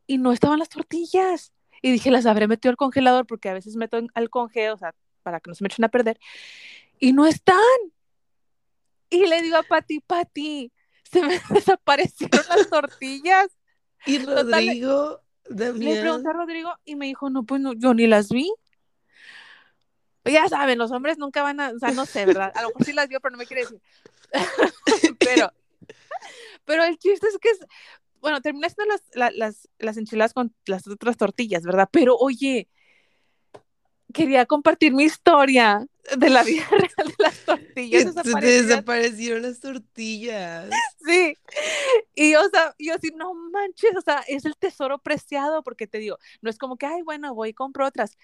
Y 0.07 0.19
no 0.19 0.33
estaban 0.33 0.59
las 0.59 0.69
tortillas. 0.69 1.53
Y 1.81 1.93
dije, 1.93 2.11
las 2.11 2.27
habré 2.27 2.49
metido 2.49 2.71
al 2.71 2.77
congelador 2.77 3.27
porque 3.27 3.49
a 3.49 3.55
veces 3.55 3.77
meto 3.77 4.01
al 4.15 4.31
congelador, 4.31 4.75
o 4.75 4.79
sea, 4.79 4.95
para 5.23 5.41
que 5.41 5.51
no 5.51 5.55
se 5.55 5.63
me 5.63 5.69
echen 5.69 5.85
a 5.85 5.89
perder. 5.89 6.19
Y 6.99 7.13
no 7.13 7.27
están. 7.27 7.57
Y 9.11 9.27
le 9.27 9.41
digo 9.43 9.57
a 9.57 9.63
Pati, 9.63 10.01
Pati, 10.01 10.73
se 11.13 11.23
me 11.23 11.41
desaparecieron 11.51 12.43
las 12.49 12.69
tortillas. 12.69 13.49
Y 14.07 14.19
Rodrigo, 14.19 15.21
Total, 15.43 15.79
le 15.79 16.01
pregunté 16.01 16.29
a 16.29 16.33
Rodrigo 16.33 16.71
y 16.85 16.97
me 16.97 17.07
dijo, 17.07 17.31
no, 17.31 17.45
pues 17.45 17.61
no, 17.61 17.73
yo 17.73 17.95
ni 17.95 18.07
las 18.07 18.29
vi. 18.29 18.53
Ya 20.25 20.47
saben, 20.49 20.79
los 20.79 20.91
hombres 20.91 21.17
nunca 21.17 21.43
van 21.43 21.59
a, 21.61 21.71
o 21.71 21.79
sea, 21.79 21.91
no 21.93 22.05
sé, 22.05 22.27
¿verdad? 22.27 22.53
A 22.55 22.63
lo 22.63 22.69
mejor 22.69 22.85
sí 22.85 22.93
las 22.93 23.09
vio, 23.09 23.19
pero 23.21 23.33
no 23.33 23.39
me 23.39 23.47
quiere 23.47 23.63
decir. 23.63 23.81
pero, 25.19 25.53
pero 26.67 26.85
el 26.85 26.99
chiste 26.99 27.27
es 27.29 27.39
que 27.39 27.49
es, 27.49 27.61
bueno, 28.21 28.43
terminé 28.43 28.67
haciendo 28.67 28.95
las, 29.15 29.35
las, 29.35 29.69
las 29.79 29.97
enchiladas 29.97 30.35
con 30.35 30.55
las 30.67 30.87
otras 30.87 31.17
tortillas, 31.17 31.63
¿verdad? 31.63 31.89
Pero 31.91 32.15
oye, 32.17 32.69
quería 34.13 34.45
compartir 34.45 34.93
mi 34.93 35.05
historia 35.05 35.87
de 36.17 36.31
la 36.31 36.43
vida 36.43 36.67
real 36.71 37.09
de 37.09 37.15
las 37.19 37.39
tortillas. 37.45 38.15
Te 38.15 38.63
desaparecieron 38.63 39.43
las 39.43 39.61
tortillas. 39.61 40.71
Sí. 41.09 41.35
Y 42.15 42.35
o 42.35 42.47
sea, 42.51 42.75
yo 42.79 42.95
así, 42.95 43.11
no 43.17 43.33
manches, 43.33 43.97
o 43.97 44.03
sea, 44.03 44.23
es 44.29 44.45
el 44.45 44.57
tesoro 44.59 44.99
preciado, 44.99 45.63
porque 45.63 45.87
te 45.87 45.97
digo, 45.97 46.19
no 46.43 46.51
es 46.51 46.59
como 46.59 46.77
que, 46.77 46.85
ay, 46.85 47.01
bueno, 47.01 47.35
voy 47.35 47.51
y 47.51 47.55
compro 47.55 47.87
otras. 47.87 48.19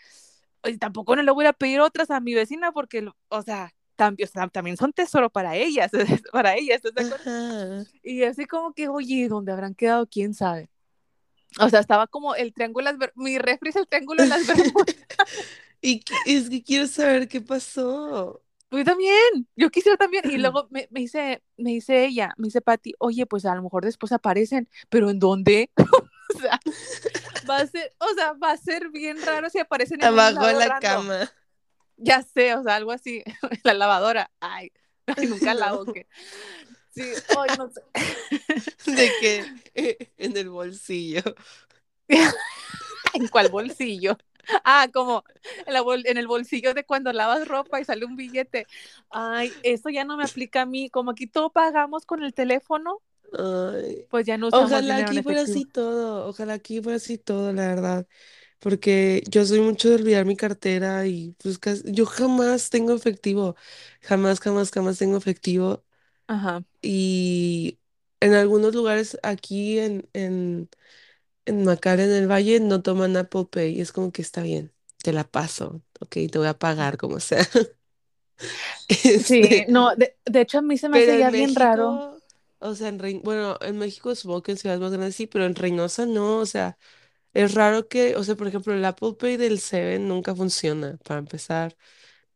Y 0.65 0.77
tampoco 0.77 1.17
no 1.17 1.23
le 1.23 1.31
voy 1.31 1.47
a 1.47 1.55
pedir 1.55 1.81
otras 1.81 2.11
a 2.11 2.21
mi 2.21 2.35
vecina 2.35 2.73
porque, 2.73 3.09
o 3.29 3.43
sea, 3.43 3.73
también, 3.97 4.29
o 4.29 4.31
sea, 4.31 4.49
también 4.49 4.77
son 4.77 4.93
tesoro 4.93 5.31
para 5.31 5.57
ellas, 5.57 5.93
para 6.33 6.57
ellas. 6.57 6.83
Y 8.03 8.25
así 8.25 8.45
como 8.45 8.75
que, 8.75 8.89
oye, 8.89 9.29
¿dónde 9.29 9.53
habrán 9.53 9.75
quedado? 9.75 10.07
¿Quién 10.07 10.35
sabe? 10.35 10.69
O 11.61 11.69
sea, 11.71 11.81
estaba 11.81 12.07
como 12.07 12.35
el 12.35 12.53
triángulo, 12.53 12.91
mi 13.15 13.39
refri 13.39 13.71
es 13.71 13.77
el 13.77 13.87
triángulo 13.87 14.25
de 14.25 14.29
las 14.29 14.47
Bermudas. 14.47 14.97
Y 15.85 16.03
es 16.25 16.49
que 16.49 16.63
quiero 16.63 16.87
saber 16.87 17.29
qué 17.29 17.43
pasó. 17.43 18.43
Yo 18.71 18.85
también, 18.85 19.47
yo 19.55 19.69
quisiera 19.69 19.99
también. 19.99 20.25
Y 20.31 20.39
luego 20.39 20.67
me, 20.71 20.89
me 20.91 21.01
dice, 21.01 21.43
me 21.59 21.73
dice 21.73 22.07
ella, 22.07 22.33
me 22.39 22.47
dice 22.47 22.63
Patti, 22.63 22.95
oye, 22.99 23.27
pues 23.27 23.45
a 23.45 23.55
lo 23.55 23.63
mejor 23.63 23.85
después 23.85 24.11
aparecen, 24.11 24.67
pero 24.89 25.11
¿en 25.11 25.19
dónde? 25.19 25.71
o 25.77 26.39
sea, 26.41 26.59
va 27.49 27.59
a 27.59 27.67
ser, 27.67 27.93
o 27.99 28.15
sea, 28.15 28.33
va 28.33 28.53
a 28.53 28.57
ser 28.57 28.89
bien 28.89 29.21
raro 29.21 29.51
si 29.51 29.59
aparecen 29.59 30.01
en 30.01 30.07
abajo 30.07 30.47
de 30.47 30.55
la 30.55 30.81
cama. 30.81 31.31
Ya 31.99 32.23
sé, 32.23 32.55
o 32.55 32.63
sea, 32.63 32.77
algo 32.77 32.91
así, 32.91 33.23
la 33.63 33.75
lavadora. 33.75 34.31
Ay, 34.41 34.73
ay 35.19 35.27
nunca 35.27 35.53
lavo 35.53 35.85
que. 35.85 36.09
Sí, 36.95 37.13
hoy 37.37 37.49
no 37.59 37.71
sé. 37.71 37.83
De 38.91 39.11
que 39.21 39.45
eh, 39.75 40.13
en 40.17 40.35
el 40.35 40.49
bolsillo. 40.49 41.23
¿En 42.09 43.29
cuál 43.29 43.51
bolsillo? 43.51 44.17
Ah, 44.65 44.89
como 44.93 45.25
en, 45.67 45.73
la 45.73 45.83
bol 45.83 46.03
en, 46.07 46.17
el 46.17 46.27
bolsillo 46.27 46.75
de 46.75 46.85
cuando 46.85 47.13
lavas 47.13 47.47
ropa 47.47 47.81
y 47.81 47.85
sale 47.85 48.05
un 48.05 48.17
billete. 48.17 48.67
Ay, 49.11 49.53
eso 49.63 49.89
ya 49.91 50.05
no 50.05 50.17
me 50.17 50.25
aplica 50.25 50.63
a 50.63 50.67
mí. 50.67 50.91
Como 50.91 51.11
aquí 51.11 51.27
todo 51.27 51.51
pagamos 51.51 52.07
con 52.07 52.23
el 52.23 52.35
teléfono, 52.35 53.01
Ay. 53.39 54.07
pues 54.11 54.27
ya 54.27 54.39
no 54.39 54.49
usamos 54.49 54.71
Ojalá 54.71 54.97
aquí 54.99 55.23
fuera 55.23 55.43
así 55.43 55.65
todo. 55.65 56.27
Ojalá 56.27 56.55
aquí 56.55 56.81
fuera 56.81 56.97
así 56.97 57.19
todo, 57.19 57.53
la 57.53 57.69
verdad. 57.69 58.07
Porque 58.59 59.23
yo 59.29 59.45
soy 59.45 59.61
mucho 59.61 59.91
de 59.91 59.97
olvidar 59.97 60.25
mi 60.25 60.37
cartera 60.37 61.07
y 61.07 61.35
pues 61.43 61.61
yo 61.85 62.07
jamás 62.07 62.71
tengo 62.71 62.95
efectivo. 62.95 63.57
Jamás, 64.01 64.41
jamás, 64.41 64.71
jamás 64.71 64.99
tengo 64.99 65.17
efectivo. 65.17 65.85
Ajá. 66.27 66.65
Y 66.81 67.79
en 68.21 68.35
algunos 68.35 68.75
lugares 68.75 69.19
aquí 69.23 69.79
en, 69.79 70.09
en, 70.15 70.71
en 71.47 71.65
Macar, 71.65 72.01
en 72.01 72.11
el 72.13 72.31
Valle, 72.31 72.61
no 72.61 72.83
toman 72.83 73.17
Apple 73.17 73.47
Pay. 73.51 73.77
Y 73.79 73.81
es 73.81 73.93
como 73.93 74.13
que 74.13 74.23
está 74.23 74.43
bien, 74.43 74.73
te 75.03 75.13
la 75.13 75.25
paso, 75.25 75.83
ok, 76.01 76.11
te 76.31 76.39
voy 76.39 76.49
a 76.49 76.59
pagar 76.59 76.97
como 76.99 77.21
sea. 77.21 77.47
Sí, 79.19 79.49
Este, 79.49 79.67
no, 79.69 79.95
de, 79.97 80.17
de 80.25 80.41
hecho 80.41 80.59
a 80.59 80.63
mí 80.63 80.77
se 80.79 80.89
me 80.89 80.99
hace 80.99 81.17
ya 81.19 81.31
en 81.31 81.31
bien 81.31 81.55
raro. 81.55 82.03
O 82.61 82.75
sea, 82.75 82.89
en 82.89 82.99
bueno, 83.23 83.59
en 83.61 83.79
México 83.79 84.15
supongo 84.15 84.43
que 84.43 84.53
en 84.53 84.59
ciudades 84.59 84.81
más 84.81 84.91
grandes 84.93 85.17
sí, 85.17 85.27
pero 85.27 85.45
en 85.45 85.55
Reynosa 85.55 86.07
no, 86.07 86.39
o 86.39 86.47
sea, 86.47 86.79
es 87.35 87.55
raro 87.55 87.89
que, 87.89 88.17
o 88.17 88.25
sea, 88.25 88.37
por 88.37 88.49
ejemplo, 88.49 88.75
el 88.75 88.85
Apple 88.85 89.15
Pay 89.19 89.37
del 89.39 89.61
Seven 89.61 90.09
nunca 90.09 90.35
funciona, 90.37 90.99
para 91.05 91.21
empezar. 91.21 91.77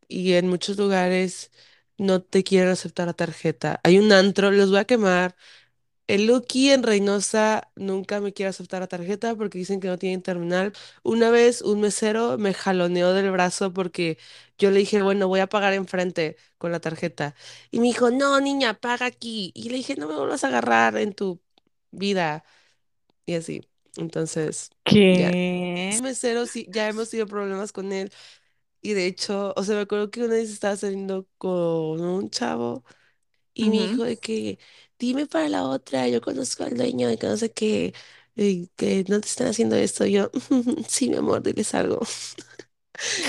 Y 0.09 0.34
en 0.34 0.48
muchos 0.48 0.78
lugares 0.78 1.52
no 1.98 2.22
te 2.22 2.44
quieren 2.44 2.70
aceptar 2.70 3.06
la 3.09 3.14
tarjeta. 3.14 3.80
Hay 3.84 3.98
un 3.98 4.12
antro, 4.12 4.50
los 4.52 4.70
voy 4.70 4.80
a 4.80 4.86
quemar. 4.86 5.36
El 6.09 6.26
Lucky 6.26 6.70
en 6.72 6.82
Reynosa 6.84 7.70
nunca 7.76 8.20
me 8.20 8.32
quiere 8.34 8.50
aceptar 8.50 8.80
la 8.80 8.88
tarjeta 8.88 9.36
porque 9.36 9.59
dicen 9.59 9.80
que 9.80 9.88
no 9.88 9.98
tienen 9.98 10.22
terminal. 10.22 10.72
Una 11.04 11.30
vez 11.30 11.62
un 11.62 11.80
mesero 11.82 12.38
me 12.38 12.54
jaloneó 12.54 13.12
del 13.14 13.30
brazo 13.30 13.74
porque 13.74 14.18
yo 14.59 14.70
le 14.72 14.80
dije, 14.80 15.02
bueno, 15.02 15.28
voy 15.28 15.40
a 15.40 15.48
pagar 15.48 15.74
enfrente 15.74 16.36
con 16.59 16.72
la 16.72 16.80
tarjeta. 16.80 17.34
Y 17.70 17.80
me 17.80 17.86
dijo, 17.88 18.11
no, 18.11 18.40
niña, 18.40 18.74
paga 18.80 19.06
aquí. 19.06 19.52
Y 19.54 19.70
le 19.70 19.76
dije, 19.76 19.96
no 19.96 20.09
me 20.09 20.16
vuelvas 20.16 20.44
a 20.44 20.48
agarrar 20.48 20.96
en 20.98 21.14
tu 21.14 21.42
vida. 21.90 22.44
Y 23.26 23.34
así. 23.34 23.62
Entonces, 23.96 24.70
ya. 25.09 25.30
¿Qué? 25.30 25.90
Ese 25.90 26.02
mesero 26.02 26.46
sí, 26.46 26.66
ya 26.70 26.88
hemos 26.88 27.11
tenido 27.11 27.26
problemas 27.26 27.72
con 27.72 27.92
él. 27.92 28.12
Y 28.82 28.94
de 28.94 29.06
hecho, 29.06 29.54
o 29.56 29.64
sea, 29.64 29.76
me 29.76 29.82
acuerdo 29.82 30.11
que 30.11 30.20
una 30.24 30.34
vez 30.34 30.50
estaba 30.50 30.76
saliendo 30.76 31.28
con 31.38 32.00
un 32.00 32.30
chavo 32.30 32.84
y 33.54 33.70
me 33.70 33.78
dijo 33.78 34.04
de 34.04 34.18
que 34.18 34.59
dime 34.99 35.26
para 35.26 35.49
la 35.49 35.64
otra, 35.64 36.09
yo 36.09 36.20
conozco 36.20 36.64
al 36.64 36.76
dueño 36.76 37.09
de 37.09 37.18
que 37.18 37.26
no 37.26 37.36
sé 37.36 37.53
qué, 37.53 37.94
y 38.36 38.68
que 38.76 39.05
no 39.09 39.20
te 39.20 39.28
están 39.28 39.49
haciendo 39.49 39.76
esto. 39.76 40.07
Y 40.07 40.12
yo, 40.12 40.30
sí, 40.88 41.09
mi 41.11 41.16
amor, 41.16 41.42
diles 41.42 41.74
algo. 41.74 42.01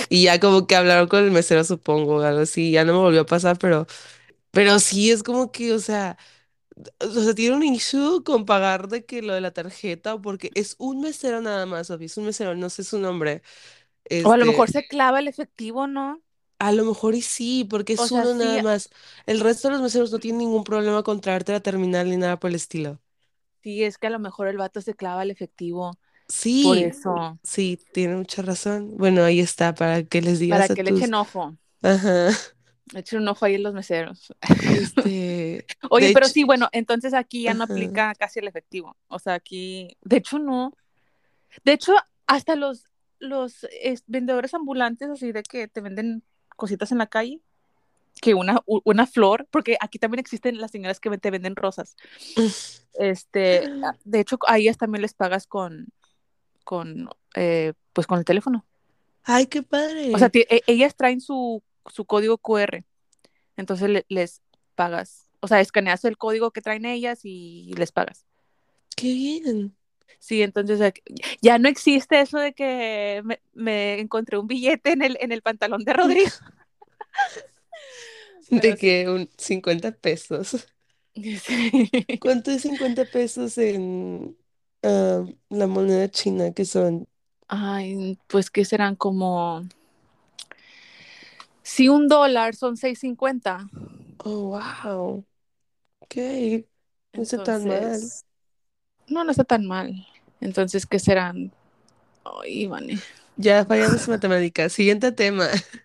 Y 0.08 0.24
ya 0.24 0.40
como 0.40 0.66
que 0.66 0.76
hablaron 0.76 1.08
con 1.08 1.24
el 1.24 1.30
mesero, 1.30 1.64
supongo, 1.64 2.16
o 2.16 2.20
algo 2.22 2.40
así, 2.40 2.70
ya 2.72 2.84
no 2.84 2.92
me 2.94 2.98
volvió 3.00 3.22
a 3.22 3.26
pasar, 3.26 3.58
pero, 3.58 3.86
pero 4.52 4.78
sí 4.80 5.10
es 5.10 5.22
como 5.22 5.52
que, 5.52 5.72
o 5.74 5.78
sea, 5.80 6.18
o 7.00 7.08
sea, 7.10 7.34
tiene 7.34 7.56
un 7.56 7.62
issue 7.64 8.24
con 8.24 8.46
pagar 8.46 8.88
de 8.88 9.04
que 9.06 9.22
lo 9.22 9.34
de 9.34 9.40
la 9.42 9.52
tarjeta, 9.52 10.18
porque 10.20 10.52
es 10.54 10.76
un 10.78 11.00
mesero 11.02 11.40
nada 11.42 11.66
más, 11.66 11.90
obvio, 11.90 12.06
es 12.06 12.18
un 12.18 12.26
mesero, 12.26 12.54
no 12.56 12.70
sé 12.70 12.84
su 12.84 12.98
nombre. 13.00 13.42
O 14.22 14.32
a 14.32 14.36
lo 14.38 14.46
mejor 14.46 14.70
Este, 14.70 14.70
se 14.70 14.86
clava 14.86 15.18
el 15.20 15.28
efectivo, 15.28 15.86
¿no? 15.86 16.22
A 16.60 16.72
lo 16.72 16.84
mejor 16.84 17.14
y 17.16 17.22
sí, 17.22 17.64
porque 17.68 17.94
O 17.96 18.06
es 18.06 18.12
sea, 18.12 18.26
uno 18.26 18.34
sí, 18.36 18.46
nada 18.46 18.60
más. 18.60 18.90
El 19.26 19.40
resto 19.40 19.68
de 19.68 19.74
los 19.74 19.82
meseros 19.82 20.12
no 20.12 20.20
tienen 20.20 20.38
ningún 20.40 20.64
problema 20.64 21.02
con 21.02 21.20
traerte 21.20 21.52
la 21.52 21.60
terminal 21.60 22.08
ni 22.10 22.16
nada 22.18 22.38
por 22.40 22.50
el 22.50 22.56
estilo. 22.56 23.00
sí, 23.62 23.84
es 23.84 23.98
que 23.98 24.06
a 24.08 24.10
lo 24.10 24.18
mejor 24.18 24.48
el 24.48 24.56
vato 24.58 24.80
se 24.80 24.94
clava 24.94 25.22
el 25.22 25.30
efectivo. 25.30 25.98
Por 26.60 26.78
Sí, 26.78 26.78
eso, 26.78 27.40
sí, 27.42 27.78
tiene 27.92 28.16
mucha 28.16 28.42
razón. 28.42 28.96
Bueno, 28.96 29.24
ahí 29.24 29.40
está, 29.40 29.74
para 29.74 30.04
que 30.04 30.22
les 30.22 30.38
para 30.46 30.68
digas 30.68 30.70
a 30.70 30.74
que 30.74 30.82
le 30.82 30.90
echen 30.90 31.14
ojo. 31.14 31.56
Ajá. 31.82 32.30
Echen 32.94 33.20
un 33.20 33.28
ojo 33.28 33.44
ahí 33.44 33.54
en 33.54 33.62
los 33.62 33.74
meseros. 33.74 34.34
Este, 34.60 35.66
Oye, 35.90 36.10
pero 36.10 36.28
hecho, 36.28 36.30
sí, 36.30 36.44
bueno, 36.44 36.68
entonces 36.72 37.14
aquí 37.14 37.42
ya 37.42 37.54
no 37.54 37.64
ajá. 37.64 37.64
aplica 37.64 38.14
casi 38.14 38.38
el 38.40 38.48
efectivo. 38.48 38.96
O 39.08 39.18
sea, 39.18 39.34
aquí, 39.34 39.96
de 40.02 40.16
hecho, 40.18 40.38
no. 40.38 40.76
De 41.64 41.72
hecho, 41.74 41.94
hasta 42.26 42.56
los, 42.56 42.84
los 43.20 43.66
es, 43.82 44.04
vendedores 44.06 44.54
ambulantes, 44.54 45.10
así 45.10 45.32
de 45.32 45.42
que 45.44 45.68
te 45.68 45.80
venden 45.80 46.24
cositas 46.60 46.92
en 46.92 46.98
la 46.98 47.06
calle, 47.08 47.40
que 48.20 48.34
una, 48.34 48.60
una 48.66 49.06
flor, 49.06 49.48
porque 49.50 49.76
aquí 49.80 49.98
también 49.98 50.20
existen 50.20 50.58
las 50.60 50.70
señoras 50.70 51.00
que 51.00 51.16
te 51.18 51.30
venden 51.30 51.56
rosas. 51.56 51.96
Este, 52.94 53.70
de 54.04 54.20
hecho, 54.20 54.36
a 54.46 54.58
ellas 54.58 54.76
también 54.76 55.00
les 55.00 55.14
pagas 55.14 55.46
con, 55.46 55.88
con, 56.64 57.08
eh, 57.34 57.72
pues 57.92 58.06
con 58.06 58.18
el 58.18 58.24
teléfono. 58.24 58.66
Ay, 59.22 59.46
qué 59.46 59.60
O 59.60 60.18
sea, 60.18 60.28
padre. 60.28 60.46
e- 60.50 60.62
ellas 60.66 60.96
traen 60.96 61.20
su, 61.20 61.62
su 61.86 62.04
código 62.04 62.36
QR, 62.36 62.84
entonces 63.56 63.88
le- 63.88 64.06
les 64.08 64.42
pagas. 64.74 65.28
O 65.40 65.48
sea, 65.48 65.60
escaneas 65.60 66.04
el 66.04 66.18
código 66.18 66.50
que 66.50 66.60
traen 66.60 66.84
ellas 66.84 67.20
y 67.24 67.72
les 67.76 67.92
pagas. 67.92 68.26
Qué 68.96 69.12
bien. 69.14 69.74
Sí, 70.18 70.42
entonces 70.42 70.92
ya 71.40 71.58
no 71.58 71.68
existe 71.68 72.20
eso 72.20 72.38
de 72.38 72.52
que 72.52 73.22
me, 73.24 73.40
me 73.54 74.00
encontré 74.00 74.38
un 74.38 74.46
billete 74.46 74.92
en 74.92 75.02
el, 75.02 75.16
en 75.20 75.32
el 75.32 75.42
pantalón 75.42 75.84
de 75.84 75.92
Rodrigo, 75.92 76.30
De 78.50 78.76
que 78.76 79.08
un 79.08 79.28
50 79.36 79.92
pesos. 79.92 80.66
Sí. 81.14 81.90
¿Cuánto 82.20 82.52
es 82.52 82.62
50 82.62 83.04
pesos 83.04 83.58
en 83.58 84.38
ah, 84.82 85.26
la 85.50 85.66
moneda 85.66 86.08
china 86.08 86.52
que 86.52 86.64
son? 86.64 87.08
Ay, 87.48 88.18
pues 88.28 88.50
que 88.50 88.64
serán 88.64 88.94
como, 88.94 89.62
si 91.62 91.88
un 91.88 92.08
dólar 92.08 92.54
son 92.54 92.76
seis 92.76 92.98
cincuenta 93.00 93.68
Oh, 94.24 94.50
wow. 94.50 95.24
Ok. 96.00 96.16
No 97.14 97.22
está 97.22 97.42
tan 97.42 97.66
mal. 97.66 98.12
No, 99.10 99.24
no 99.24 99.30
está 99.30 99.44
tan 99.44 99.66
mal. 99.66 100.06
Entonces, 100.40 100.86
¿qué 100.86 100.98
serán? 100.98 101.52
Ay, 102.24 102.66
vale. 102.66 103.02
Ya 103.36 103.64
fallamos 103.64 104.06
en 104.06 104.12
matemáticas. 104.14 104.72
Siguiente 104.72 105.12
tema. 105.12 105.48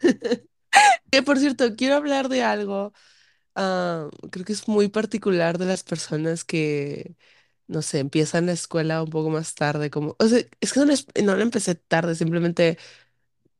Que 1.11 1.23
por 1.23 1.38
cierto, 1.39 1.76
quiero 1.76 1.95
hablar 1.95 2.30
de 2.30 2.43
algo. 2.43 2.93
ah, 3.55 4.09
creo 4.32 4.45
que 4.45 4.53
es 4.53 4.67
muy 4.67 4.89
particular 4.89 5.57
de 5.57 5.65
las 5.65 5.84
personas 5.84 6.43
que, 6.45 7.15
no 7.67 7.82
sé, 7.84 7.99
empiezan 7.99 8.47
la 8.47 8.53
escuela 8.53 9.03
un 9.03 9.09
poco 9.11 9.30
más 9.32 9.55
tarde. 9.55 9.89
Como, 9.91 10.15
o 10.19 10.28
sea, 10.28 10.41
es 10.61 10.73
que 10.73 10.82
no, 10.82 10.88
no 11.26 11.36
la 11.38 11.43
empecé 11.43 11.76
tarde, 11.76 12.15
simplemente 12.15 12.78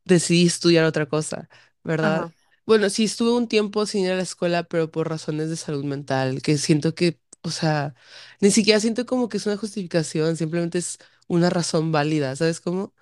decidí 0.04 0.46
estudiar 0.46 0.84
otra 0.86 1.06
cosa, 1.08 1.48
¿verdad? 1.84 2.26
Ajá, 2.26 2.32
Bueno, 2.66 2.90
sí 2.90 3.04
estuve 3.04 3.32
un 3.32 3.48
tiempo 3.48 3.86
sin 3.86 4.04
ir 4.06 4.12
a 4.12 4.16
la 4.16 4.22
escuela, 4.22 4.64
pero 4.64 4.90
por 4.90 5.08
razones 5.10 5.50
de 5.50 5.56
salud 5.56 5.84
mental, 5.84 6.42
que 6.42 6.58
siento 6.58 6.94
que, 6.94 7.20
o 7.46 7.50
sea, 7.50 7.94
ni 8.40 8.50
siquiera 8.50 8.80
siento 8.80 9.06
como 9.06 9.28
que 9.28 9.38
es 9.38 9.46
una 9.46 9.56
justificación, 9.56 10.36
simplemente 10.36 10.78
es 10.78 10.98
una 11.28 11.50
razón 11.50 11.92
válida, 11.92 12.36
¿sabes 12.36 12.60
cómo? 12.60 12.94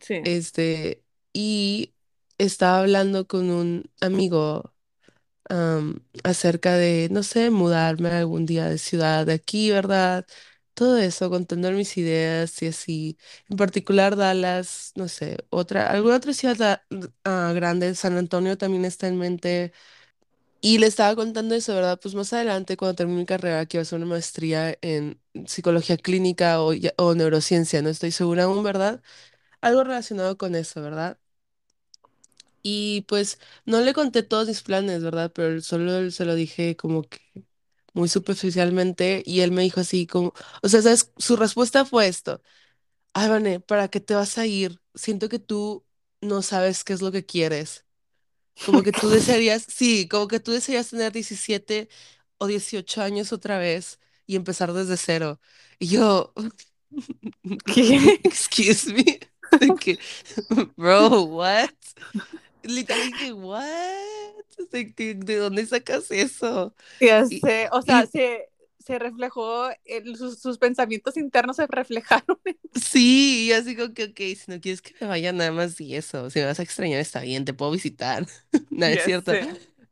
sí. 0.00 0.22
Este, 0.22 1.04
y 1.32 1.94
estaba 2.38 2.80
hablando 2.80 3.26
con 3.26 3.50
un 3.50 3.90
amigo 4.00 4.74
am, 5.48 6.04
acerca 6.24 6.74
de, 6.76 7.08
no 7.10 7.22
sé, 7.22 7.50
mudarme 7.50 8.10
algún 8.10 8.46
día 8.46 8.66
de 8.68 8.78
ciudad 8.78 9.26
de 9.26 9.34
aquí, 9.34 9.70
¿verdad? 9.70 10.26
Todo 10.74 10.98
eso, 10.98 11.30
contando 11.30 11.70
mis 11.72 11.96
ideas 11.98 12.60
y 12.62 12.68
así. 12.68 13.18
En 13.50 13.56
particular 13.56 14.16
Dallas, 14.16 14.92
no 14.96 15.08
sé, 15.08 15.38
otra, 15.50 15.90
alguna 15.90 16.16
otra 16.16 16.32
ciudad 16.32 16.56
da- 16.56 16.86
ah, 17.24 17.52
grande, 17.54 17.94
San 17.94 18.16
Antonio 18.16 18.56
también 18.58 18.84
está 18.84 19.08
en 19.08 19.18
mente. 19.18 19.72
Y 20.62 20.78
le 20.78 20.86
estaba 20.86 21.16
contando 21.16 21.54
eso, 21.54 21.74
¿verdad? 21.74 21.98
Pues 22.00 22.14
más 22.14 22.32
adelante, 22.34 22.76
cuando 22.76 22.94
termine 22.96 23.20
mi 23.20 23.26
carrera, 23.26 23.64
quiero 23.66 23.82
hacer 23.82 23.96
una 23.98 24.06
maestría 24.06 24.76
en 24.82 25.20
psicología 25.46 25.96
clínica 25.96 26.60
o, 26.62 26.72
o 26.98 27.14
neurociencia, 27.14 27.80
no 27.82 27.88
estoy 27.90 28.10
segura 28.12 28.44
aún, 28.44 28.62
¿verdad? 28.62 29.02
Algo 29.62 29.84
relacionado 29.84 30.38
con 30.38 30.54
eso, 30.56 30.82
¿verdad? 30.82 31.18
Y 32.62 33.02
pues 33.02 33.38
no 33.64 33.80
le 33.80 33.94
conté 33.94 34.22
todos 34.22 34.48
mis 34.48 34.62
planes, 34.62 35.02
¿verdad? 35.02 35.32
Pero 35.34 35.60
solo 35.62 36.10
se 36.10 36.24
lo 36.26 36.34
dije 36.34 36.76
como 36.76 37.02
que 37.04 37.20
muy 37.94 38.08
superficialmente 38.08 39.22
y 39.26 39.40
él 39.40 39.52
me 39.52 39.62
dijo 39.62 39.80
así 39.80 40.06
como, 40.06 40.32
o 40.62 40.68
sea, 40.68 40.82
¿sabes? 40.82 41.12
Su 41.18 41.36
respuesta 41.36 41.84
fue 41.86 42.08
esto, 42.08 42.42
ay, 43.14 43.28
Vane, 43.30 43.60
¿para 43.60 43.88
qué 43.88 44.00
te 44.00 44.14
vas 44.14 44.38
a 44.38 44.46
ir? 44.46 44.80
Siento 44.94 45.28
que 45.30 45.38
tú 45.40 45.86
no 46.22 46.42
sabes 46.42 46.84
qué 46.84 46.94
es 46.94 47.02
lo 47.02 47.12
que 47.12 47.26
quieres. 47.26 47.86
Como 48.62 48.82
que 48.82 48.92
tú 48.92 49.08
desearías, 49.10 49.64
sí, 49.68 50.08
como 50.08 50.28
que 50.28 50.40
tú 50.40 50.52
desearías 50.52 50.90
tener 50.90 51.12
17 51.12 51.88
o 52.38 52.46
18 52.46 53.02
años 53.02 53.32
otra 53.32 53.58
vez 53.58 53.98
y 54.26 54.36
empezar 54.36 54.72
desde 54.72 54.96
cero. 54.96 55.40
Y 55.78 55.88
yo, 55.88 56.32
¿Qué? 57.66 58.20
excuse 58.24 58.86
me, 58.92 59.20
de 59.60 59.74
que, 59.74 59.98
bro, 60.76 61.24
what? 61.26 61.70
Literal 62.64 63.02
dije, 63.02 63.32
what? 63.34 63.64
¿De, 64.72 64.94
qué- 64.94 65.14
de 65.14 65.36
dónde 65.36 65.66
sacas 65.66 66.10
eso? 66.10 66.74
Ya 67.00 67.24
Y, 67.28 67.42
sé, 67.42 67.68
o 67.72 67.82
sea, 67.82 68.06
y 68.06 68.06
se, 68.06 68.49
se 68.92 68.98
reflejó, 68.98 69.70
el- 69.84 70.16
sus, 70.16 70.40
sus 70.40 70.58
pensamientos 70.58 71.16
internos 71.16 71.56
se 71.56 71.66
reflejaron. 71.66 72.38
sí, 72.74 73.46
y 73.48 73.52
así 73.52 73.76
como 73.76 73.94
que, 73.94 74.04
ok, 74.04 74.18
si 74.38 74.50
no 74.50 74.60
quieres 74.60 74.82
que 74.82 74.94
me 75.00 75.06
vaya 75.06 75.32
nada 75.32 75.52
más 75.52 75.80
y 75.80 75.94
eso, 75.96 76.30
si 76.30 76.38
me 76.40 76.46
vas 76.46 76.60
a 76.60 76.62
extrañar 76.62 77.00
está 77.00 77.20
bien, 77.20 77.44
te 77.44 77.54
puedo 77.54 77.70
visitar. 77.72 78.26
No, 78.70 78.86
es 78.86 79.02
cierto. 79.02 79.36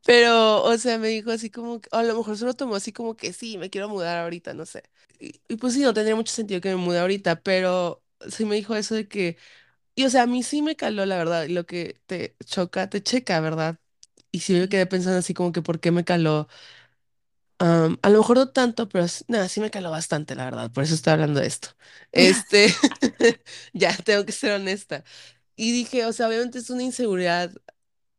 Pero, 0.04 0.62
o 0.64 0.78
sea, 0.78 0.98
me 0.98 1.08
dijo 1.08 1.30
así 1.32 1.50
como, 1.50 1.80
que- 1.80 1.88
a 1.92 2.02
lo 2.04 2.16
mejor 2.16 2.36
solo 2.38 2.54
tomó 2.54 2.76
así 2.76 2.92
como 2.92 3.16
que 3.16 3.32
sí, 3.32 3.58
me 3.58 3.70
quiero 3.70 3.88
mudar 3.88 4.18
ahorita, 4.18 4.54
no 4.54 4.66
sé. 4.66 4.84
Y, 5.20 5.40
y 5.48 5.56
pues 5.56 5.74
sí, 5.74 5.80
no 5.82 5.94
tendría 5.94 6.16
mucho 6.16 6.32
sentido 6.34 6.60
que 6.60 6.70
me 6.70 6.76
mude 6.76 6.98
ahorita, 7.00 7.42
pero 7.42 8.02
sí 8.30 8.44
me 8.46 8.56
dijo 8.56 8.76
eso 8.76 8.94
de 8.94 9.08
que, 9.08 9.36
y 9.94 10.04
o 10.06 10.10
sea, 10.10 10.24
a 10.24 10.26
mí 10.26 10.42
sí 10.42 10.62
me 10.62 10.76
caló, 10.76 11.06
la 11.06 11.16
verdad, 11.18 11.48
lo 11.48 11.66
que 11.66 12.00
te 12.06 12.36
choca, 12.46 12.90
te 12.90 13.02
checa, 13.02 13.40
¿verdad? 13.40 13.78
Y 14.32 14.40
sí 14.40 14.54
me 14.54 14.68
quedé 14.68 14.86
pensando 14.86 15.18
así 15.18 15.34
como 15.34 15.52
que 15.52 15.62
por 15.62 15.80
qué 15.80 15.90
me 15.92 16.04
caló. 16.04 16.48
Am, 17.60 17.98
a 18.02 18.10
lo 18.10 18.18
mejor 18.18 18.36
no 18.36 18.48
tanto, 18.50 18.88
pero 18.88 19.04
nada, 19.26 19.48
sí 19.48 19.60
me 19.60 19.70
caló 19.70 19.90
bastante, 19.90 20.34
la 20.36 20.44
verdad. 20.44 20.70
Por 20.70 20.84
eso 20.84 20.94
estoy 20.94 21.12
hablando 21.14 21.40
de 21.40 21.46
esto. 21.46 21.68
Este, 22.12 22.68
ya 23.72 23.96
tengo 23.96 24.24
que 24.24 24.32
ser 24.32 24.52
honesta. 24.52 25.04
Y 25.56 25.72
dije, 25.72 26.06
o 26.06 26.12
sea, 26.12 26.28
obviamente 26.28 26.58
es 26.58 26.70
una 26.70 26.82
inseguridad. 26.84 27.52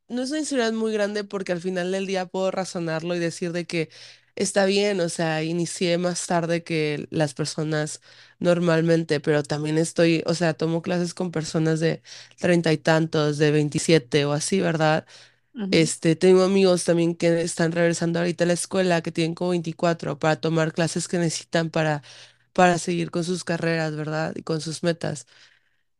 No 0.10 0.22
es 0.24 0.32
una 0.32 0.40
inseguridad 0.40 0.74
muy 0.74 0.94
grande 0.94 1.24
porque 1.26 1.52
al 1.54 1.62
final 1.62 1.92
del 1.92 2.08
día 2.08 2.28
puedo 2.28 2.52
razonarlo 2.52 3.16
y 3.16 3.20
decir 3.20 3.52
de 3.54 3.66
que 3.68 3.90
está 4.36 4.66
bien, 4.66 5.02
o 5.02 5.10
sea, 5.10 5.44
inicié 5.44 5.98
más 5.98 6.26
tarde 6.28 6.64
que 6.64 7.08
las 7.12 7.34
personas 7.36 8.02
normalmente, 8.40 9.20
pero 9.22 9.44
también 9.44 9.78
estoy, 9.78 10.24
o 10.28 10.34
sea, 10.36 10.54
tomo 10.56 10.82
clases 10.82 11.14
con 11.14 11.32
personas 11.32 11.80
de 11.82 12.02
treinta 12.40 12.74
y 12.74 12.78
tantos, 12.78 13.38
de 13.38 13.52
27 13.52 14.26
o 14.26 14.34
así, 14.34 14.60
¿verdad? 14.62 15.06
Ujú, 15.54 15.68
Este, 15.72 16.16
tengo 16.16 16.44
amigos 16.44 16.84
también 16.86 17.16
que 17.16 17.42
están 17.42 17.72
regresando 17.72 18.20
ahorita 18.20 18.44
a 18.44 18.48
la 18.48 18.54
escuela, 18.54 19.02
que 19.02 19.12
tienen 19.12 19.36
como 19.36 19.52
24 19.52 20.18
para 20.18 20.40
tomar 20.42 20.74
clases 20.74 21.08
que 21.08 21.20
necesitan 21.20 21.70
para, 21.70 22.02
para 22.54 22.78
seguir 22.80 23.12
con 23.12 23.24
sus 23.24 23.44
carreras, 23.44 23.96
¿verdad? 23.96 24.34
Y 24.36 24.42
con 24.44 24.62
sus 24.62 24.82
metas. 24.84 25.28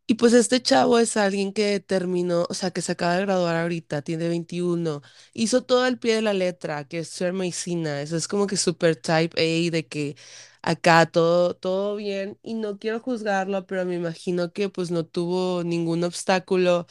Y 0.08 0.16
pues 0.16 0.34
este 0.34 0.62
chavo 0.62 1.00
es 1.00 1.18
alguien 1.18 1.54
que 1.54 1.80
terminó, 1.82 2.48
o 2.50 2.54
sea, 2.56 2.72
que 2.72 2.82
se 2.82 2.94
acaba 2.94 3.16
de 3.18 3.22
graduar 3.24 3.56
ahorita, 3.58 4.02
tiene 4.04 4.28
21, 4.30 5.02
hizo 5.34 5.64
todo 5.64 5.84
al 5.84 6.00
pie 6.00 6.16
de 6.16 6.22
la 6.24 6.34
letra, 6.34 6.86
que 6.88 7.00
es 7.00 7.10
estudiar 7.10 7.34
medicina, 7.34 8.02
eso 8.02 8.18
es 8.18 8.28
como 8.28 8.48
que 8.48 8.58
super 8.58 8.96
type 8.98 9.40
A, 9.42 9.72
de 9.72 9.88
que 9.88 10.16
acá 10.64 11.06
todo, 11.08 11.56
todo 11.56 11.96
bien, 11.96 12.40
y 12.44 12.56
no 12.56 12.80
quiero 12.80 13.00
juzgarlo, 13.00 13.68
pero 13.68 13.86
me 13.86 13.96
imagino 13.96 14.52
que 14.54 14.70
pues 14.70 14.92
no 14.92 15.06
tuvo 15.06 15.64
ningún 15.64 16.04
obstáculo 16.04 16.88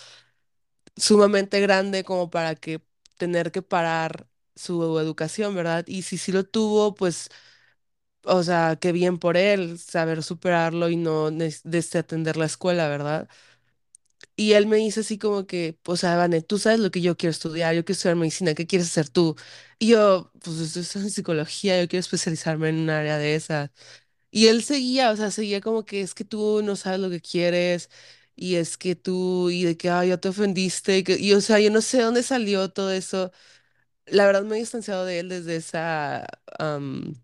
sumamente 0.98 1.60
grande 1.60 2.04
como 2.04 2.30
para 2.30 2.54
que 2.54 2.82
tener 3.16 3.52
que 3.52 3.62
parar 3.62 4.28
su 4.56 4.98
educación, 4.98 5.54
¿verdad? 5.54 5.84
Y 5.88 6.02
si 6.02 6.18
sí 6.18 6.32
lo 6.32 6.44
tuvo, 6.44 6.94
pues, 6.94 7.30
o 8.24 8.42
sea, 8.42 8.76
qué 8.80 8.92
bien 8.92 9.18
por 9.18 9.36
él, 9.36 9.78
saber 9.78 10.22
superarlo 10.22 10.88
y 10.90 10.96
no 10.96 11.30
desatender 11.30 12.36
la 12.36 12.46
escuela, 12.46 12.88
¿verdad? 12.88 13.28
Y 14.36 14.52
él 14.52 14.66
me 14.66 14.76
dice 14.76 15.00
así 15.00 15.18
como 15.18 15.46
que, 15.46 15.78
o 15.86 15.96
sea, 15.96 16.16
Vane, 16.16 16.42
tú 16.42 16.58
sabes 16.58 16.78
lo 16.80 16.90
que 16.90 17.00
yo 17.00 17.16
quiero 17.16 17.30
estudiar, 17.32 17.74
yo 17.74 17.84
quiero 17.84 17.96
estudiar 17.96 18.16
medicina, 18.16 18.54
¿qué 18.54 18.66
quieres 18.66 18.88
hacer 18.88 19.08
tú? 19.08 19.34
Y 19.78 19.88
yo, 19.88 20.30
pues 20.42 20.58
esto 20.60 20.80
es 20.80 20.96
en 20.96 21.10
psicología, 21.10 21.80
yo 21.80 21.88
quiero 21.88 22.00
especializarme 22.00 22.68
en 22.68 22.76
un 22.78 22.90
área 22.90 23.18
de 23.18 23.34
esa. 23.34 23.72
Y 24.30 24.48
él 24.48 24.64
seguía, 24.64 25.10
o 25.12 25.16
sea, 25.16 25.30
seguía 25.32 25.60
como 25.62 25.84
que 25.86 26.02
es 26.02 26.14
que 26.14 26.24
tú 26.24 26.62
no 26.64 26.76
sabes 26.76 27.00
lo 27.00 27.10
que 27.10 27.20
quieres 27.22 27.90
y 28.38 28.56
es 28.56 28.78
que 28.78 28.96
tú, 28.96 29.50
y 29.50 29.64
de 29.64 29.76
que, 29.76 29.90
ay, 29.90 30.10
ya 30.10 30.18
te 30.18 30.28
ofendiste, 30.30 30.98
y, 30.98 31.04
que, 31.04 31.18
y 31.18 31.32
o 31.34 31.40
sea, 31.40 31.60
yo 31.60 31.70
no 31.70 31.80
sé 31.82 31.98
de 31.98 32.04
dónde 32.04 32.22
salió 32.22 32.70
todo 32.70 32.92
eso. 32.92 33.32
La 34.06 34.26
verdad 34.26 34.44
me 34.44 34.56
he 34.56 34.60
distanciado 34.60 35.04
de 35.06 35.20
él 35.20 35.28
desde 35.30 35.56
esa 35.56 36.26
am, 36.58 37.14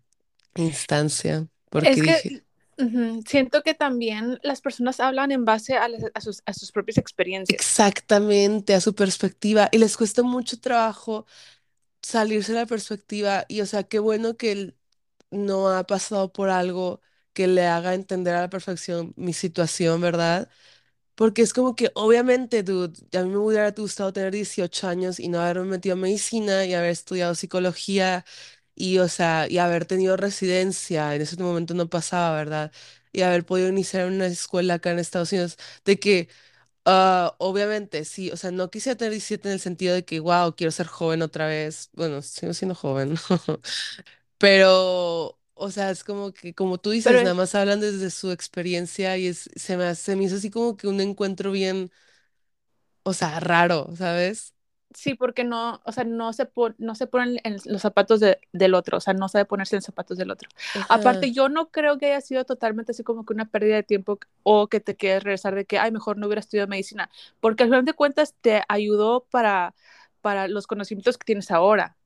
instancia, 0.57 1.47
porque 1.69 1.89
Es 1.91 2.01
que 2.01 2.25
dije, 2.25 2.37
ujú, 2.77 3.21
siento 3.25 3.61
que 3.63 3.73
también 3.73 4.39
las 4.43 4.59
personas 4.61 4.99
hablan 4.99 5.31
en 5.31 5.45
base 5.45 5.75
a, 5.77 5.87
las- 5.87 6.03
a 6.13 6.19
sus, 6.21 6.41
a 6.45 6.53
sus 6.53 6.71
propias 6.73 6.97
experiencias. 6.97 7.77
exactamente 7.77 8.73
a 8.73 8.81
su 8.81 8.95
perspectiva 8.95 9.69
y 9.71 9.77
les 9.77 9.97
cuesta 9.97 10.23
mucho 10.23 10.59
trabajo 10.59 11.25
salirse 12.01 12.53
de 12.53 12.59
la 12.61 12.65
perspectiva 12.67 13.45
y, 13.49 13.61
o 13.61 13.65
sea, 13.65 13.83
qué 13.83 13.99
bueno 13.99 14.37
que 14.37 14.51
él 14.53 14.77
no 15.31 15.69
ha 15.69 15.85
pasado 15.85 16.31
por 16.33 16.49
algo 16.49 17.01
que 17.33 17.47
le 17.47 17.65
haga 17.67 17.93
entender 17.95 18.35
a 18.35 18.41
la 18.43 18.49
perfección 18.49 19.13
mi 19.17 19.33
situación, 19.33 20.01
¿verdad? 20.01 20.49
Porque 21.15 21.41
es 21.41 21.53
como 21.53 21.75
que, 21.75 21.91
obviamente, 21.95 22.63
dude, 22.63 22.93
a 23.17 23.23
mí 23.23 23.29
me 23.29 23.37
hubiera 23.37 23.71
gustado 23.71 24.11
tener 24.13 24.31
18 24.33 24.87
años 24.87 25.19
y 25.19 25.29
no 25.29 25.39
haberme 25.39 25.65
metido 25.65 25.95
en 25.95 26.01
medicina 26.01 26.65
y 26.65 26.73
haber 26.73 26.89
estudiado 26.91 27.35
psicología 27.35 28.25
y, 28.75 28.99
o 28.99 29.07
sea, 29.07 29.47
y 29.49 29.57
haber 29.59 29.85
tenido 29.85 30.17
residencia. 30.17 31.15
En 31.15 31.21
ese 31.21 31.37
momento 31.41 31.73
no 31.73 31.89
pasaba, 31.89 32.35
¿verdad? 32.37 32.71
Y 33.13 33.21
haber 33.21 33.45
podido 33.45 33.69
iniciar 33.69 34.07
una 34.07 34.27
escuela 34.27 34.75
acá 34.75 34.91
en 34.91 34.99
Estados 34.99 35.31
Unidos. 35.31 35.57
De 35.85 35.99
que, 35.99 36.27
ah, 36.85 37.35
obviamente, 37.39 38.05
sí, 38.05 38.31
o 38.31 38.37
sea, 38.37 38.51
no 38.51 38.69
quisiera 38.71 38.97
tener 38.97 39.11
17 39.13 39.49
en 39.49 39.53
el 39.55 39.59
sentido 39.61 39.95
de 39.95 40.05
que, 40.05 40.19
wow, 40.21 40.55
quiero 40.55 40.71
ser 40.71 40.87
joven 40.87 41.21
otra 41.21 41.47
vez. 41.47 41.89
Bueno, 41.93 42.21
sigo 42.21 42.53
siendo 42.53 42.75
joven, 42.75 43.15
pero 44.37 45.39
o 45.55 45.71
sea, 45.71 45.91
es 45.91 46.03
como 46.03 46.33
que, 46.33 46.53
como 46.53 46.77
tú 46.79 46.91
dices, 46.91 47.09
Pero 47.09 47.21
nada 47.21 47.35
es- 47.35 47.35
más 47.35 47.55
hablan 47.55 47.79
desde 47.81 48.11
su 48.11 48.31
experiencia 48.31 49.17
y 49.17 49.27
es, 49.27 49.49
se 49.55 49.77
me, 49.77 49.95
se 49.95 50.15
me 50.15 50.25
hizo 50.25 50.35
así 50.37 50.49
como 50.51 50.77
que 50.77 50.87
un 50.87 51.01
encuentro 51.01 51.51
bien, 51.51 51.91
o 53.03 53.13
sea, 53.13 53.39
raro, 53.39 53.89
¿sabes? 53.95 54.53
sí, 54.93 55.13
porque 55.15 55.43
no, 55.43 55.81
o 55.85 55.91
sea, 55.91 56.03
no 56.05 56.31
se, 56.33 56.45
pon- 56.45 56.75
no 56.77 56.95
se 56.95 57.07
ponen 57.07 57.39
en 57.43 57.57
los 57.65 57.81
zapatos 57.81 58.19
de- 58.19 58.39
del 58.53 58.73
otro, 58.75 58.97
o 58.97 58.99
sea, 59.01 59.13
no 59.13 59.27
sabe 59.29 59.45
ponerse 59.45 59.75
en 59.75 59.79
los 59.79 59.85
zapatos 59.85 60.17
del 60.17 60.31
otro. 60.31 60.49
Aparte, 60.87 61.31
yo 61.33 61.49
no 61.49 61.69
creo 61.69 61.97
que 61.97 62.07
haya 62.07 62.21
sido 62.21 62.45
totalmente 62.45 62.91
así 62.93 63.03
como 63.03 63.25
que 63.25 63.33
una 63.33 63.45
pérdida 63.49 63.75
de 63.75 63.83
tiempo 63.83 64.19
o 64.43 64.67
que 64.67 64.79
te 64.79 64.95
quieres 64.95 65.23
regresar 65.23 65.55
de 65.55 65.65
que, 65.65 65.79
ay, 65.79 65.91
mejor 65.91 66.17
no 66.17 66.27
hubiera 66.27 66.39
estudiado 66.39 66.67
medicina, 66.69 67.09
porque 67.39 67.63
al 67.63 67.69
final 67.69 67.85
de 67.85 67.93
cuentas 67.93 68.35
te 68.41 68.63
ayudó 68.69 69.25
para, 69.31 69.75
para 70.21 70.47
los 70.47 70.67
conocimientos 70.67 71.17
que 71.17 71.25
tienes 71.25 71.51
ahora. 71.51 71.97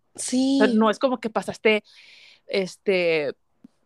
O 0.54 0.58
sea, 0.58 0.68
Sí, 0.68 0.74
no 0.74 0.90
es 0.90 1.00
como 1.00 1.20
que 1.20 1.30
pasaste, 1.30 1.84
este, 2.50 3.34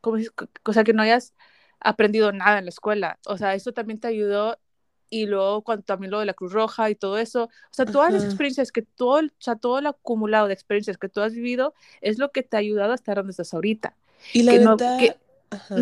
como, 0.02 0.18
o 0.66 0.74
sea, 0.74 0.84
que 0.84 0.94
no 0.94 1.04
hayas 1.04 1.34
aprendido 1.80 2.32
nada 2.32 2.60
en 2.60 2.66
la 2.66 2.70
escuela. 2.70 3.20
O 3.28 3.38
sea, 3.38 3.56
eso 3.56 3.74
también 3.74 4.00
te 4.00 4.08
ayudó. 4.08 4.60
Y 5.10 5.28
luego 5.28 5.62
cuando 5.64 5.84
también 5.84 6.10
lo 6.10 6.20
de 6.20 6.26
la 6.26 6.34
Cruz 6.34 6.54
Roja 6.54 6.90
y 6.90 6.96
todo 6.96 7.20
eso, 7.20 7.44
o 7.44 7.50
sea, 7.70 7.86
todas 7.86 8.12
las 8.12 8.24
experiencias 8.24 8.72
que 8.72 8.82
todo, 8.82 9.20
o 9.20 9.30
sea, 9.38 9.56
todo 9.56 9.78
el 9.78 9.86
acumulado 9.86 10.48
de 10.48 10.54
experiencias 10.56 10.98
que 10.98 11.08
tú 11.08 11.22
has 11.22 11.34
vivido 11.34 11.76
es 12.02 12.18
lo 12.18 12.32
que 12.32 12.42
te 12.42 12.58
ha 12.58 12.60
ayudado 12.62 12.94
a 12.94 12.96
estar 12.96 13.18
donde 13.18 13.30
estás 13.30 13.54
ahorita. 13.54 13.96
Y 14.32 14.42
la 14.42 14.54
Que 14.54 14.60
no, 14.60 14.72
neta, 14.72 14.98
que, 14.98 15.16
ajá. 15.52 15.76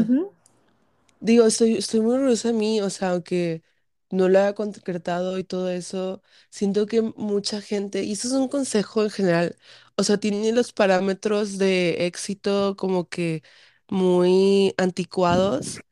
Digo, 1.22 1.46
estoy, 1.46 1.78
estoy 1.78 2.02
muy 2.02 2.16
orgullosa 2.16 2.50
de 2.50 2.56
mí, 2.56 2.82
o 2.82 2.90
sea, 2.90 3.12
aunque 3.12 3.64
no 4.10 4.28
lo 4.28 4.40
haya 4.40 4.54
concretado 4.54 5.38
y 5.38 5.44
todo 5.44 5.70
eso, 5.70 6.22
siento 6.50 6.86
que 6.86 7.02
mucha 7.02 7.62
gente, 7.62 8.04
y 8.04 8.14
eso 8.14 8.28
es 8.28 8.34
un 8.34 8.50
consejo 8.50 9.04
en 9.04 9.12
general, 9.12 9.56
o 9.98 10.04
sea, 10.04 10.18
tiene 10.18 10.52
los 10.54 10.74
parámetros 10.74 11.58
de 11.58 12.06
éxito 12.08 12.76
como 12.78 13.10
que 13.10 13.44
muy 13.90 14.74
anticuados, 14.78 15.84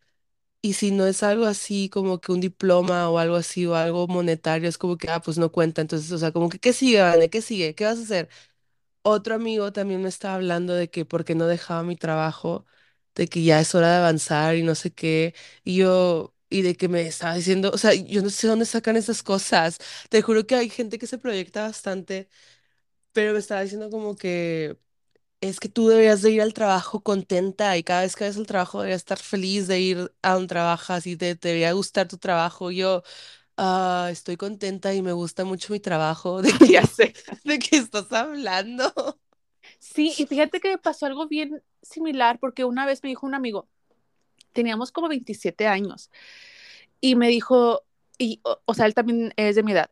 y 0.62 0.74
si 0.74 0.92
no 0.92 1.08
es 1.08 1.24
algo 1.24 1.46
así 1.46 1.90
como 1.90 2.20
que 2.22 2.32
un 2.34 2.42
diploma 2.42 3.10
o 3.10 3.20
algo 3.20 3.36
así 3.38 3.66
o 3.66 3.76
algo 3.76 4.08
monetario, 4.08 4.68
es 4.70 4.78
como 4.78 4.98
que, 4.98 5.10
ah, 5.10 5.22
pues 5.22 5.38
no 5.38 5.52
cuenta, 5.52 5.82
entonces, 5.82 6.12
o 6.12 6.18
sea, 6.18 6.32
como 6.34 6.50
que, 6.50 6.60
¿qué 6.60 6.74
sigue, 6.74 7.02
Vane? 7.02 7.30
¿Qué 7.30 7.42
sigue? 7.42 7.76
¿Qué 7.76 7.86
vas 7.86 8.00
a 8.00 8.04
hacer? 8.04 8.30
Otro 9.02 9.36
amigo 9.36 9.72
también 9.74 10.02
me 10.04 10.10
estaba 10.10 10.36
hablando 10.36 10.74
de 10.74 10.90
que 10.90 11.06
porque 11.06 11.34
no 11.36 11.48
dejaba 11.48 11.84
mi 11.84 11.96
trabajo, 11.96 12.66
de 13.16 13.28
que 13.28 13.44
ya 13.44 13.60
es 13.60 13.74
hora 13.76 13.90
de 13.92 13.98
avanzar 13.98 14.56
y 14.56 14.64
no 14.64 14.76
sé 14.76 14.92
qué, 14.94 15.34
y 15.64 15.78
yo, 15.78 16.36
y 16.50 16.62
de 16.64 16.76
que 16.76 16.90
me 16.90 17.02
estaba 17.08 17.36
diciendo, 17.36 17.72
o 17.74 17.78
sea, 17.78 17.94
yo 17.94 18.22
no 18.22 18.30
sé 18.30 18.48
dónde 18.48 18.66
sacan 18.66 18.98
esas 18.98 19.24
cosas. 19.24 19.78
Te 20.10 20.22
juro 20.22 20.46
que 20.46 20.56
hay 20.56 20.70
gente 20.70 21.00
que 21.00 21.08
se 21.08 21.18
proyecta 21.18 21.64
bastante, 21.64 22.30
pero 23.14 23.34
me 23.34 23.40
estaba 23.40 23.62
diciendo 23.62 23.90
como 23.90 24.16
que 24.16 24.78
es 25.42 25.60
que 25.60 25.70
tú 25.70 25.88
deberías 25.90 26.22
de 26.22 26.32
ir 26.32 26.42
al 26.42 26.54
trabajo 26.54 27.02
contenta 27.04 27.78
y 27.78 27.84
cada 27.84 28.02
vez 28.02 28.16
que 28.16 28.26
vayas 28.26 28.38
al 28.38 28.48
trabajo 28.48 28.80
deberías 28.80 29.02
estar 29.02 29.20
feliz 29.20 29.68
de 29.68 29.80
ir 29.82 30.14
a 30.22 30.34
donde 30.34 30.48
trabajas 30.50 31.08
y 31.08 31.18
te, 31.18 31.36
te 31.36 31.50
debería 31.50 31.74
gustar 31.74 32.08
tu 32.08 32.18
trabajo. 32.18 32.72
Yo, 32.72 33.04
ah, 33.58 34.10
estoy 34.12 34.38
contenta 34.38 34.94
y 34.96 35.02
me 35.04 35.14
gusta 35.14 35.46
mucho 35.46 35.74
mi 35.74 35.80
trabajo. 35.82 36.42
¿De 36.44 36.52
qué, 36.54 36.82
de 37.46 37.60
qué 37.60 37.78
estás 37.78 38.12
hablando? 38.14 38.94
Sí, 39.80 40.14
y 40.18 40.26
fíjate 40.26 40.60
que 40.60 40.70
me 40.70 40.78
pasó 40.78 41.06
algo 41.06 41.28
bien 41.28 41.62
similar 41.82 42.40
porque 42.40 42.66
una 42.66 42.86
vez 42.86 43.04
me 43.04 43.10
dijo 43.10 43.26
un 43.26 43.36
amigo, 43.36 43.68
teníamos 44.54 44.92
como 44.92 45.10
27 45.10 45.68
años, 45.68 46.12
y 47.02 47.16
me 47.16 47.30
dijo, 47.30 47.84
y, 48.18 48.42
o, 48.44 48.62
o 48.66 48.74
sea, 48.74 48.86
él 48.86 48.94
también 48.96 49.34
es 49.38 49.56
de 49.56 49.64
mi 49.64 49.74
edad, 49.74 49.92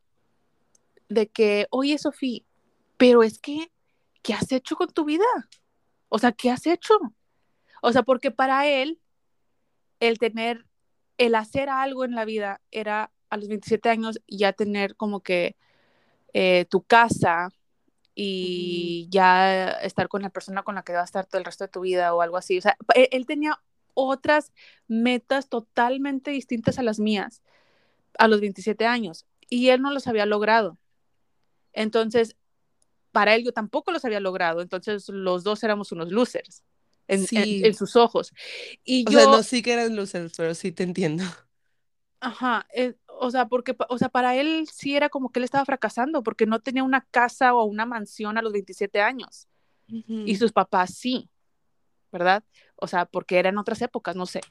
de 1.09 1.27
que, 1.29 1.67
oye, 1.71 1.97
Sofía, 1.97 2.41
pero 2.97 3.23
es 3.23 3.39
que, 3.39 3.71
¿qué 4.23 4.33
has 4.33 4.51
hecho 4.51 4.75
con 4.75 4.89
tu 4.89 5.05
vida? 5.05 5.25
O 6.09 6.19
sea, 6.19 6.31
¿qué 6.31 6.49
has 6.51 6.67
hecho? 6.67 6.95
O 7.81 7.91
sea, 7.91 8.03
porque 8.03 8.31
para 8.31 8.67
él, 8.67 8.99
el 9.99 10.19
tener, 10.19 10.65
el 11.17 11.35
hacer 11.35 11.69
algo 11.69 12.05
en 12.05 12.15
la 12.15 12.25
vida 12.25 12.61
era 12.71 13.11
a 13.29 13.37
los 13.37 13.47
27 13.47 13.89
años 13.89 14.19
ya 14.27 14.53
tener 14.53 14.95
como 14.95 15.21
que 15.21 15.55
eh, 16.33 16.65
tu 16.69 16.83
casa 16.83 17.49
y 18.15 19.07
ya 19.11 19.71
estar 19.71 20.07
con 20.07 20.21
la 20.23 20.29
persona 20.29 20.63
con 20.63 20.75
la 20.75 20.83
que 20.83 20.93
va 20.93 21.01
a 21.01 21.05
estar 21.05 21.25
todo 21.25 21.39
el 21.39 21.45
resto 21.45 21.65
de 21.65 21.69
tu 21.69 21.81
vida 21.81 22.13
o 22.13 22.21
algo 22.21 22.37
así. 22.37 22.57
O 22.57 22.61
sea, 22.61 22.77
él, 22.95 23.07
él 23.11 23.25
tenía 23.25 23.61
otras 23.93 24.51
metas 24.87 25.49
totalmente 25.49 26.31
distintas 26.31 26.79
a 26.79 26.83
las 26.83 26.99
mías 26.99 27.41
a 28.17 28.27
los 28.27 28.41
27 28.41 28.85
años 28.85 29.25
y 29.49 29.69
él 29.69 29.81
no 29.81 29.91
los 29.91 30.07
había 30.07 30.25
logrado. 30.25 30.77
Entonces, 31.73 32.35
para 33.17 33.35
él 33.35 33.43
yo 33.45 33.51
tampoco 33.53 33.91
los 33.91 34.05
había 34.05 34.19
logrado. 34.19 34.61
Entonces, 34.61 35.09
los 35.09 35.43
dos 35.43 35.63
éramos 35.63 35.91
unos 35.91 36.11
losers 36.11 36.63
en, 37.07 37.29
en, 37.33 37.57
en 37.61 37.73
Sí, 37.73 37.75
sus 37.75 37.95
ojos. 37.95 38.33
Y 38.85 39.05
o 39.05 39.11
sea, 39.11 39.27
no 39.27 39.41
yo, 39.41 39.43
sí 39.43 39.61
que 39.61 39.73
eran 39.73 39.95
losers, 39.95 40.33
pero 40.37 40.55
sí 40.55 40.71
te 40.71 40.83
entiendo. 40.83 41.23
ajá, 42.19 42.67
eh, 42.73 42.95
o 43.07 43.31
sea, 43.31 43.47
porque, 43.47 43.75
o 43.89 43.97
sea, 43.97 44.09
para 44.09 44.35
él 44.35 44.67
sí 44.71 44.95
era 44.95 45.09
como 45.09 45.31
que 45.31 45.39
él 45.39 45.43
estaba 45.45 45.65
fracasando 45.65 46.23
porque 46.23 46.45
no 46.45 46.59
tenía 46.59 46.83
una 46.83 47.01
casa 47.11 47.53
o 47.53 47.63
una 47.65 47.85
mansión 47.85 48.37
a 48.37 48.41
los 48.41 48.53
27 48.53 49.01
años 49.01 49.47
y 50.23 50.35
Ujú. 50.35 50.37
sus 50.37 50.53
papás 50.53 50.95
sí, 50.95 51.29
¿verdad? 52.11 52.43
O 52.77 52.87
sea, 52.87 53.05
porque 53.05 53.39
eran 53.39 53.57
otras 53.59 53.81
épocas, 53.83 54.15
no 54.15 54.25
sé. 54.27 54.41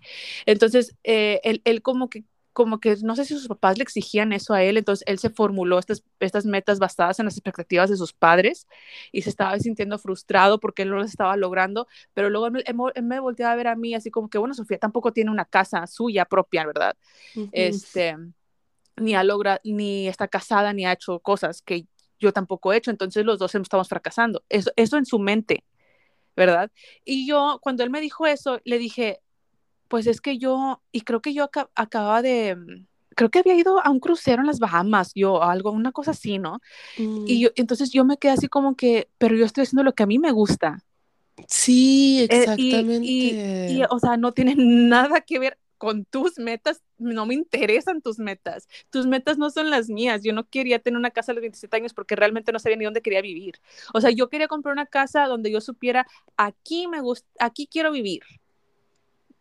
Entonces, 0.46 0.96
eh, 1.04 1.40
él, 1.44 1.62
él 1.64 1.82
como 1.82 2.10
que 2.10 2.24
como 2.56 2.80
que 2.80 2.96
no 3.02 3.14
sé 3.14 3.26
si 3.26 3.34
sus 3.34 3.48
papás 3.48 3.76
le 3.76 3.82
exigían 3.82 4.32
eso 4.32 4.54
a 4.54 4.62
él, 4.62 4.78
entonces 4.78 5.04
él 5.06 5.18
se 5.18 5.28
formuló 5.28 5.78
estas, 5.78 6.02
estas 6.20 6.46
metas 6.46 6.78
basadas 6.78 7.18
en 7.18 7.26
las 7.26 7.34
expectativas 7.34 7.90
de 7.90 7.98
sus 7.98 8.14
padres 8.14 8.66
y 9.12 9.20
se 9.20 9.28
estaba 9.28 9.58
sintiendo 9.58 9.98
frustrado 9.98 10.58
porque 10.58 10.80
él 10.80 10.88
no 10.88 10.96
las 10.96 11.10
estaba 11.10 11.36
logrando, 11.36 11.86
pero 12.14 12.30
luego 12.30 12.46
él, 12.46 12.64
él, 12.64 12.74
él 12.94 13.02
me 13.02 13.20
volteaba 13.20 13.52
a 13.52 13.56
ver 13.56 13.68
a 13.68 13.76
mí 13.76 13.94
así 13.94 14.10
como 14.10 14.30
que, 14.30 14.38
bueno, 14.38 14.54
Sofía 14.54 14.78
tampoco 14.78 15.12
tiene 15.12 15.30
una 15.30 15.44
casa 15.44 15.86
suya 15.86 16.24
propia, 16.24 16.64
¿verdad? 16.64 16.96
Ujú. 17.34 17.50
Este, 17.52 18.16
ni 18.96 19.14
ha 19.14 19.22
logrado, 19.22 19.60
ni 19.62 20.08
está 20.08 20.26
casada, 20.26 20.72
ni 20.72 20.86
ha 20.86 20.92
hecho 20.92 21.20
cosas 21.20 21.60
que 21.60 21.86
yo 22.18 22.32
tampoco 22.32 22.72
he 22.72 22.78
hecho, 22.78 22.90
entonces 22.90 23.26
los 23.26 23.38
dos 23.38 23.54
estamos 23.54 23.90
fracasando. 23.90 24.42
Eso, 24.48 24.70
eso 24.76 24.96
en 24.96 25.04
su 25.04 25.18
mente, 25.18 25.62
¿verdad? 26.34 26.70
Y 27.04 27.28
yo, 27.28 27.58
cuando 27.60 27.84
él 27.84 27.90
me 27.90 28.00
dijo 28.00 28.26
eso, 28.26 28.62
le 28.64 28.78
dije, 28.78 29.20
pues 29.88 30.06
es 30.06 30.20
que 30.20 30.38
yo, 30.38 30.82
y 30.92 31.02
creo 31.02 31.20
que 31.22 31.34
yo 31.34 31.44
acá, 31.44 31.70
acababa 31.74 32.22
de, 32.22 32.56
creo 33.16 33.30
que 33.30 33.40
había 33.40 33.54
ido 33.56 33.80
a 33.84 33.90
un 33.90 34.00
crucero 34.00 34.40
en 34.42 34.46
las 34.48 34.58
Bahamas, 34.60 35.12
yo, 35.14 35.42
algo, 35.42 35.70
una 35.72 35.92
cosa 35.92 36.12
así, 36.12 36.38
¿no? 36.38 36.60
Y 37.24 37.40
Mm, 37.40 37.42
yo, 37.42 37.50
entonces 37.56 37.90
yo 37.92 38.04
me 38.04 38.18
quedé 38.18 38.32
así 38.32 38.48
como 38.48 38.76
que, 38.76 39.08
pero 39.18 39.36
yo 39.36 39.44
estoy 39.46 39.64
haciendo 39.64 39.84
lo 39.84 39.94
que 39.94 40.04
a 40.04 40.06
mí 40.06 40.18
me 40.20 40.32
gusta. 40.32 40.84
Sí, 41.48 42.20
Eh, 42.28 42.52
y, 42.56 42.90
y, 43.00 43.40
y, 43.66 43.82
exactamente. 43.82 43.90
o 43.90 43.98
sea, 43.98 44.16
no 44.16 44.32
tiene 44.32 44.54
nada 44.56 45.20
que 45.22 45.38
ver 45.38 45.58
con 45.78 46.06
tus 46.06 46.38
metas, 46.38 46.82
no 46.98 47.26
me 47.26 47.34
interesan 47.34 48.00
tus 48.00 48.18
metas. 48.18 48.66
Tus 48.90 49.06
metas 49.06 49.36
no 49.38 49.50
son 49.50 49.68
las 49.70 49.88
mías. 49.90 50.22
Yo 50.22 50.32
no 50.32 50.48
quería 50.48 50.78
tener 50.78 50.98
una 50.98 51.10
casa 51.10 51.32
a 51.32 51.34
los 51.34 51.42
27 51.42 51.76
años 51.76 51.92
porque 51.94 52.16
realmente 52.16 52.50
no 52.52 52.58
sabía 52.58 52.78
ni 52.78 52.84
dónde 52.86 53.02
quería 53.02 53.20
vivir. 53.22 53.56
O 53.94 54.00
sea, 54.00 54.10
yo 54.10 54.28
quería 54.30 54.48
comprar 54.48 54.72
una 54.72 54.86
casa 54.86 55.26
donde 55.26 55.50
yo 55.52 55.60
supiera, 55.60 56.06
aquí 56.36 56.88
me 56.88 57.00
gusta, 57.02 57.28
aquí 57.38 57.66
quiero 57.70 57.92
vivir. 57.92 58.22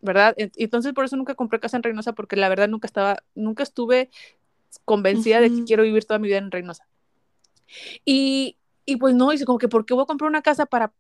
¿Verdad? 0.06 0.36
Entonces 0.38 0.94
por 0.94 1.06
eso 1.06 1.18
nunca 1.18 1.36
compré 1.36 1.60
casa 1.60 1.78
en 1.78 1.84
Reynosa 1.84 2.14
porque 2.14 2.36
la 2.36 2.50
verdad 2.50 2.70
nunca 2.70 2.88
estaba, 2.88 3.18
nunca 3.34 3.64
estuve 3.64 4.10
convencida 4.86 5.42
de 5.42 5.50
que 5.50 5.64
quiero 5.66 5.84
vivir 5.84 6.06
toda 6.06 6.20
mi 6.20 6.28
vida 6.28 6.38
en 6.38 6.52
Reynosa. 6.52 6.88
Y, 8.06 8.58
y 8.86 8.98
pues 8.98 9.16
no, 9.16 9.32
dice 9.32 9.46
como 9.46 9.60
que 9.60 9.68
¿por 9.68 9.86
qué 9.86 9.94
voy 9.94 10.04
a 10.04 10.08
comprar 10.08 10.30
una 10.30 10.42
casa 10.42 10.66
para, 10.66 10.94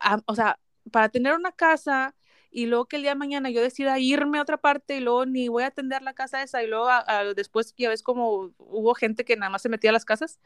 a, 0.00 0.20
o 0.26 0.34
sea, 0.34 0.58
para 0.90 1.08
tener 1.08 1.34
una 1.34 1.52
casa 1.52 2.14
y 2.50 2.66
luego 2.66 2.86
que 2.86 2.96
el 2.96 3.02
día 3.02 3.12
de 3.12 3.16
mañana 3.16 3.50
yo 3.50 3.60
decida 3.60 3.98
irme 3.98 4.38
a 4.38 4.42
otra 4.42 4.56
parte 4.56 4.96
y 4.96 5.00
luego 5.00 5.26
ni 5.26 5.48
voy 5.48 5.64
a 5.64 5.66
atender 5.66 6.02
la 6.02 6.14
casa 6.14 6.42
esa 6.42 6.62
y 6.62 6.66
luego 6.66 6.88
a, 6.88 7.04
a, 7.06 7.34
después 7.34 7.74
ya 7.76 7.90
ves 7.90 8.02
como 8.02 8.54
hubo 8.58 8.94
gente 8.94 9.24
que 9.24 9.36
nada 9.36 9.50
más 9.50 9.62
se 9.62 9.68
metía 9.68 9.90
a 9.90 9.92
las 9.92 10.04
casas. 10.04 10.40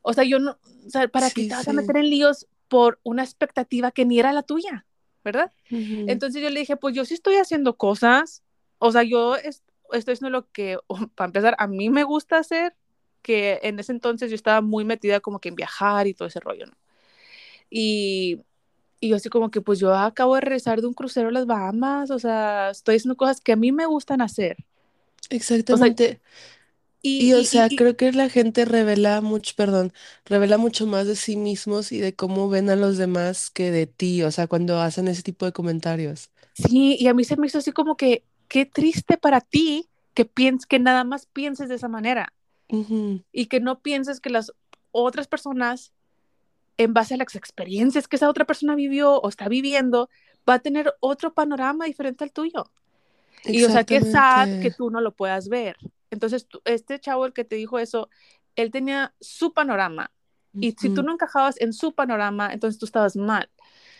O 0.00 0.12
sea, 0.12 0.24
yo 0.24 0.38
no, 0.38 0.58
o 0.86 0.90
sea, 0.90 1.06
¿para 1.08 1.28
qué 1.30 1.42
Sí, 1.42 1.48
te 1.48 1.54
vas 1.54 1.68
a 1.68 1.72
meter 1.72 1.96
en 1.96 2.08
líos 2.08 2.46
por 2.68 3.00
una 3.02 3.22
expectativa 3.22 3.90
que 3.90 4.04
ni 4.04 4.18
era 4.18 4.32
la 4.32 4.42
tuya? 4.42 4.86
¿Verdad? 5.26 5.52
Ujú. 5.72 6.04
Entonces 6.06 6.40
yo 6.40 6.50
le 6.50 6.60
dije, 6.60 6.76
pues 6.76 6.94
yo 6.94 7.04
sí 7.04 7.14
estoy 7.14 7.34
haciendo 7.34 7.76
cosas, 7.76 8.44
o 8.78 8.92
sea, 8.92 9.02
yo 9.02 9.34
es, 9.34 9.64
estoy 9.92 10.12
haciendo 10.12 10.30
lo 10.30 10.48
que, 10.52 10.78
para 11.16 11.26
empezar, 11.26 11.56
a 11.58 11.66
mí 11.66 11.90
me 11.90 12.04
gusta 12.04 12.38
hacer, 12.38 12.76
que 13.22 13.58
en 13.64 13.80
ese 13.80 13.90
entonces 13.90 14.30
yo 14.30 14.36
estaba 14.36 14.60
muy 14.60 14.84
metida 14.84 15.18
como 15.18 15.40
que 15.40 15.48
en 15.48 15.56
viajar 15.56 16.06
y 16.06 16.14
todo 16.14 16.28
ese 16.28 16.38
rollo, 16.38 16.66
¿no? 16.66 16.76
Y, 17.68 18.40
y 19.00 19.08
yo 19.08 19.16
así 19.16 19.28
como 19.28 19.50
que, 19.50 19.60
pues 19.60 19.80
yo 19.80 19.92
acabo 19.92 20.36
de 20.36 20.42
regresar 20.42 20.80
de 20.80 20.86
un 20.86 20.94
crucero 20.94 21.30
a 21.30 21.32
las 21.32 21.46
Bahamas, 21.46 22.12
o 22.12 22.20
sea, 22.20 22.70
estoy 22.70 22.94
haciendo 22.96 23.16
cosas 23.16 23.40
que 23.40 23.50
a 23.50 23.56
mí 23.56 23.72
me 23.72 23.84
gustan 23.84 24.20
hacer. 24.20 24.58
O 24.60 25.26
sea, 25.28 25.36
Exactamente. 25.36 26.20
Y, 27.06 27.18
Y 27.18 27.32
o 27.34 27.44
y, 27.44 27.44
sea, 27.44 27.70
y 27.70 27.70
creo 27.70 27.96
que 27.96 28.12
la 28.12 28.28
gente 28.28 28.64
revela 28.66 29.20
mucho, 29.22 29.54
perdón, 29.56 29.92
revela 30.26 30.58
mucho 30.58 30.86
más 30.86 31.06
de 31.06 31.16
sí 31.16 31.36
mismos 31.36 31.92
y 31.92 31.98
de 32.00 32.14
cómo 32.14 32.48
ven 32.50 32.68
a 32.70 32.76
los 32.76 32.98
demás 32.98 33.50
que 33.50 33.70
de 33.70 33.86
ti, 33.86 34.22
o 34.22 34.30
sea, 34.30 34.46
cuando 34.48 34.80
hacen 34.80 35.08
ese 35.08 35.22
tipo 35.22 35.46
de 35.46 35.52
comentarios. 35.52 36.30
sí, 36.54 36.96
y 36.98 37.06
a 37.08 37.14
mí 37.14 37.24
se 37.24 37.36
me 37.36 37.46
hizo 37.46 37.58
así 37.58 37.72
como 37.72 37.96
que, 37.96 38.24
qué 38.48 38.66
triste 38.66 39.16
para 39.18 39.40
ti 39.40 39.88
que, 40.14 40.24
pienses, 40.24 40.66
que 40.66 40.78
nada 40.78 41.04
más 41.04 41.26
pienses 41.26 41.68
de 41.68 41.76
esa 41.76 41.88
manera 41.88 42.32
Ujú. 42.70 43.24
y 43.32 43.46
que 43.46 43.60
no 43.60 43.80
pienses 43.82 44.20
que 44.20 44.30
las 44.30 44.52
otras 44.92 45.28
personas 45.28 45.92
en 46.78 46.94
base 46.94 47.14
a 47.14 47.18
las 47.18 47.34
experiencias 47.36 48.08
que 48.08 48.16
esa 48.16 48.30
otra 48.30 48.46
persona 48.46 48.74
vivió 48.76 49.16
o 49.20 49.28
está 49.28 49.48
viviendo, 49.48 50.10
va 50.48 50.54
a 50.56 50.58
tener 50.60 50.94
otro 51.00 51.34
panorama 51.34 51.86
diferente 51.86 52.24
al 52.24 52.32
tuyo. 52.32 52.70
Y 53.50 53.64
o 53.64 53.70
sea, 53.70 53.84
qué 53.84 54.02
sad 54.02 54.50
que 54.60 54.70
Exactamente. 54.70 54.72
tú 54.72 54.90
no 54.90 55.00
lo 55.00 55.14
puedas 55.14 55.48
ver. 55.48 55.76
Entonces, 56.16 56.48
tú- 56.48 56.62
este 56.66 57.00
chavo, 57.00 57.26
el 57.26 57.32
que 57.34 57.44
te 57.44 57.56
dijo 57.56 57.78
eso, 57.78 58.10
él 58.56 58.70
tenía 58.72 59.14
su 59.20 59.52
panorama. 59.54 60.12
Y 60.60 60.72
si 60.72 60.90
tú 60.90 61.02
no 61.04 61.12
encajabas 61.12 61.60
en 61.60 61.72
su 61.74 61.94
panorama, 61.94 62.52
entonces 62.52 62.78
tú 62.80 62.86
estabas 62.86 63.16
mal. 63.16 63.50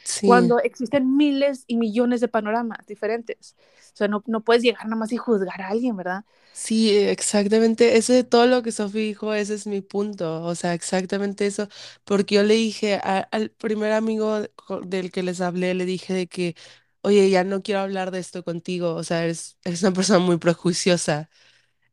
Sí. 0.04 0.22
Cuando 0.22 0.58
existen 0.60 1.16
miles 1.16 1.64
y 1.68 1.76
millones 1.76 2.20
de 2.20 2.28
panoramas 2.28 2.86
diferentes. 2.86 3.56
O 3.94 3.96
sea, 3.96 4.08
no, 4.08 4.22
no 4.26 4.42
puedes 4.42 4.62
llegar 4.62 4.84
nada 4.86 4.96
más 4.96 5.12
y 5.12 5.16
juzgar 5.18 5.60
a 5.62 5.68
alguien, 5.68 5.96
¿verdad? 5.96 6.24
Sí, 6.52 6.90
exactamente. 6.96 7.96
Ese 7.98 8.14
de 8.14 8.24
todo 8.24 8.46
lo 8.46 8.62
que 8.62 8.72
Sofi 8.72 8.98
dijo, 9.00 9.34
ese 9.34 9.54
es 9.54 9.66
mi 9.66 9.82
punto. 9.82 10.42
O 10.42 10.54
sea, 10.54 10.72
exactamente 10.72 11.46
eso. 11.46 11.68
Porque 12.04 12.36
yo 12.36 12.42
le 12.44 12.54
dije 12.54 12.94
a- 12.96 13.28
al 13.30 13.50
primer 13.50 13.92
amigo 13.92 14.40
del 14.84 15.12
que 15.12 15.22
les 15.22 15.40
hablé, 15.42 15.74
le 15.74 15.84
dije 15.84 16.14
de 16.14 16.26
que, 16.28 16.56
oye, 17.02 17.28
ya 17.30 17.44
no 17.44 17.62
quiero 17.62 17.80
hablar 17.80 18.10
de 18.10 18.20
esto 18.20 18.42
contigo. 18.42 18.94
O 18.94 19.04
sea, 19.04 19.22
eres, 19.24 19.58
eres 19.64 19.82
una 19.82 19.92
persona 19.92 20.18
muy 20.18 20.38
prejuiciosa. 20.38 21.28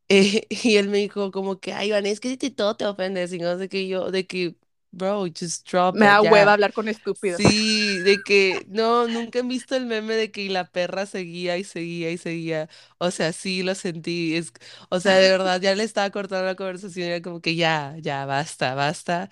Eh, 0.09 0.47
y 0.49 0.77
él 0.77 0.89
me 0.89 0.97
dijo 0.99 1.31
como 1.31 1.59
que, 1.59 1.73
ay, 1.73 1.89
Iván, 1.89 2.05
es 2.05 2.19
que 2.19 2.35
de 2.37 2.51
todo 2.51 2.75
te 2.77 2.85
ofendes. 2.85 3.33
Y 3.33 3.39
no 3.39 3.57
sé 3.57 3.69
qué 3.69 3.87
yo, 3.87 4.11
de 4.11 4.27
que, 4.27 4.55
bro, 4.91 5.25
just 5.37 5.67
drop 5.69 6.01
Me 6.01 6.05
it, 6.05 6.07
da 6.07 6.21
hueva 6.21 6.51
ya. 6.51 6.53
hablar 6.53 6.73
con 6.73 6.87
estúpidos. 6.89 7.41
Sí, 7.41 7.99
de 7.99 8.23
que 8.23 8.65
no, 8.69 9.07
nunca 9.07 9.39
han 9.39 9.47
visto 9.47 9.75
el 9.75 9.85
meme 9.87 10.15
de 10.15 10.31
que 10.31 10.49
la 10.49 10.71
perra 10.71 11.05
seguía 11.07 11.57
y 11.57 11.63
seguía 11.63 12.11
y 12.11 12.17
seguía. 12.17 12.69
O 12.99 13.11
sea, 13.11 13.33
sí 13.33 13.63
lo 13.63 13.75
sentí. 13.75 14.35
Es, 14.35 14.53
o 14.89 14.99
sea, 14.99 15.15
de 15.17 15.29
verdad, 15.31 15.59
ya 15.61 15.73
le 15.75 15.83
estaba 15.83 16.11
cortando 16.11 16.45
la 16.45 16.55
conversación, 16.55 17.07
era 17.09 17.21
como 17.21 17.41
que 17.41 17.55
ya, 17.55 17.95
ya, 18.01 18.25
basta, 18.25 18.75
basta. 18.75 19.29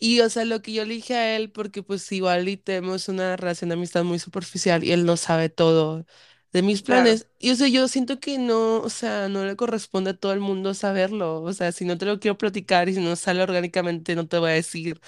Y, 0.00 0.20
o 0.20 0.28
sea, 0.30 0.44
lo 0.44 0.62
que 0.62 0.72
yo 0.72 0.84
le 0.84 0.94
dije 0.94 1.14
a 1.14 1.36
él, 1.36 1.50
porque 1.52 1.82
pues 1.82 2.10
igual 2.12 2.48
y 2.48 2.56
tenemos 2.56 3.08
una 3.08 3.36
relación 3.36 3.68
de 3.70 3.74
amistad 3.74 4.02
muy 4.04 4.18
superficial 4.18 4.82
y 4.84 4.92
él 4.92 5.04
no 5.06 5.16
sabe 5.16 5.48
todo 5.48 6.04
de 6.52 6.62
mis 6.62 6.82
Claro. 6.84 6.84
planes. 6.84 7.28
Y, 7.38 7.50
o 7.50 7.56
sea, 7.56 7.68
yo 7.68 7.88
siento 7.88 8.20
que 8.20 8.38
no, 8.38 8.80
o 8.82 8.90
sea, 8.90 9.28
no 9.28 9.44
le 9.44 9.56
corresponde 9.56 10.10
a 10.10 10.14
todo 10.18 10.32
el 10.32 10.40
mundo 10.40 10.74
saberlo. 10.74 11.42
O 11.42 11.52
sea, 11.52 11.72
si 11.72 11.84
no 11.84 11.98
te 11.98 12.06
lo 12.06 12.20
quiero 12.20 12.38
platicar 12.38 12.88
y 12.88 12.94
si 12.94 13.00
no 13.00 13.16
sale 13.16 13.42
orgánicamente, 13.42 14.14
no 14.16 14.28
te 14.28 14.38
voy 14.38 14.50
a 14.50 14.54
decir. 14.54 15.00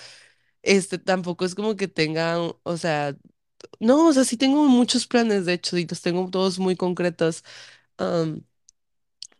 Este, 0.63 0.99
tampoco 0.99 1.45
es 1.45 1.55
como 1.55 1.77
que 1.77 1.89
tenga, 1.89 2.39
o 2.41 2.77
sea, 2.79 3.17
no, 3.81 4.09
o 4.09 4.13
sea, 4.15 4.25
sí 4.25 4.37
tengo 4.39 4.65
muchos 4.69 5.07
planes, 5.07 5.47
de 5.47 5.55
hecho, 5.55 5.79
y 5.79 5.87
los 5.87 6.03
tengo 6.03 6.31
todos 6.31 6.59
muy 6.61 6.77
concretos. 6.77 7.45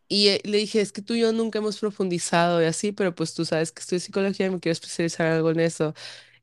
Y 0.09 0.29
eh, 0.29 0.41
le 0.45 0.59
dije, 0.59 0.81
es 0.81 0.93
que 0.93 1.03
tú 1.03 1.15
y 1.15 1.21
yo 1.21 1.33
nunca 1.33 1.59
hemos 1.59 1.79
profundizado 1.81 2.63
y 2.63 2.67
así, 2.67 2.93
pero 2.93 3.15
pues 3.15 3.35
tú 3.35 3.45
sabes 3.45 3.73
que 3.73 3.81
estoy 3.81 3.97
en 3.97 4.01
psicología 4.01 4.47
y 4.47 4.51
me 4.51 4.61
quiero 4.61 4.73
especializar 4.75 5.27
en 5.27 5.33
algo 5.35 5.51
en 5.51 5.61
eso. 5.61 5.95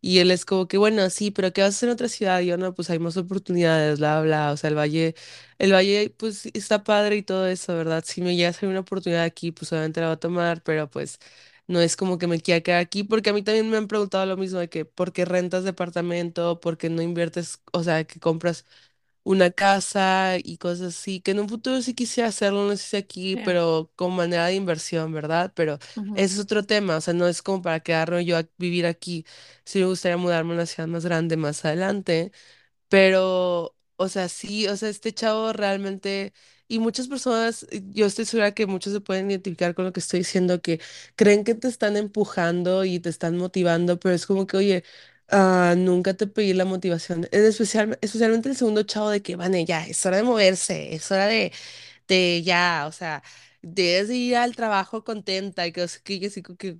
Y 0.01 0.19
él 0.19 0.31
es 0.31 0.45
como 0.45 0.67
que, 0.67 0.77
bueno, 0.77 1.09
sí, 1.11 1.31
pero 1.31 1.53
¿qué 1.53 1.61
vas 1.61 1.75
a 1.75 1.77
hacer 1.77 1.89
en 1.89 1.93
otra 1.93 2.07
ciudad? 2.09 2.39
Y 2.41 2.47
yo, 2.47 2.57
no, 2.57 2.73
pues 2.73 2.89
hay 2.89 2.99
más 2.99 3.17
oportunidades, 3.17 3.99
bla, 3.99 4.21
bla. 4.21 4.51
O 4.51 4.57
sea, 4.57 4.69
el 4.69 4.75
valle, 4.77 5.15
el 5.59 5.73
valle, 5.73 6.09
pues 6.17 6.47
está 6.53 6.83
padre 6.83 7.17
y 7.17 7.23
todo 7.23 7.47
eso, 7.47 7.75
¿verdad? 7.75 8.03
Si 8.05 8.21
me 8.21 8.35
llega 8.35 8.49
a 8.49 8.53
salir 8.53 8.71
una 8.71 8.79
oportunidad 8.81 9.23
aquí, 9.23 9.51
pues 9.51 9.71
obviamente 9.71 10.01
la 10.01 10.07
voy 10.07 10.13
a 10.15 10.17
tomar, 10.19 10.63
pero 10.63 10.89
pues 10.89 11.19
no 11.67 11.79
es 11.81 11.95
como 11.95 12.17
que 12.17 12.27
me 12.27 12.39
quiera 12.41 12.61
quedar 12.61 12.79
aquí, 12.81 13.03
porque 13.03 13.29
a 13.29 13.33
mí 13.33 13.43
también 13.43 13.69
me 13.69 13.77
han 13.77 13.87
preguntado 13.87 14.25
lo 14.25 14.37
mismo 14.37 14.59
de 14.59 14.69
que, 14.69 14.85
¿por 14.85 15.13
qué 15.13 15.25
rentas 15.25 15.63
departamento? 15.63 16.59
¿Por 16.59 16.77
qué 16.77 16.89
no 16.89 17.01
inviertes? 17.01 17.59
O 17.71 17.83
sea, 17.83 18.03
que 18.05 18.19
compras 18.19 18.65
una 19.23 19.51
casa 19.51 20.37
y 20.43 20.57
cosas 20.57 20.95
así, 20.95 21.21
que 21.21 21.31
en 21.31 21.39
un 21.39 21.49
futuro 21.49 21.81
sí 21.81 21.93
quisiera 21.93 22.29
hacerlo, 22.29 22.65
no 22.67 22.71
sé 22.77 22.83
si 22.83 22.97
aquí, 22.97 23.35
Sí. 23.35 23.39
pero 23.39 23.91
como 23.95 24.17
manera 24.17 24.47
de 24.47 24.55
inversión, 24.55 25.11
¿verdad? 25.13 25.51
Pero 25.55 25.79
Ujú. 25.95 26.15
ese 26.15 26.35
es 26.35 26.39
otro 26.39 26.63
tema, 26.65 26.97
o 26.97 27.01
sea, 27.01 27.13
no 27.13 27.27
es 27.27 27.41
como 27.41 27.61
para 27.61 27.79
quedarme 27.81 28.25
yo 28.25 28.37
a 28.37 28.45
vivir 28.57 28.85
aquí, 28.85 29.25
sí 29.65 29.79
me 29.79 29.85
gustaría 29.85 30.17
mudarme 30.17 30.51
a 30.53 30.55
una 30.55 30.65
ciudad 30.65 30.87
más 30.89 31.05
grande 31.05 31.37
más 31.37 31.63
adelante, 31.65 32.31
pero, 32.89 33.75
o 33.95 34.09
sea, 34.09 34.27
sí, 34.29 34.67
o 34.67 34.75
sea, 34.77 34.89
este 34.89 35.13
chavo 35.13 35.53
realmente, 35.53 36.33
y 36.67 36.79
muchas 36.79 37.07
personas, 37.07 37.65
eh, 37.71 37.81
yo 37.91 38.05
estoy 38.05 38.25
segura 38.25 38.53
que 38.53 38.65
muchos 38.65 38.93
se 38.93 39.01
pueden 39.01 39.29
identificar 39.31 39.75
con 39.75 39.85
lo 39.85 39.93
que 39.93 39.99
estoy 40.01 40.19
diciendo, 40.19 40.61
que 40.61 40.79
creen 41.15 41.43
que 41.43 41.55
te 41.55 41.67
están 41.67 41.97
empujando 41.97 42.85
y 42.85 42.99
te 42.99 43.09
están 43.09 43.37
motivando, 43.37 43.99
pero 43.99 44.15
es 44.15 44.25
como 44.25 44.47
que, 44.47 44.57
oye, 44.57 44.83
ah, 45.31 45.75
nunca 45.77 46.13
te 46.15 46.27
pedí 46.27 46.53
la 46.53 46.65
motivación, 46.65 47.27
en 47.31 47.45
especial, 47.45 47.97
especialmente 48.01 48.49
el 48.49 48.55
segundo 48.55 48.83
chavo 48.83 49.09
de 49.09 49.21
que, 49.21 49.35
vale, 49.35 49.65
ya, 49.65 49.85
es 49.87 50.05
hora 50.05 50.17
de 50.17 50.23
moverse, 50.23 50.93
es 50.95 51.11
hora 51.11 51.27
de, 51.27 51.51
de 52.07 52.43
ya, 52.43 52.85
o 52.87 52.91
sea, 52.93 53.23
debes 53.61 54.09
de 54.09 54.15
ir 54.17 54.35
al 54.37 54.55
trabajo 54.55 55.03
contenta 55.03 55.67
y 55.67 55.73
que, 55.73 55.85
que 56.03 56.19
yo 56.19 56.29
sí 56.29 56.43
que, 56.43 56.77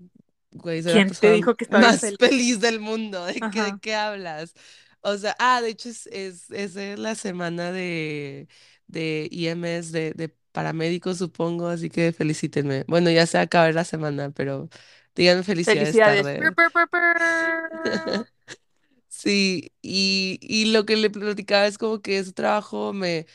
güey, 0.51 0.83
soy 0.83 0.93
la 0.93 1.03
¿Quién 1.03 1.15
te 1.15 1.29
persona 1.29 1.31
dijo 1.31 1.55
que 1.55 1.63
estaba 1.65 1.93
más 1.93 2.01
feliz 2.19 2.59
del 2.59 2.79
mundo, 2.79 3.25
¿de 3.25 3.47
qué, 3.49 3.63
de 3.63 3.73
Ajá. 3.73 3.79
qué 3.79 3.95
hablas? 3.95 4.53
O 5.01 5.17
sea, 5.17 5.35
ah, 5.39 5.61
de 5.61 5.69
hecho 5.69 5.89
es, 5.89 6.07
es, 6.07 6.49
es 6.51 6.73
de 6.73 6.97
la 6.97 7.15
semana 7.15 7.71
de, 7.71 8.47
de 8.87 9.27
IMS 9.31 9.91
de, 9.91 10.13
de 10.13 10.29
paramédicos, 10.51 11.17
supongo, 11.17 11.67
así 11.67 11.89
que 11.89 12.11
felicítenme. 12.13 12.83
Bueno, 12.87 13.09
ya 13.11 13.25
se 13.27 13.37
acaba 13.37 13.71
la 13.71 13.85
semana, 13.85 14.31
pero 14.31 14.69
díganme 15.15 15.43
felicidades 15.43 15.99
Felicidades. 15.99 16.27
Pur, 16.37 16.53
tarde. 16.53 16.55
pur, 16.55 16.69
pur, 16.71 16.87
pur. 16.89 17.21
Sí, 19.24 19.72
y, 19.84 20.39
y 20.41 20.65
lo 20.72 20.86
que 20.86 20.95
le 20.97 21.09
platicaba 21.11 21.67
es 21.67 21.78
como 21.78 22.01
que 22.01 22.17
ese 22.17 22.32
trabajo 22.34 22.91
me, 22.93 23.28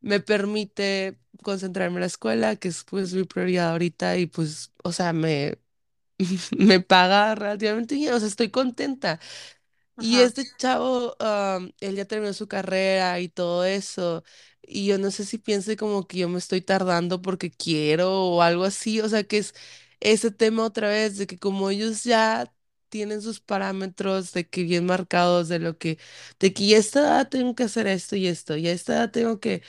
me 0.00 0.20
permite 0.20 1.18
concentrarme 1.42 1.96
en 1.96 2.00
la 2.02 2.06
escuela, 2.06 2.56
que 2.56 2.68
es 2.68 2.84
pues 2.84 3.14
mi 3.14 3.24
prioridad 3.24 3.72
ahorita, 3.72 4.18
y 4.18 4.26
pues, 4.26 4.72
o 4.84 4.92
sea, 4.92 5.12
me, 5.14 5.58
me 6.58 6.80
paga 6.80 7.34
relativamente 7.36 7.96
bien, 7.96 8.14
o 8.14 8.18
sea, 8.20 8.28
estoy 8.28 8.50
contenta. 8.50 9.20
Y 9.98 10.20
Ajá. 10.20 10.22
este 10.22 10.46
chavo, 10.56 11.16
am, 11.20 11.72
él 11.80 11.96
ya 11.96 12.04
terminó 12.06 12.32
su 12.32 12.48
carrera 12.48 13.20
y 13.20 13.28
todo 13.28 13.64
eso. 13.64 14.24
Y 14.62 14.86
yo 14.86 14.98
no 14.98 15.10
sé 15.10 15.24
si 15.24 15.38
piense 15.38 15.76
como 15.76 16.06
que 16.06 16.18
yo 16.18 16.28
me 16.28 16.38
estoy 16.38 16.60
tardando 16.62 17.22
porque 17.22 17.50
quiero 17.52 18.12
o 18.26 18.42
algo 18.42 18.64
así. 18.64 19.00
O 19.00 19.08
sea, 19.08 19.24
que 19.24 19.38
es 19.38 19.54
ese 20.00 20.30
tema 20.30 20.64
otra 20.64 20.88
vez 20.88 21.16
de 21.18 21.26
que 21.26 21.38
como 21.38 21.70
ellos 21.70 22.04
ya 22.04 22.52
tienen 22.94 23.20
sus 23.22 23.40
parámetros 23.40 24.32
de 24.32 24.48
que 24.48 24.62
bien 24.62 24.86
marcados 24.86 25.48
de 25.48 25.58
lo 25.58 25.78
que, 25.78 25.98
de 26.38 26.52
que 26.54 26.68
ya 26.68 26.76
a 26.76 26.80
esta 26.80 27.00
edad 27.00 27.28
tengo 27.28 27.54
que 27.56 27.64
hacer 27.64 27.88
esto 27.88 28.14
y 28.16 28.28
esto, 28.28 28.56
y 28.56 28.68
a 28.68 28.72
esta 28.72 28.94
edad 28.94 29.10
tengo 29.10 29.40
que 29.40 29.62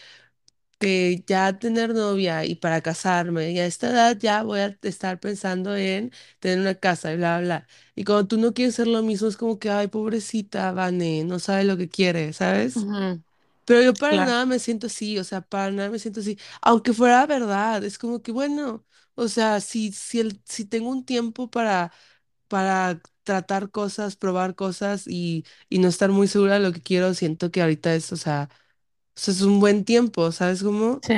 que 0.79 1.23
ya 1.27 1.57
tener 1.59 1.93
novia 1.95 2.45
y 2.45 2.55
para 2.55 2.81
casarme, 2.81 3.51
y 3.51 3.59
a 3.59 3.65
esta 3.65 3.89
edad 3.91 4.17
ya 4.19 4.43
voy 4.43 4.59
a 4.61 4.77
estar 4.83 5.19
pensando 5.19 5.75
en 5.77 6.11
tener 6.39 6.59
una 6.59 6.75
casa 6.75 7.13
y 7.13 7.17
bla, 7.17 7.39
bla. 7.41 7.67
Y 7.95 8.03
cuando 8.03 8.27
tú 8.27 8.37
no 8.37 8.53
quieres 8.53 8.75
hacer 8.75 8.87
lo 8.87 9.03
mismo, 9.03 9.27
es 9.29 9.37
como 9.37 9.59
que, 9.59 9.69
ay, 9.71 9.87
pobrecita, 9.87 10.71
Vane, 10.73 11.23
no 11.25 11.39
sabe 11.39 11.63
lo 11.65 11.77
que 11.77 11.89
quiere, 11.89 12.33
¿sabes? 12.33 12.89
Pero 13.65 13.81
yo 13.81 13.97
para 13.97 14.17
Claro. 14.17 14.19
nada 14.19 14.45
me 14.45 14.59
siento 14.59 14.87
así, 14.87 15.17
o 15.19 15.23
sea, 15.23 15.41
para 15.41 15.71
nada 15.71 15.89
me 15.89 15.99
siento 15.99 16.19
así, 16.21 16.37
aunque 16.61 16.93
fuera 16.93 17.25
verdad, 17.25 17.83
es 17.83 17.97
como 17.97 18.21
que, 18.21 18.31
bueno, 18.31 18.85
o 19.15 19.27
sea, 19.27 19.59
si, 19.61 19.91
si, 19.91 20.19
el, 20.19 20.41
si 20.45 20.65
tengo 20.65 20.89
un 20.89 21.03
tiempo 21.05 21.49
para, 21.49 21.91
para 22.47 23.01
tratar 23.25 23.71
cosas, 23.71 24.17
probar 24.17 24.55
cosas 24.55 25.05
y, 25.07 25.45
y 25.69 25.79
no 25.79 25.89
estar 25.89 26.11
muy 26.11 26.29
segura 26.29 26.55
de 26.55 26.61
lo 26.61 26.73
que 26.73 26.81
quiero, 26.83 27.13
siento 27.15 27.51
que 27.51 27.63
ahorita 27.63 27.95
es, 27.95 28.13
o 28.13 28.17
sea, 28.17 28.49
o 29.17 29.19
sea, 29.21 29.33
es 29.33 29.41
un 29.41 29.59
buen 29.61 29.85
tiempo, 29.85 30.31
¿sabes 30.33 30.63
cómo? 30.63 31.01
Sí. 31.01 31.13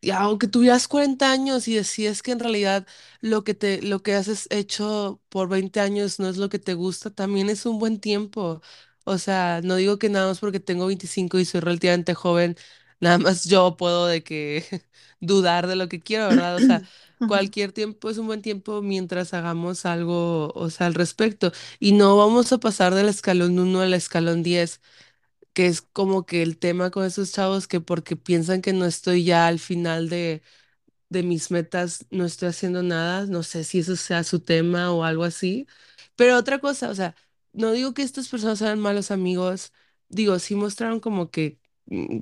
Y 0.00 0.10
aunque 0.10 0.46
tuvieras 0.48 0.88
40 0.88 1.32
años 1.32 1.66
y 1.68 1.74
decides 1.74 2.22
que 2.22 2.32
en 2.32 2.38
realidad 2.40 2.86
lo 3.20 3.42
que 3.44 3.54
te, 3.54 3.82
lo 3.82 4.02
que 4.02 4.14
has 4.14 4.46
hecho 4.50 5.20
por 5.28 5.48
20 5.48 5.80
años 5.80 6.20
no 6.20 6.28
es 6.28 6.36
lo 6.36 6.48
que 6.48 6.58
te 6.58 6.74
gusta, 6.74 7.10
también 7.10 7.48
es 7.50 7.66
un 7.66 7.78
buen 7.78 7.98
tiempo. 8.00 8.62
O 9.04 9.18
sea, 9.18 9.60
no 9.64 9.76
digo 9.76 9.98
que 9.98 10.08
nada 10.08 10.28
más 10.28 10.38
porque 10.40 10.60
tengo 10.60 10.86
25 10.86 11.38
y 11.38 11.44
soy 11.44 11.60
relativamente 11.60 12.14
joven, 12.14 12.56
nada 13.00 13.18
más 13.18 13.44
yo 13.44 13.76
puedo 13.76 14.06
de 14.06 14.22
que 14.22 14.64
dudar 15.20 15.66
de 15.66 15.76
lo 15.76 15.88
que 15.88 16.00
quiero, 16.02 16.28
¿verdad? 16.28 16.56
O 16.56 16.60
sea, 16.60 16.82
Cualquier 17.24 17.72
tiempo 17.72 18.08
es 18.10 18.18
un 18.18 18.26
buen 18.26 18.42
tiempo 18.42 18.82
mientras 18.82 19.34
hagamos 19.34 19.84
algo, 19.86 20.48
o 20.54 20.70
sea, 20.70 20.86
al 20.86 20.94
respecto. 20.94 21.52
Y 21.80 21.92
no 21.92 22.16
vamos 22.16 22.52
a 22.52 22.58
pasar 22.58 22.94
del 22.94 23.08
escalón 23.08 23.58
uno 23.58 23.80
al 23.80 23.94
escalón 23.94 24.42
10 24.42 24.80
que 25.52 25.66
es 25.66 25.80
como 25.82 26.26
que 26.26 26.42
el 26.42 26.58
tema 26.58 26.90
con 26.90 27.04
esos 27.04 27.32
chavos 27.32 27.66
que 27.68 27.80
porque 27.80 28.16
piensan 28.16 28.62
que 28.62 28.72
no 28.72 28.84
estoy 28.86 29.24
ya 29.24 29.46
al 29.48 29.58
final 29.58 30.08
de, 30.08 30.42
de 31.08 31.22
mis 31.22 31.50
metas, 31.50 32.06
no 32.10 32.24
estoy 32.26 32.48
haciendo 32.48 32.82
nada, 32.82 33.26
no 33.26 33.42
sé 33.42 33.64
si 33.64 33.80
eso 33.80 33.96
sea 33.96 34.24
su 34.24 34.40
tema 34.40 34.92
o 34.92 35.04
algo 35.04 35.24
así. 35.24 35.66
Pero 36.16 36.36
otra 36.38 36.58
cosa, 36.60 36.90
o 36.90 36.94
sea, 36.94 37.14
no 37.52 37.72
digo 37.72 37.94
que 37.94 38.02
estas 38.02 38.28
personas 38.28 38.58
sean 38.58 38.80
malos 38.80 39.10
amigos, 39.10 39.72
digo, 40.08 40.38
sí 40.38 40.54
mostraron 40.56 41.00
como 41.00 41.30
que 41.30 41.60
mm, 41.86 42.20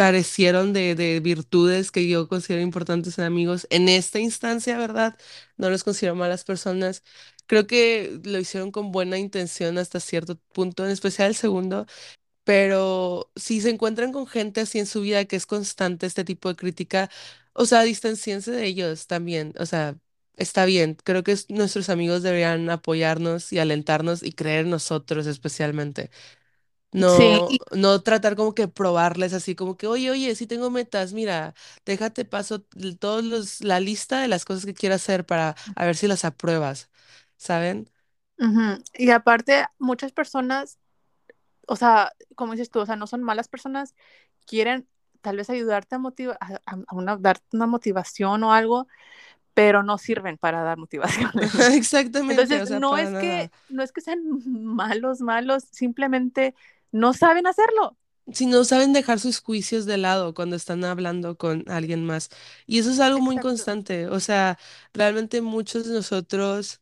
carecieron 0.00 0.72
de, 0.72 0.94
de 0.94 1.20
virtudes 1.20 1.90
que 1.90 2.08
yo 2.08 2.26
considero 2.28 2.62
importantes 2.62 3.18
en 3.18 3.24
amigos. 3.24 3.66
En 3.70 3.88
esta 3.88 4.18
instancia, 4.18 4.78
¿verdad? 4.78 5.18
No 5.58 5.68
los 5.70 5.84
considero 5.84 6.14
malas 6.16 6.44
personas. 6.44 7.02
Creo 7.46 7.66
que 7.66 8.18
lo 8.24 8.38
hicieron 8.38 8.70
con 8.72 8.92
buena 8.92 9.18
intención 9.18 9.76
hasta 9.78 10.00
cierto 10.00 10.36
punto, 10.54 10.84
en 10.86 10.90
especial 10.92 11.28
el 11.28 11.34
segundo. 11.36 11.86
Pero 12.44 13.30
si 13.36 13.60
se 13.60 13.70
encuentran 13.70 14.12
con 14.12 14.26
gente 14.26 14.60
así 14.62 14.78
en 14.78 14.86
su 14.86 15.02
vida 15.02 15.24
que 15.26 15.36
es 15.36 15.46
constante 15.46 16.06
este 16.06 16.24
tipo 16.24 16.48
de 16.48 16.56
crítica, 16.56 17.10
o 17.52 17.66
sea, 17.66 17.82
distanciense 17.82 18.50
de 18.52 18.66
ellos 18.66 19.06
también. 19.06 19.54
O 19.58 19.66
sea, 19.66 19.96
está 20.36 20.64
bien. 20.64 20.96
Creo 21.04 21.22
que 21.22 21.32
es- 21.32 21.50
nuestros 21.50 21.88
amigos 21.90 22.22
deberían 22.22 22.70
apoyarnos 22.70 23.52
y 23.52 23.58
alentarnos 23.58 24.22
y 24.22 24.32
creer 24.32 24.64
en 24.66 24.70
nosotros 24.70 25.26
especialmente. 25.26 26.10
No, 26.92 27.16
Sí, 27.16 27.58
no 27.72 28.02
tratar 28.02 28.34
como 28.34 28.54
que 28.54 28.66
probarles 28.66 29.32
así 29.32 29.54
como 29.54 29.76
que, 29.76 29.86
oye, 29.86 30.10
oye, 30.10 30.34
sí 30.34 30.46
tengo 30.46 30.70
metas, 30.70 31.12
mira, 31.12 31.54
déjate 31.86 32.24
paso 32.24 32.62
todos 32.98 33.24
los, 33.24 33.60
la 33.62 33.78
lista 33.78 34.20
de 34.20 34.28
las 34.28 34.44
cosas 34.44 34.66
que 34.66 34.74
quiero 34.74 34.96
hacer 34.96 35.24
para 35.24 35.54
a 35.76 35.84
ver 35.84 35.96
si 35.96 36.08
las 36.08 36.24
apruebas, 36.24 36.90
¿saben? 37.36 37.88
Y 38.94 39.10
aparte, 39.10 39.66
muchas 39.78 40.12
personas, 40.12 40.78
o 41.66 41.76
sea, 41.76 42.12
como 42.34 42.52
dices 42.52 42.70
tú, 42.70 42.80
o 42.80 42.86
sea, 42.86 42.96
no 42.96 43.06
son 43.06 43.22
malas 43.22 43.48
personas, 43.48 43.94
quieren 44.46 44.88
tal 45.20 45.36
vez 45.36 45.50
ayudarte 45.50 45.94
a 45.94 45.98
motivar, 45.98 46.38
a, 46.40 46.94
una, 46.94 47.16
darte 47.16 47.44
una 47.56 47.66
motivación 47.66 48.42
o 48.42 48.52
algo, 48.52 48.88
pero 49.54 49.82
no 49.82 49.98
sirven 49.98 50.38
para 50.38 50.62
dar 50.62 50.78
motivaciones. 50.78 51.54
Exactamente, 51.74 52.42
Entonces, 52.42 52.62
o 52.62 52.66
sea, 52.66 52.80
no 52.80 52.96
es 52.96 53.10
nada. 53.10 53.20
que, 53.20 53.50
no 53.68 53.82
es 53.82 53.92
que 53.92 54.00
sean 54.00 54.20
malos, 54.46 55.20
malos, 55.20 55.64
simplemente 55.70 56.54
no 56.92 57.12
saben 57.14 57.46
hacerlo. 57.46 57.96
Si 58.32 58.46
no 58.46 58.62
saben 58.64 58.92
dejar 58.92 59.18
sus 59.18 59.40
juicios 59.40 59.86
de 59.86 59.96
lado 59.98 60.34
cuando 60.34 60.54
están 60.54 60.84
hablando 60.84 61.36
con 61.36 61.64
alguien 61.68 62.04
más. 62.06 62.30
Y 62.66 62.78
eso 62.78 62.90
es 62.90 63.00
algo 63.00 63.20
muy 63.20 63.40
constante. 63.40 64.06
O 64.08 64.20
sea, 64.20 64.56
realmente 64.94 65.40
muchos 65.40 65.86
de 65.88 65.94
nosotros, 65.94 66.80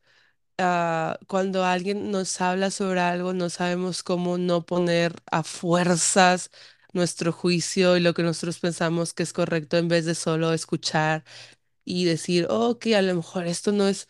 ah, 0.59 1.19
cuando 1.29 1.65
alguien 1.65 2.11
nos 2.13 2.41
habla 2.41 2.71
sobre 2.71 3.01
algo, 3.01 3.35
no 3.35 3.51
sabemos 3.51 4.03
cómo 4.05 4.39
no 4.39 4.67
poner 4.67 5.15
a 5.31 5.43
fuerzas 5.45 6.51
nuestro 6.95 7.33
juicio 7.33 7.97
y 7.97 8.01
lo 8.01 8.15
que 8.15 8.23
nosotros 8.25 8.61
pensamos 8.61 9.15
que 9.15 9.25
es 9.25 9.33
correcto 9.35 9.79
en 9.79 9.89
vez 9.89 10.07
de 10.07 10.15
solo 10.17 10.53
escuchar 10.55 11.25
y 11.85 12.05
decir, 12.07 12.47
oh, 12.51 12.71
ok, 12.71 12.87
a 12.97 13.03
lo 13.03 13.15
mejor 13.17 13.47
esto 13.47 13.73
no 13.73 13.89
es, 13.89 14.09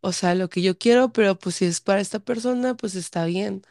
o 0.00 0.12
sea, 0.12 0.34
lo 0.34 0.48
que 0.50 0.62
yo 0.62 0.78
quiero, 0.78 1.12
pero 1.12 1.38
pues 1.38 1.56
si 1.56 1.66
es 1.66 1.80
para 1.80 2.00
esta 2.00 2.20
persona, 2.20 2.76
pues 2.76 2.94
está 2.96 3.24
bien. 3.26 3.62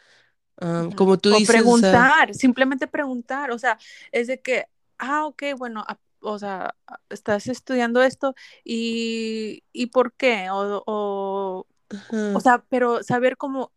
Ujú. 0.62 0.95
como 0.95 1.18
tú 1.20 1.30
O 1.30 1.41
dices, 1.41 1.66
o 1.66 1.74
sea, 1.74 1.97
preguntar, 2.01 2.34
simplemente 2.36 2.88
preguntar, 2.88 3.51
o 3.51 3.60
sea, 3.60 3.78
es 4.12 4.28
de 4.28 4.41
que, 4.41 4.66
ah, 4.97 5.26
ok, 5.26 5.43
bueno, 5.58 5.82
a- 5.88 5.99
o 6.22 6.39
sea, 6.39 6.76
estás 7.10 7.47
estudiando 7.47 8.01
esto 8.03 8.34
y, 8.64 9.64
y 9.72 9.88
por 9.88 10.14
qué, 10.14 10.49
o, 10.51 10.84
o, 10.86 11.68
o 12.34 12.39
sea, 12.41 12.64
pero 12.70 13.03
saber 13.03 13.38
cómo, 13.38 13.74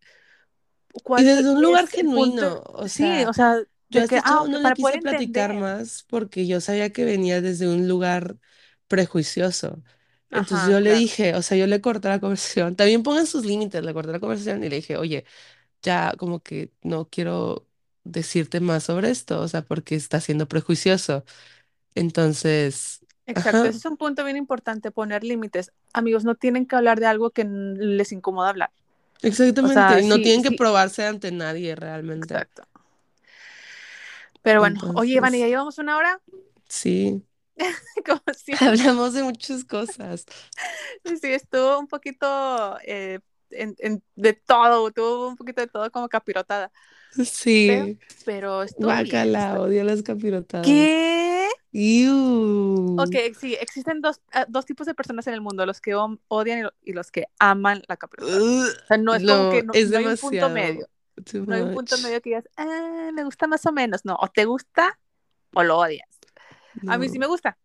Y 1.14 1.24
cuál 1.24 1.24
desde 1.24 1.52
un 1.52 1.62
lugar 1.62 1.86
punto, 2.12 2.46
genuino, 2.48 2.62
o 2.66 2.88
sí, 2.88 3.24
sea, 3.28 3.28
o 3.28 3.32
sea, 3.32 3.62
yo 3.88 4.06
que, 4.08 4.20
ah, 4.24 4.46
no 4.48 4.58
le 4.60 4.72
para 4.74 4.74
quise 4.74 4.98
platicar 4.98 5.52
entender, 5.52 5.54
más 5.54 6.04
porque 6.08 6.46
yo 6.46 6.60
sabía 6.60 6.90
que 6.92 7.04
venía 7.04 7.40
desde 7.40 7.68
un 7.68 7.88
lugar 7.88 8.36
prejuicioso. 8.88 9.82
Entonces 10.32 10.64
ajá, 10.64 10.68
yo 10.68 10.80
le 10.80 10.92
claro, 10.92 10.94
dije, 10.94 11.34
o 11.34 11.42
sea, 11.42 11.56
yo 11.58 11.66
le 11.66 11.80
corté 11.80 12.08
la 12.08 12.20
conversación. 12.20 12.76
También 12.76 13.02
pongan 13.02 13.26
sus 13.26 13.44
límites, 13.44 13.82
le 13.84 13.92
corté 13.94 14.12
la 14.12 14.20
conversación 14.20 14.62
y 14.64 14.68
le 14.68 14.76
dije, 14.76 14.96
oye, 14.96 15.24
ya 15.82 16.14
como 16.18 16.40
que 16.42 16.72
no 16.82 17.08
quiero 17.08 17.66
decirte 18.04 18.60
más 18.60 18.84
sobre 18.84 19.10
esto, 19.10 19.40
o 19.40 19.48
sea, 19.48 19.62
porque 19.64 19.94
está 19.96 20.20
siendo 20.20 20.48
prejuicioso. 20.48 21.24
Entonces, 21.94 23.04
exacto, 23.26 23.66
ajá, 23.66 23.68
ese 23.68 23.78
es 23.78 23.84
un 23.86 23.96
punto 23.96 24.24
bien 24.24 24.36
importante, 24.36 24.90
poner 24.90 25.24
límites, 25.24 25.72
amigos, 25.92 26.24
no 26.24 26.34
tienen 26.34 26.66
que 26.66 26.76
hablar 26.76 27.00
de 27.00 27.06
algo 27.06 27.30
que 27.30 27.44
les 27.44 28.12
incomoda 28.12 28.50
hablar, 28.50 28.70
o 29.60 29.68
exactamente. 29.68 30.00
sea, 30.00 30.02
no 30.02 30.20
sí, 30.20 30.20
tienen 30.20 30.42
que 30.42 30.52
sí, 30.52 30.52
probarse 30.52 31.04
ante 31.06 31.32
nadie 31.32 31.74
realmente. 31.76 32.44
exacto. 32.44 32.62
Pero 34.42 34.60
bueno, 34.60 34.78
oye, 34.94 35.14
Iván, 35.14 35.34
¿ya 35.34 35.46
llevamos 35.46 35.78
una 35.78 35.96
hora? 35.96 36.20
sí, 36.68 37.26
Como 38.04 38.22
hablamos 38.60 39.14
de 39.14 39.22
muchas 39.22 39.64
cosas. 39.64 40.24
Sí, 41.04 41.32
estuvo 41.32 41.78
un 41.78 41.88
poquito 41.88 42.78
eh, 42.84 43.20
en, 43.50 43.74
en- 43.78 44.02
de 44.16 44.32
todo, 44.34 44.90
tuvo 44.90 45.28
un 45.28 45.36
poquito 45.36 45.60
de 45.60 45.66
todo 45.66 45.90
como 45.90 46.08
capirotada, 46.08 46.70
pero, 47.16 47.24
Sí. 47.24 47.98
pero 48.24 48.62
estuvo 48.62 48.86
bien. 48.88 49.04
Guácala, 49.06 49.54
estu- 49.54 49.60
odio 49.60 49.84
las 49.84 50.02
capirotadas. 50.02 50.66
¿Qué? 50.66 51.48
Ok, 52.98 53.14
sí, 53.38 53.56
existen 53.60 54.00
dos, 54.00 54.20
ah, 54.32 54.44
dos 54.48 54.66
tipos 54.66 54.86
de 54.86 54.94
personas 54.94 55.26
en 55.26 55.34
el 55.34 55.40
mundo, 55.40 55.64
los 55.64 55.80
que 55.80 55.94
odian 55.94 56.58
y, 56.58 56.62
lo- 56.62 56.74
y 56.82 56.92
los 56.92 57.10
que 57.10 57.26
aman 57.38 57.82
la 57.88 57.96
capirotada. 57.96 58.38
O 58.38 58.86
sea, 58.86 58.96
no 58.98 59.14
es 59.14 59.22
como 59.22 59.44
No, 59.44 59.50
que 59.50 59.62
no, 59.62 59.72
es 59.72 59.90
no 59.90 59.98
hay 59.98 60.06
un 60.06 60.16
punto 60.16 60.50
medio, 60.50 60.88
no 61.46 61.54
hay 61.54 61.62
un 61.62 61.74
punto 61.74 61.96
medio 61.98 62.20
que 62.20 62.30
digas, 62.30 62.44
ah, 62.56 63.10
me 63.14 63.24
gusta 63.24 63.46
más 63.46 63.64
o 63.66 63.72
menos, 63.72 64.04
no, 64.04 64.16
o 64.20 64.28
te 64.28 64.44
gusta 64.44 64.98
o 65.54 65.62
lo 65.62 65.78
odias. 65.78 66.08
A 66.88 66.98
mí 66.98 67.08
sí 67.08 67.18
me 67.18 67.26
gusta, 67.26 67.56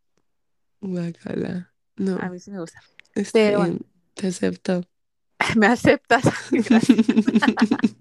guácala. 0.81 1.71
a 1.97 2.01
No, 2.01 2.17
mí 2.29 2.39
sí 2.39 2.51
me 2.51 2.59
gusta, 2.59 2.81
está 3.13 3.31
pero 3.33 3.63
bien, 3.63 3.79
te 4.13 4.27
acepto. 4.27 4.83
me 5.55 5.67
aceptas. 5.67 6.23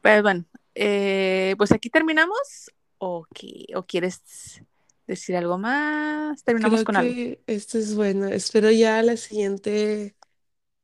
Pues 0.00 0.22
bueno, 0.22 0.44
eh, 0.74 1.54
pues 1.56 1.72
aquí 1.72 1.88
terminamos. 1.90 2.70
¿O, 2.98 3.26
qué? 3.34 3.66
¿O 3.74 3.84
quieres 3.86 4.62
decir 5.06 5.36
algo 5.36 5.58
más? 5.58 6.42
Terminamos 6.44 6.82
Creo 6.82 6.84
con 6.84 6.96
algo. 6.96 7.14
que 7.14 7.42
esto 7.46 7.78
es 7.78 7.94
bueno. 7.94 8.26
Espero 8.26 8.70
ya 8.70 9.02
la 9.02 9.16
siguiente 9.16 10.14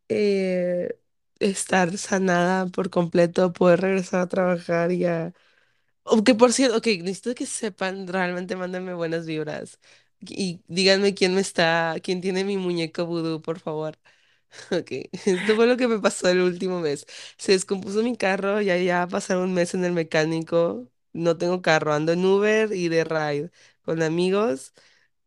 eh, 0.08 0.98
estar 1.40 1.96
sanada 1.98 2.66
por 2.68 2.90
completo, 2.90 3.52
poder 3.52 3.80
regresar 3.80 4.20
a 4.22 4.28
trabajar 4.28 4.92
y 4.92 5.04
a 5.06 5.34
Aunque 6.04 6.34
por 6.34 6.52
cierto, 6.52 6.78
ok, 6.78 6.86
necesito 7.02 7.34
que 7.34 7.46
sepan, 7.46 8.06
realmente 8.08 8.56
mándenme 8.56 8.94
buenas 8.94 9.26
vibras. 9.26 9.78
Y 10.20 10.62
díganme 10.68 11.14
quién 11.14 11.34
me 11.34 11.40
está, 11.42 11.96
quién 12.02 12.20
tiene 12.20 12.44
mi 12.44 12.56
muñeco 12.58 13.06
vudú, 13.06 13.42
por 13.42 13.60
favor. 13.60 13.98
Ok, 14.70 14.90
esto 15.26 15.54
fue 15.56 15.66
lo 15.66 15.76
que 15.76 15.88
me 15.88 15.98
pasó 16.00 16.28
el 16.28 16.40
último 16.40 16.80
mes. 16.80 17.06
Se 17.38 17.52
descompuso 17.52 18.02
mi 18.02 18.16
carro, 18.16 18.60
ya 18.60 18.76
ya 18.78 19.06
pasaron 19.08 19.44
un 19.44 19.54
mes 19.54 19.74
en 19.74 19.84
el 19.84 19.92
mecánico. 19.92 20.88
No 21.12 21.36
tengo 21.38 21.62
carro, 21.62 21.92
ando 21.92 22.12
en 22.12 22.24
Uber 22.24 22.72
y 22.72 22.88
de 22.88 23.04
ride 23.04 23.50
con 23.82 24.02
amigos 24.02 24.72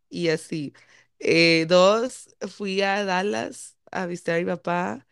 y 0.10 0.30
así. 0.30 0.74
Eh, 1.20 1.66
dos, 1.70 2.36
fui 2.50 2.82
a 2.82 3.06
Dallas 3.06 3.78
a 3.92 4.06
visitar 4.08 4.36
a 4.38 4.40
mi 4.40 4.46
papá 4.46 5.08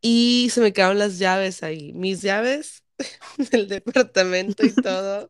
y 0.00 0.48
se 0.52 0.60
me 0.60 0.72
quedaron 0.72 0.98
las 0.98 1.18
llaves 1.18 1.62
ahí. 1.62 1.92
Mis 1.94 2.22
llaves 2.22 2.84
del 3.52 3.68
departamento 3.68 4.64
y 4.64 4.72
todo. 4.74 5.28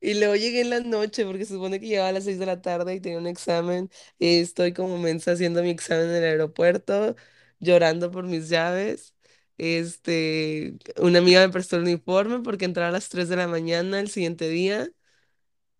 Y 0.00 0.14
luego 0.14 0.36
llegué 0.36 0.62
en 0.62 0.70
la 0.70 0.80
noche 0.80 1.24
porque 1.26 1.46
se 1.46 1.54
supone 1.54 1.80
que 1.80 1.88
llegaba 1.88 2.08
a 2.10 2.12
las 2.12 2.24
6 2.24 2.38
de 2.38 2.46
la 2.46 2.62
tarde 2.62 2.94
y 2.94 3.00
tenía 3.00 3.18
un 3.18 3.26
examen. 3.28 3.90
Estoy 4.20 4.72
como 4.74 4.98
mensa 4.98 5.32
haciendo 5.32 5.62
mi 5.62 5.70
examen 5.70 6.10
en 6.10 6.16
el 6.16 6.24
aeropuerto, 6.24 7.16
llorando 7.60 8.10
por 8.10 8.24
mis 8.26 8.48
llaves. 8.48 9.14
Este, 9.58 10.78
una 10.98 11.18
amiga 11.20 11.40
me 11.46 11.52
prestó 11.52 11.76
el 11.76 11.82
uniforme 11.82 12.40
porque 12.40 12.64
entraba 12.66 12.88
a 12.88 12.92
las 12.92 13.08
3 13.10 13.28
de 13.28 13.36
la 13.36 13.48
mañana 13.48 14.00
el 14.00 14.10
siguiente 14.10 14.48
día. 14.48 14.90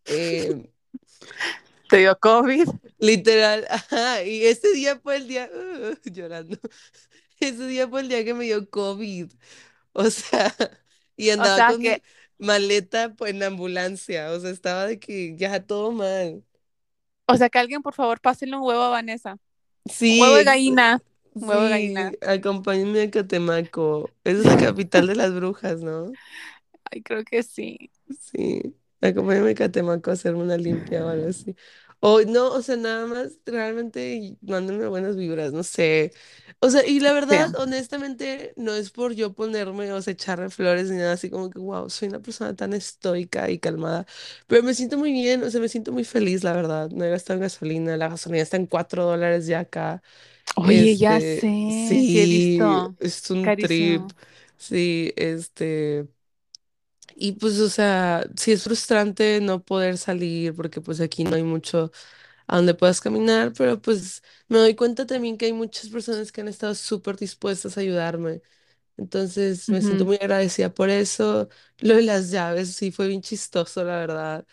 Eh, 0.06 0.72
¿Te 1.88 1.98
dio 1.98 2.16
COVID? 2.18 2.68
literal, 2.98 3.66
ajá, 3.70 4.22
y 4.24 4.44
ese 4.44 4.72
día 4.72 4.98
fue 5.00 5.16
el 5.16 5.28
día, 5.28 5.50
uh, 5.52 5.94
llorando. 6.10 6.58
Ese 7.40 7.66
día 7.66 7.88
fue 7.88 8.02
el 8.02 8.08
día 8.08 8.24
que 8.24 8.34
me 8.34 8.44
dio 8.44 8.68
COVID. 8.70 9.32
O 9.94 10.10
sea, 10.10 10.54
y 11.16 11.30
O 11.36 11.44
andaba 11.44 11.48
sea 11.48 11.66
con 11.66 11.82
mi 11.82 11.96
que, 11.96 12.02
maleta 12.38 13.14
pues, 13.16 13.32
en 13.32 13.40
la 13.40 13.46
ambulancia. 13.48 14.32
O 14.32 14.40
sea, 14.40 14.50
estaba 14.50 14.86
de 14.86 15.00
que 15.00 15.36
ya 15.36 15.66
todo 15.66 15.92
mal. 15.92 16.44
o 17.26 17.36
sea 17.36 17.48
que 17.50 17.58
alguien 17.58 17.82
por 17.82 17.94
favor 17.94 18.20
pásele 18.20 18.56
un 18.56 18.62
huevo 18.62 18.82
a 18.82 18.88
Vanessa. 18.90 19.38
Un 20.06 20.18
huevo 20.20 20.36
de 20.36 20.44
ex- 20.44 20.44
gallina. 20.44 21.02
Huevo 21.40 21.62
de 21.64 21.70
gallina. 21.70 22.12
sí, 22.12 22.18
acompáñenme 22.26 23.02
a 23.02 23.10
Catemaco. 23.10 24.14
Esa 24.24 24.40
es 24.40 24.46
la 24.46 24.56
capital 24.56 25.06
de 25.06 25.14
las 25.16 25.34
brujas, 25.34 25.80
¿no? 25.82 26.18
Ay, 26.90 27.02
creo 27.02 27.24
que 27.24 27.42
sí. 27.42 27.90
Sí, 28.10 28.74
acompáñenme 29.00 29.50
a 29.52 29.54
Catemaco 29.54 30.10
a 30.10 30.14
hacerme 30.14 30.42
una 30.42 30.56
limpia 30.56 31.04
o 31.04 31.08
algo 31.08 31.28
así. 31.28 31.54
O 32.00 32.22
no, 32.22 32.50
o 32.52 32.62
sea, 32.62 32.76
nada 32.76 33.06
más, 33.06 33.38
realmente 33.44 34.36
mándenme 34.40 34.86
buenas 34.88 35.16
vibras, 35.16 35.52
no 35.52 35.62
sé. 35.62 36.12
O 36.58 36.70
sea, 36.70 36.86
y 36.86 36.98
la 37.00 37.12
Sí. 37.28 37.36
verdad, 37.36 37.54
honestamente, 37.56 38.54
no 38.56 38.72
es 38.74 38.90
por 38.90 39.12
yo 39.12 39.34
ponerme, 39.34 39.92
o 39.92 40.00
sea, 40.02 40.12
echarme 40.14 40.48
flores 40.50 40.90
ni 40.90 40.96
nada 40.96 41.12
así 41.12 41.28
como 41.30 41.50
que, 41.50 41.58
wow, 41.58 41.90
soy 41.90 42.08
una 42.08 42.20
persona 42.20 42.56
tan 42.56 42.72
estoica 42.72 43.50
y 43.50 43.58
calmada. 43.58 44.06
Pero 44.46 44.62
me 44.62 44.74
siento 44.74 44.96
muy 44.98 45.12
bien, 45.12 45.42
o 45.42 45.50
sea, 45.50 45.60
me 45.60 45.68
siento 45.68 45.92
muy 45.92 46.04
feliz, 46.04 46.42
la 46.42 46.54
verdad. 46.54 46.90
No 46.90 47.04
he 47.04 47.10
gastado 47.10 47.36
en 47.36 47.42
gasolina, 47.42 47.96
la 47.98 48.08
gasolina 48.08 48.42
está 48.42 48.56
en 48.56 48.66
cuatro 48.66 49.04
dólares 49.04 49.46
ya 49.46 49.60
acá. 49.60 50.02
Oye, 50.56 50.96
ya 50.98 51.20
Este, 51.20 51.50
sé, 51.66 52.02
sí 52.04 52.20
he 52.20 52.26
sí, 52.26 52.26
visto. 52.26 52.96
es 52.98 53.30
un 53.30 53.56
trip. 53.56 54.10
Carísimo. 54.10 54.14
Sí, 54.56 55.12
este. 55.16 56.08
Y 57.16 57.32
pues, 57.32 57.58
o 57.60 57.68
sea, 57.68 58.24
sí 58.36 58.52
es 58.52 58.64
frustrante 58.64 59.40
no 59.40 59.62
poder 59.64 59.98
salir 59.98 60.54
porque 60.54 60.80
pues 60.80 61.00
aquí 61.00 61.24
no 61.24 61.36
hay 61.36 61.42
mucho 61.42 61.90
a 62.46 62.56
donde 62.56 62.74
puedas 62.74 63.00
caminar, 63.00 63.52
pero 63.56 63.80
pues 63.82 64.22
me 64.48 64.58
doy 64.58 64.74
cuenta 64.76 65.06
también 65.06 65.36
que 65.38 65.46
hay 65.46 65.52
muchas 65.52 65.88
personas 65.90 66.32
que 66.32 66.40
han 66.42 66.48
estado 66.48 66.74
súper 66.74 67.16
dispuestas 67.16 67.76
a 67.78 67.80
ayudarme. 67.82 68.42
Entonces 68.98 69.70
me 69.70 69.82
siento 69.82 70.04
Ujú. 70.04 70.06
muy 70.06 70.16
agradecida 70.18 70.72
por 70.74 70.90
eso. 70.90 71.48
Lo 71.80 71.96
de 71.96 72.02
las 72.02 72.30
llaves 72.30 72.74
sí 72.76 72.92
fue 72.92 73.08
bien 73.08 73.22
chistoso, 73.22 73.84
la 73.84 73.96
verdad. 73.98 74.46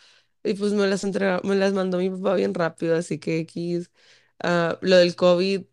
Y 0.44 0.54
pues 0.56 0.74
me 0.74 0.88
las 0.88 1.04
entregó, 1.04 1.42
me 1.48 1.56
las 1.56 1.74
mandó 1.74 1.98
mi 2.00 2.10
papá 2.10 2.36
bien 2.36 2.54
rápido, 2.54 2.96
así 2.98 3.20
que 3.20 3.40
X. 3.42 3.92
Ah, 4.40 4.78
lo 4.82 4.98
del 4.98 5.16
COVID, 5.16 5.64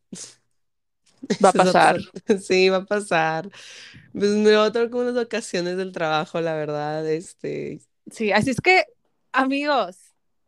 Va 1.45 1.49
a 1.51 1.53
pasar. 1.53 1.99
sí, 2.41 2.69
va 2.69 2.79
a 2.79 2.85
pasar. 2.85 3.49
Pues 4.13 4.31
me 4.31 4.57
voy 4.57 4.67
a 4.67 4.73
tomar 4.73 4.91
como 4.91 5.03
unas 5.03 5.15
vacaciones 5.15 5.77
del 5.77 5.93
trabajo, 5.93 6.41
la 6.41 6.55
verdad, 6.55 7.09
este. 7.09 7.81
Sí, 8.11 8.33
así 8.33 8.51
es 8.51 8.61
que, 8.61 8.85
amigos, 9.33 9.97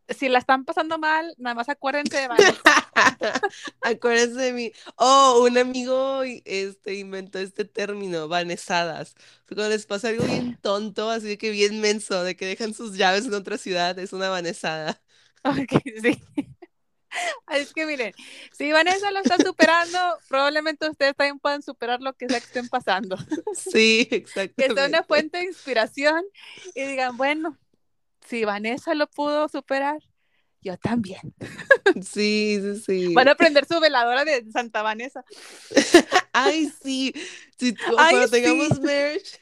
si 0.09 0.29
la 0.29 0.39
están 0.39 0.65
pasando 0.65 0.99
mal, 0.99 1.35
nada 1.39 1.55
más 1.55 1.69
acuérdense 1.69 2.17
de. 2.17 2.29
Acuérdense 3.83 4.41
de 4.41 4.53
mí. 4.53 4.73
Oh, 4.97 5.45
un 5.49 5.59
amigo 5.59 6.23
este, 6.23 6.95
inventó 6.95 7.39
este 7.39 7.65
término, 7.65 8.29
vanesadas. 8.29 9.15
Cuando 9.47 9.69
les 9.69 9.87
pasa 9.87 10.09
algo 10.09 10.25
bien 10.25 10.59
tonto, 10.61 11.11
así 11.11 11.37
que 11.37 11.51
bien 11.51 11.81
menso, 11.81 12.23
de 12.23 12.37
que 12.37 12.47
dejan 12.47 12.75
sus 12.75 12.97
llaves 12.97 13.27
en 13.27 13.35
otra 13.35 13.59
ciudad, 13.59 13.99
es 13.99 14.13
una 14.13 14.29
vanesada. 14.29 15.01
Ok, 15.45 15.83
sí. 16.03 16.23
Es 17.51 17.73
que 17.73 17.87
miren, 17.87 18.13
si 18.53 18.73
Vanessa 18.73 19.11
lo 19.11 19.21
está 19.21 19.37
superando, 19.39 19.99
probablemente 20.29 20.89
ustedes 20.89 21.15
también 21.17 21.39
puedan 21.39 21.63
superar 21.63 22.01
lo 22.01 22.13
que 22.15 22.29
sea 22.29 22.41
que 22.41 22.47
estén 22.47 22.69
pasando. 22.69 23.17
Sí, 23.55 24.07
Que 24.11 24.17
exactamente. 24.17 24.75
sea 24.75 24.87
una 24.89 25.03
fuente 25.03 25.39
de 25.39 25.45
inspiración 25.45 26.25
y 26.75 26.83
digan, 26.83 27.17
bueno, 27.17 27.59
si 28.27 28.45
Vanessa 28.45 28.95
lo 28.95 29.07
pudo 29.09 29.49
superar, 29.49 29.99
yo 30.61 30.77
también. 30.77 31.35
Sí, 32.03 32.59
sí, 32.61 32.83
sí. 32.85 33.15
Van 33.15 33.29
a 33.29 33.37
prender 33.37 33.65
su 33.65 33.79
veladora 33.79 34.25
de 34.25 34.45
Santa 34.51 34.83
Vanessa. 34.83 35.25
Ay, 36.33 36.71
sí. 36.83 37.15
Sí, 37.59 37.75
Ay, 37.97 38.11
cuando 38.11 38.27
sí. 38.27 38.33
tengamos 38.33 38.81
merch. 38.81 39.41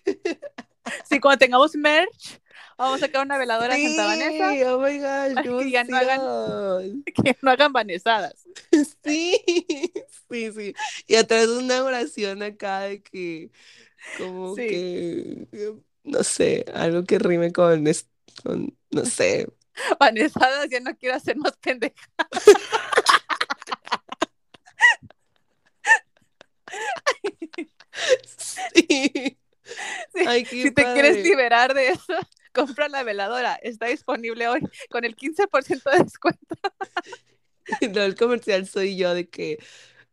Si 1.08 1.18
cuando 1.18 1.38
tengamos 1.38 1.74
merch, 1.74 2.40
vamos 2.78 2.96
a 3.02 3.07
sacar 3.07 3.24
una 3.24 3.38
veladora 3.38 3.74
de 3.74 3.82
Santa 3.86 4.07
Vanessa, 4.07 4.50
Sí, 4.50 4.62
oh 4.64 4.78
my 4.80 4.98
gosh, 4.98 5.34
Que 5.64 5.70
ya 5.70 5.84
no 5.84 5.96
hagan- 5.96 7.05
que 7.24 7.36
no 7.42 7.50
hagan 7.50 7.72
vanesadas. 7.72 8.44
Sí, 9.05 9.40
sí, 10.30 10.52
sí. 10.52 10.74
Y 11.07 11.16
atrás 11.16 11.48
una 11.48 11.82
oración 11.84 12.42
acá 12.42 12.80
de 12.80 13.02
que, 13.02 13.50
como 14.18 14.55
Sí. 14.57 14.66
que, 14.68 15.46
no 16.05 16.22
sé, 16.24 16.64
algo 16.74 17.05
que 17.05 17.18
rime 17.18 17.52
con, 17.52 17.84
no 18.90 19.05
sé. 19.05 19.48
Vanesadas, 19.98 20.68
ya 20.70 20.80
no 20.80 20.96
quiero 20.96 21.16
hacer 21.16 21.36
más 21.36 21.57
pendeja. 21.59 21.94
Sí. 28.26 29.38
Sí, 30.14 30.24
Ay, 30.26 30.44
Si 30.44 30.70
te 30.70 30.84
quieres 30.92 31.24
liberar 31.24 31.72
de 31.74 31.88
eso, 31.88 32.12
compra 32.55 32.88
la 32.88 33.02
veladora. 33.05 33.57
Está 33.62 33.88
disponible 33.88 34.48
hoy 34.48 34.62
con 34.90 35.05
el 35.05 35.16
15% 35.16 35.90
de 35.90 36.05
descuento. 36.05 36.57
No, 37.94 38.02
el 38.02 38.14
comercial 38.14 38.66
soy 38.66 38.96
yo 38.96 39.14
de 39.14 39.28
que 39.28 39.59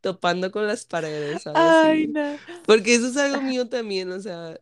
topando 0.02 0.52
con 0.52 0.68
las 0.68 0.86
paredes, 0.86 1.44
¿sabes? 1.44 1.60
Ay, 1.60 2.08
Sí. 2.08 2.08
no. 2.08 2.42
Porque 2.66 2.96
eso 2.96 3.08
es 3.08 3.18
algo 3.18 3.42
mío 3.42 3.70
también, 3.70 4.12
o 4.12 4.20
sea, 4.22 4.58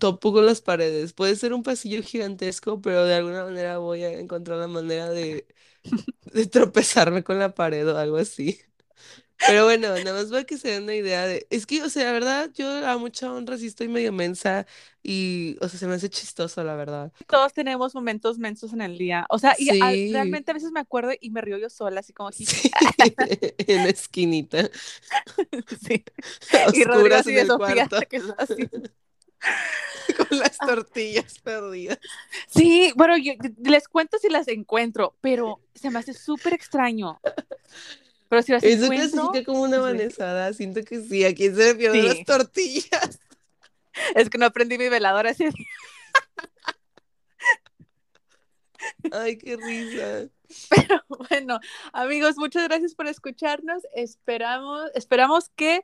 topo 0.00 0.32
con 0.32 0.46
las 0.46 0.60
paredes. 0.60 1.12
Puede 1.14 1.36
ser 1.36 1.54
un 1.54 1.62
pasillo 1.62 2.02
gigantesco, 2.02 2.80
pero 2.82 3.04
de 3.04 3.14
alguna 3.14 3.44
manera 3.44 3.78
voy 3.78 4.04
a 4.04 4.12
encontrar 4.18 4.58
la 4.58 4.68
manera 4.68 5.10
de, 5.10 5.46
de 6.32 6.46
tropezarme 6.46 7.24
con 7.24 7.38
la 7.38 7.54
pared 7.54 7.88
o 7.88 7.98
algo 7.98 8.18
así. 8.18 8.60
Pero 9.46 9.64
bueno, 9.64 9.88
nada 9.88 10.12
más 10.12 10.26
para 10.30 10.44
que 10.44 10.56
se 10.56 10.68
den 10.68 10.84
una 10.84 10.94
idea 10.94 11.26
de... 11.26 11.46
Es 11.50 11.66
que, 11.66 11.82
o 11.82 11.88
sea, 11.88 12.04
la 12.04 12.12
verdad, 12.12 12.50
yo 12.54 12.86
a 12.86 12.96
mucha 12.98 13.32
honra 13.32 13.58
sí 13.58 13.66
estoy 13.66 13.88
medio 13.88 14.12
mensa 14.12 14.66
y, 15.02 15.56
o 15.60 15.68
sea, 15.68 15.78
se 15.78 15.86
me 15.86 15.94
hace 15.94 16.08
chistoso, 16.08 16.62
la 16.62 16.76
verdad. 16.76 17.12
Todos 17.26 17.52
tenemos 17.52 17.94
momentos 17.94 18.38
mensos 18.38 18.72
en 18.72 18.82
el 18.82 18.96
día. 18.98 19.26
O 19.30 19.38
sea, 19.38 19.54
y 19.58 19.68
a- 19.82 19.90
Sí. 19.90 20.12
realmente 20.12 20.50
a 20.50 20.54
veces 20.54 20.70
me 20.70 20.80
acuerdo 20.80 21.10
y 21.20 21.30
me 21.30 21.40
río 21.40 21.58
yo 21.58 21.68
sola, 21.70 22.00
así 22.00 22.12
como 22.12 22.30
Sí, 22.32 22.44
jiji. 22.46 22.70
en 23.66 23.84
la 23.84 23.90
esquinita, 23.90 24.70
Sí. 25.88 26.04
Y 26.74 26.84
Rodrigo 26.84 27.16
así 27.16 27.30
en 27.30 27.36
de 27.36 27.46
Sofía, 27.46 27.88
cuarto, 27.88 28.00
que 28.08 28.16
es 28.18 28.24
así. 28.38 28.68
con 30.16 30.38
las 30.38 30.56
tortillas 30.58 31.38
perdidas. 31.40 31.98
Sí, 32.48 32.92
bueno, 32.96 33.16
yo 33.18 33.32
les 33.64 33.88
cuento 33.88 34.18
si 34.18 34.28
las 34.28 34.46
encuentro, 34.48 35.16
pero 35.20 35.60
se 35.74 35.90
me 35.90 35.98
hace 35.98 36.14
súper 36.14 36.54
extraño. 36.54 37.20
Pero 38.32 38.42
si 38.42 38.52
las 38.52 38.64
Eso 38.64 38.84
encuentro, 38.84 39.10
clasifica 39.10 39.44
como 39.44 39.60
una 39.64 39.76
sí. 39.76 39.82
vanesada, 39.82 40.52
siento 40.54 40.82
que 40.84 41.02
sí, 41.02 41.22
¿a 41.22 41.34
quién 41.34 41.54
se 41.54 41.64
le 41.64 41.74
pierden 41.74 42.00
Sí. 42.00 42.08
las 42.08 42.24
tortillas? 42.24 43.20
es 44.14 44.30
que 44.30 44.38
no 44.38 44.46
aprendí 44.46 44.78
mi 44.78 44.88
veladora 44.88 45.28
ese 45.28 45.50
día. 45.50 45.66
Ay, 49.12 49.36
qué 49.36 49.56
risa. 49.58 50.30
Pero 50.70 51.02
bueno, 51.28 51.60
amigos, 51.92 52.38
muchas 52.38 52.64
gracias 52.64 52.94
por 52.94 53.06
escucharnos. 53.06 53.82
Esperamos, 53.94 54.90
esperamos 54.94 55.50
que 55.50 55.82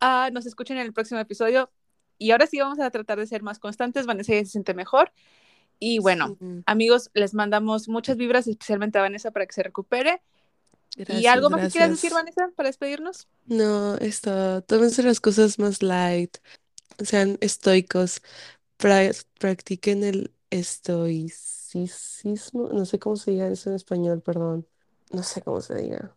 ah, 0.00 0.28
nos 0.30 0.44
escuchen 0.44 0.76
en 0.76 0.84
el 0.84 0.92
próximo 0.92 1.20
episodio. 1.20 1.70
Y 2.18 2.32
ahora 2.32 2.46
sí 2.46 2.60
vamos 2.60 2.80
a 2.80 2.90
tratar 2.90 3.18
de 3.18 3.26
ser 3.26 3.42
más 3.42 3.58
constantes. 3.58 4.04
Vanessa 4.04 4.34
ya 4.34 4.40
se 4.40 4.50
siente 4.50 4.74
mejor. 4.74 5.10
Y 5.78 6.00
bueno, 6.00 6.36
Sí. 6.38 6.62
amigos, 6.66 7.10
les 7.14 7.32
mandamos 7.32 7.88
muchas 7.88 8.18
vibras, 8.18 8.46
especialmente 8.46 8.98
a 8.98 9.02
Vanessa, 9.02 9.30
para 9.30 9.46
que 9.46 9.54
se 9.54 9.62
recupere. 9.62 10.20
¿Y 11.06 11.26
algo 11.26 11.50
más 11.50 11.62
que 11.62 11.70
quieras 11.70 11.90
decir, 11.90 12.12
Vanessa, 12.12 12.50
para 12.56 12.68
despedirnos? 12.68 13.28
No, 13.46 13.96
esto, 13.96 14.62
tómense 14.64 15.02
las 15.02 15.20
cosas 15.20 15.58
más 15.58 15.82
light, 15.82 16.36
sean 17.04 17.38
estoicos, 17.42 18.22
pra- 18.78 19.12
practiquen 19.40 20.04
el 20.04 20.34
estoicismo, 20.50 22.68
no 22.72 22.84
sé 22.86 22.98
cómo 22.98 23.16
se 23.16 23.30
diga 23.32 23.48
eso 23.48 23.70
en 23.70 23.76
español, 23.76 24.22
perdón, 24.22 24.66
no 25.12 25.22
sé 25.24 25.42
cómo 25.42 25.60
se 25.62 25.74
diga, 25.76 26.14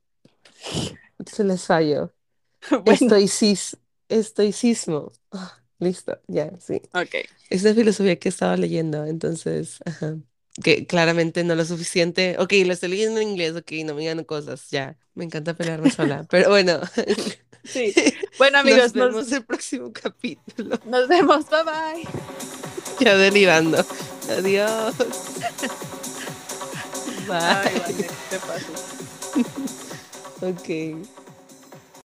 se 1.26 1.44
les 1.44 1.66
fallo, 1.66 2.14
bueno, 2.86 2.88
estoicis, 2.94 3.78
estoicismo, 4.10 5.12
Ah, 5.32 5.62
listo, 5.80 6.20
ya, 6.28 6.52
sí, 6.60 6.82
ok. 6.94 7.16
es 7.50 7.64
la 7.64 7.74
filosofía 7.76 8.20
que 8.20 8.30
estaba 8.30 8.58
leyendo, 8.58 9.06
entonces, 9.06 9.80
ajá, 9.86 10.18
que 10.64 10.86
claramente 10.86 11.44
no 11.44 11.56
lo 11.56 11.66
suficiente, 11.66 12.36
ok, 12.40 12.54
lo 12.66 12.74
estoy 12.74 12.90
leyendo 12.90 13.20
en 13.22 13.30
inglés, 13.30 13.56
ok, 13.56 13.72
no 13.86 13.94
me 13.96 14.02
digan 14.02 14.24
cosas, 14.24 14.70
ya, 14.70 14.98
me 15.16 15.26
encanta 15.26 15.54
pelearme 15.56 15.90
sola, 15.92 16.26
pero 16.30 16.50
bueno. 16.50 16.80
Sí. 17.64 17.94
Bueno, 18.40 18.58
amigos, 18.58 18.96
Nos 18.96 19.10
vemos 19.10 19.14
nos, 19.26 19.32
el 19.34 19.46
próximo 19.46 19.94
capítulo. 19.94 20.80
nos 20.86 21.08
vemos. 21.08 21.46
Bye 21.50 21.64
bye. 21.64 22.08
Ya 23.00 23.16
delirando. 23.16 23.86
Adiós. 24.30 24.96
Ay, 27.30 27.76
Bye. 27.76 27.80
Vanessa, 27.80 28.16
te 28.30 28.40
pasas. 28.40 28.96
Ok. 30.42 31.21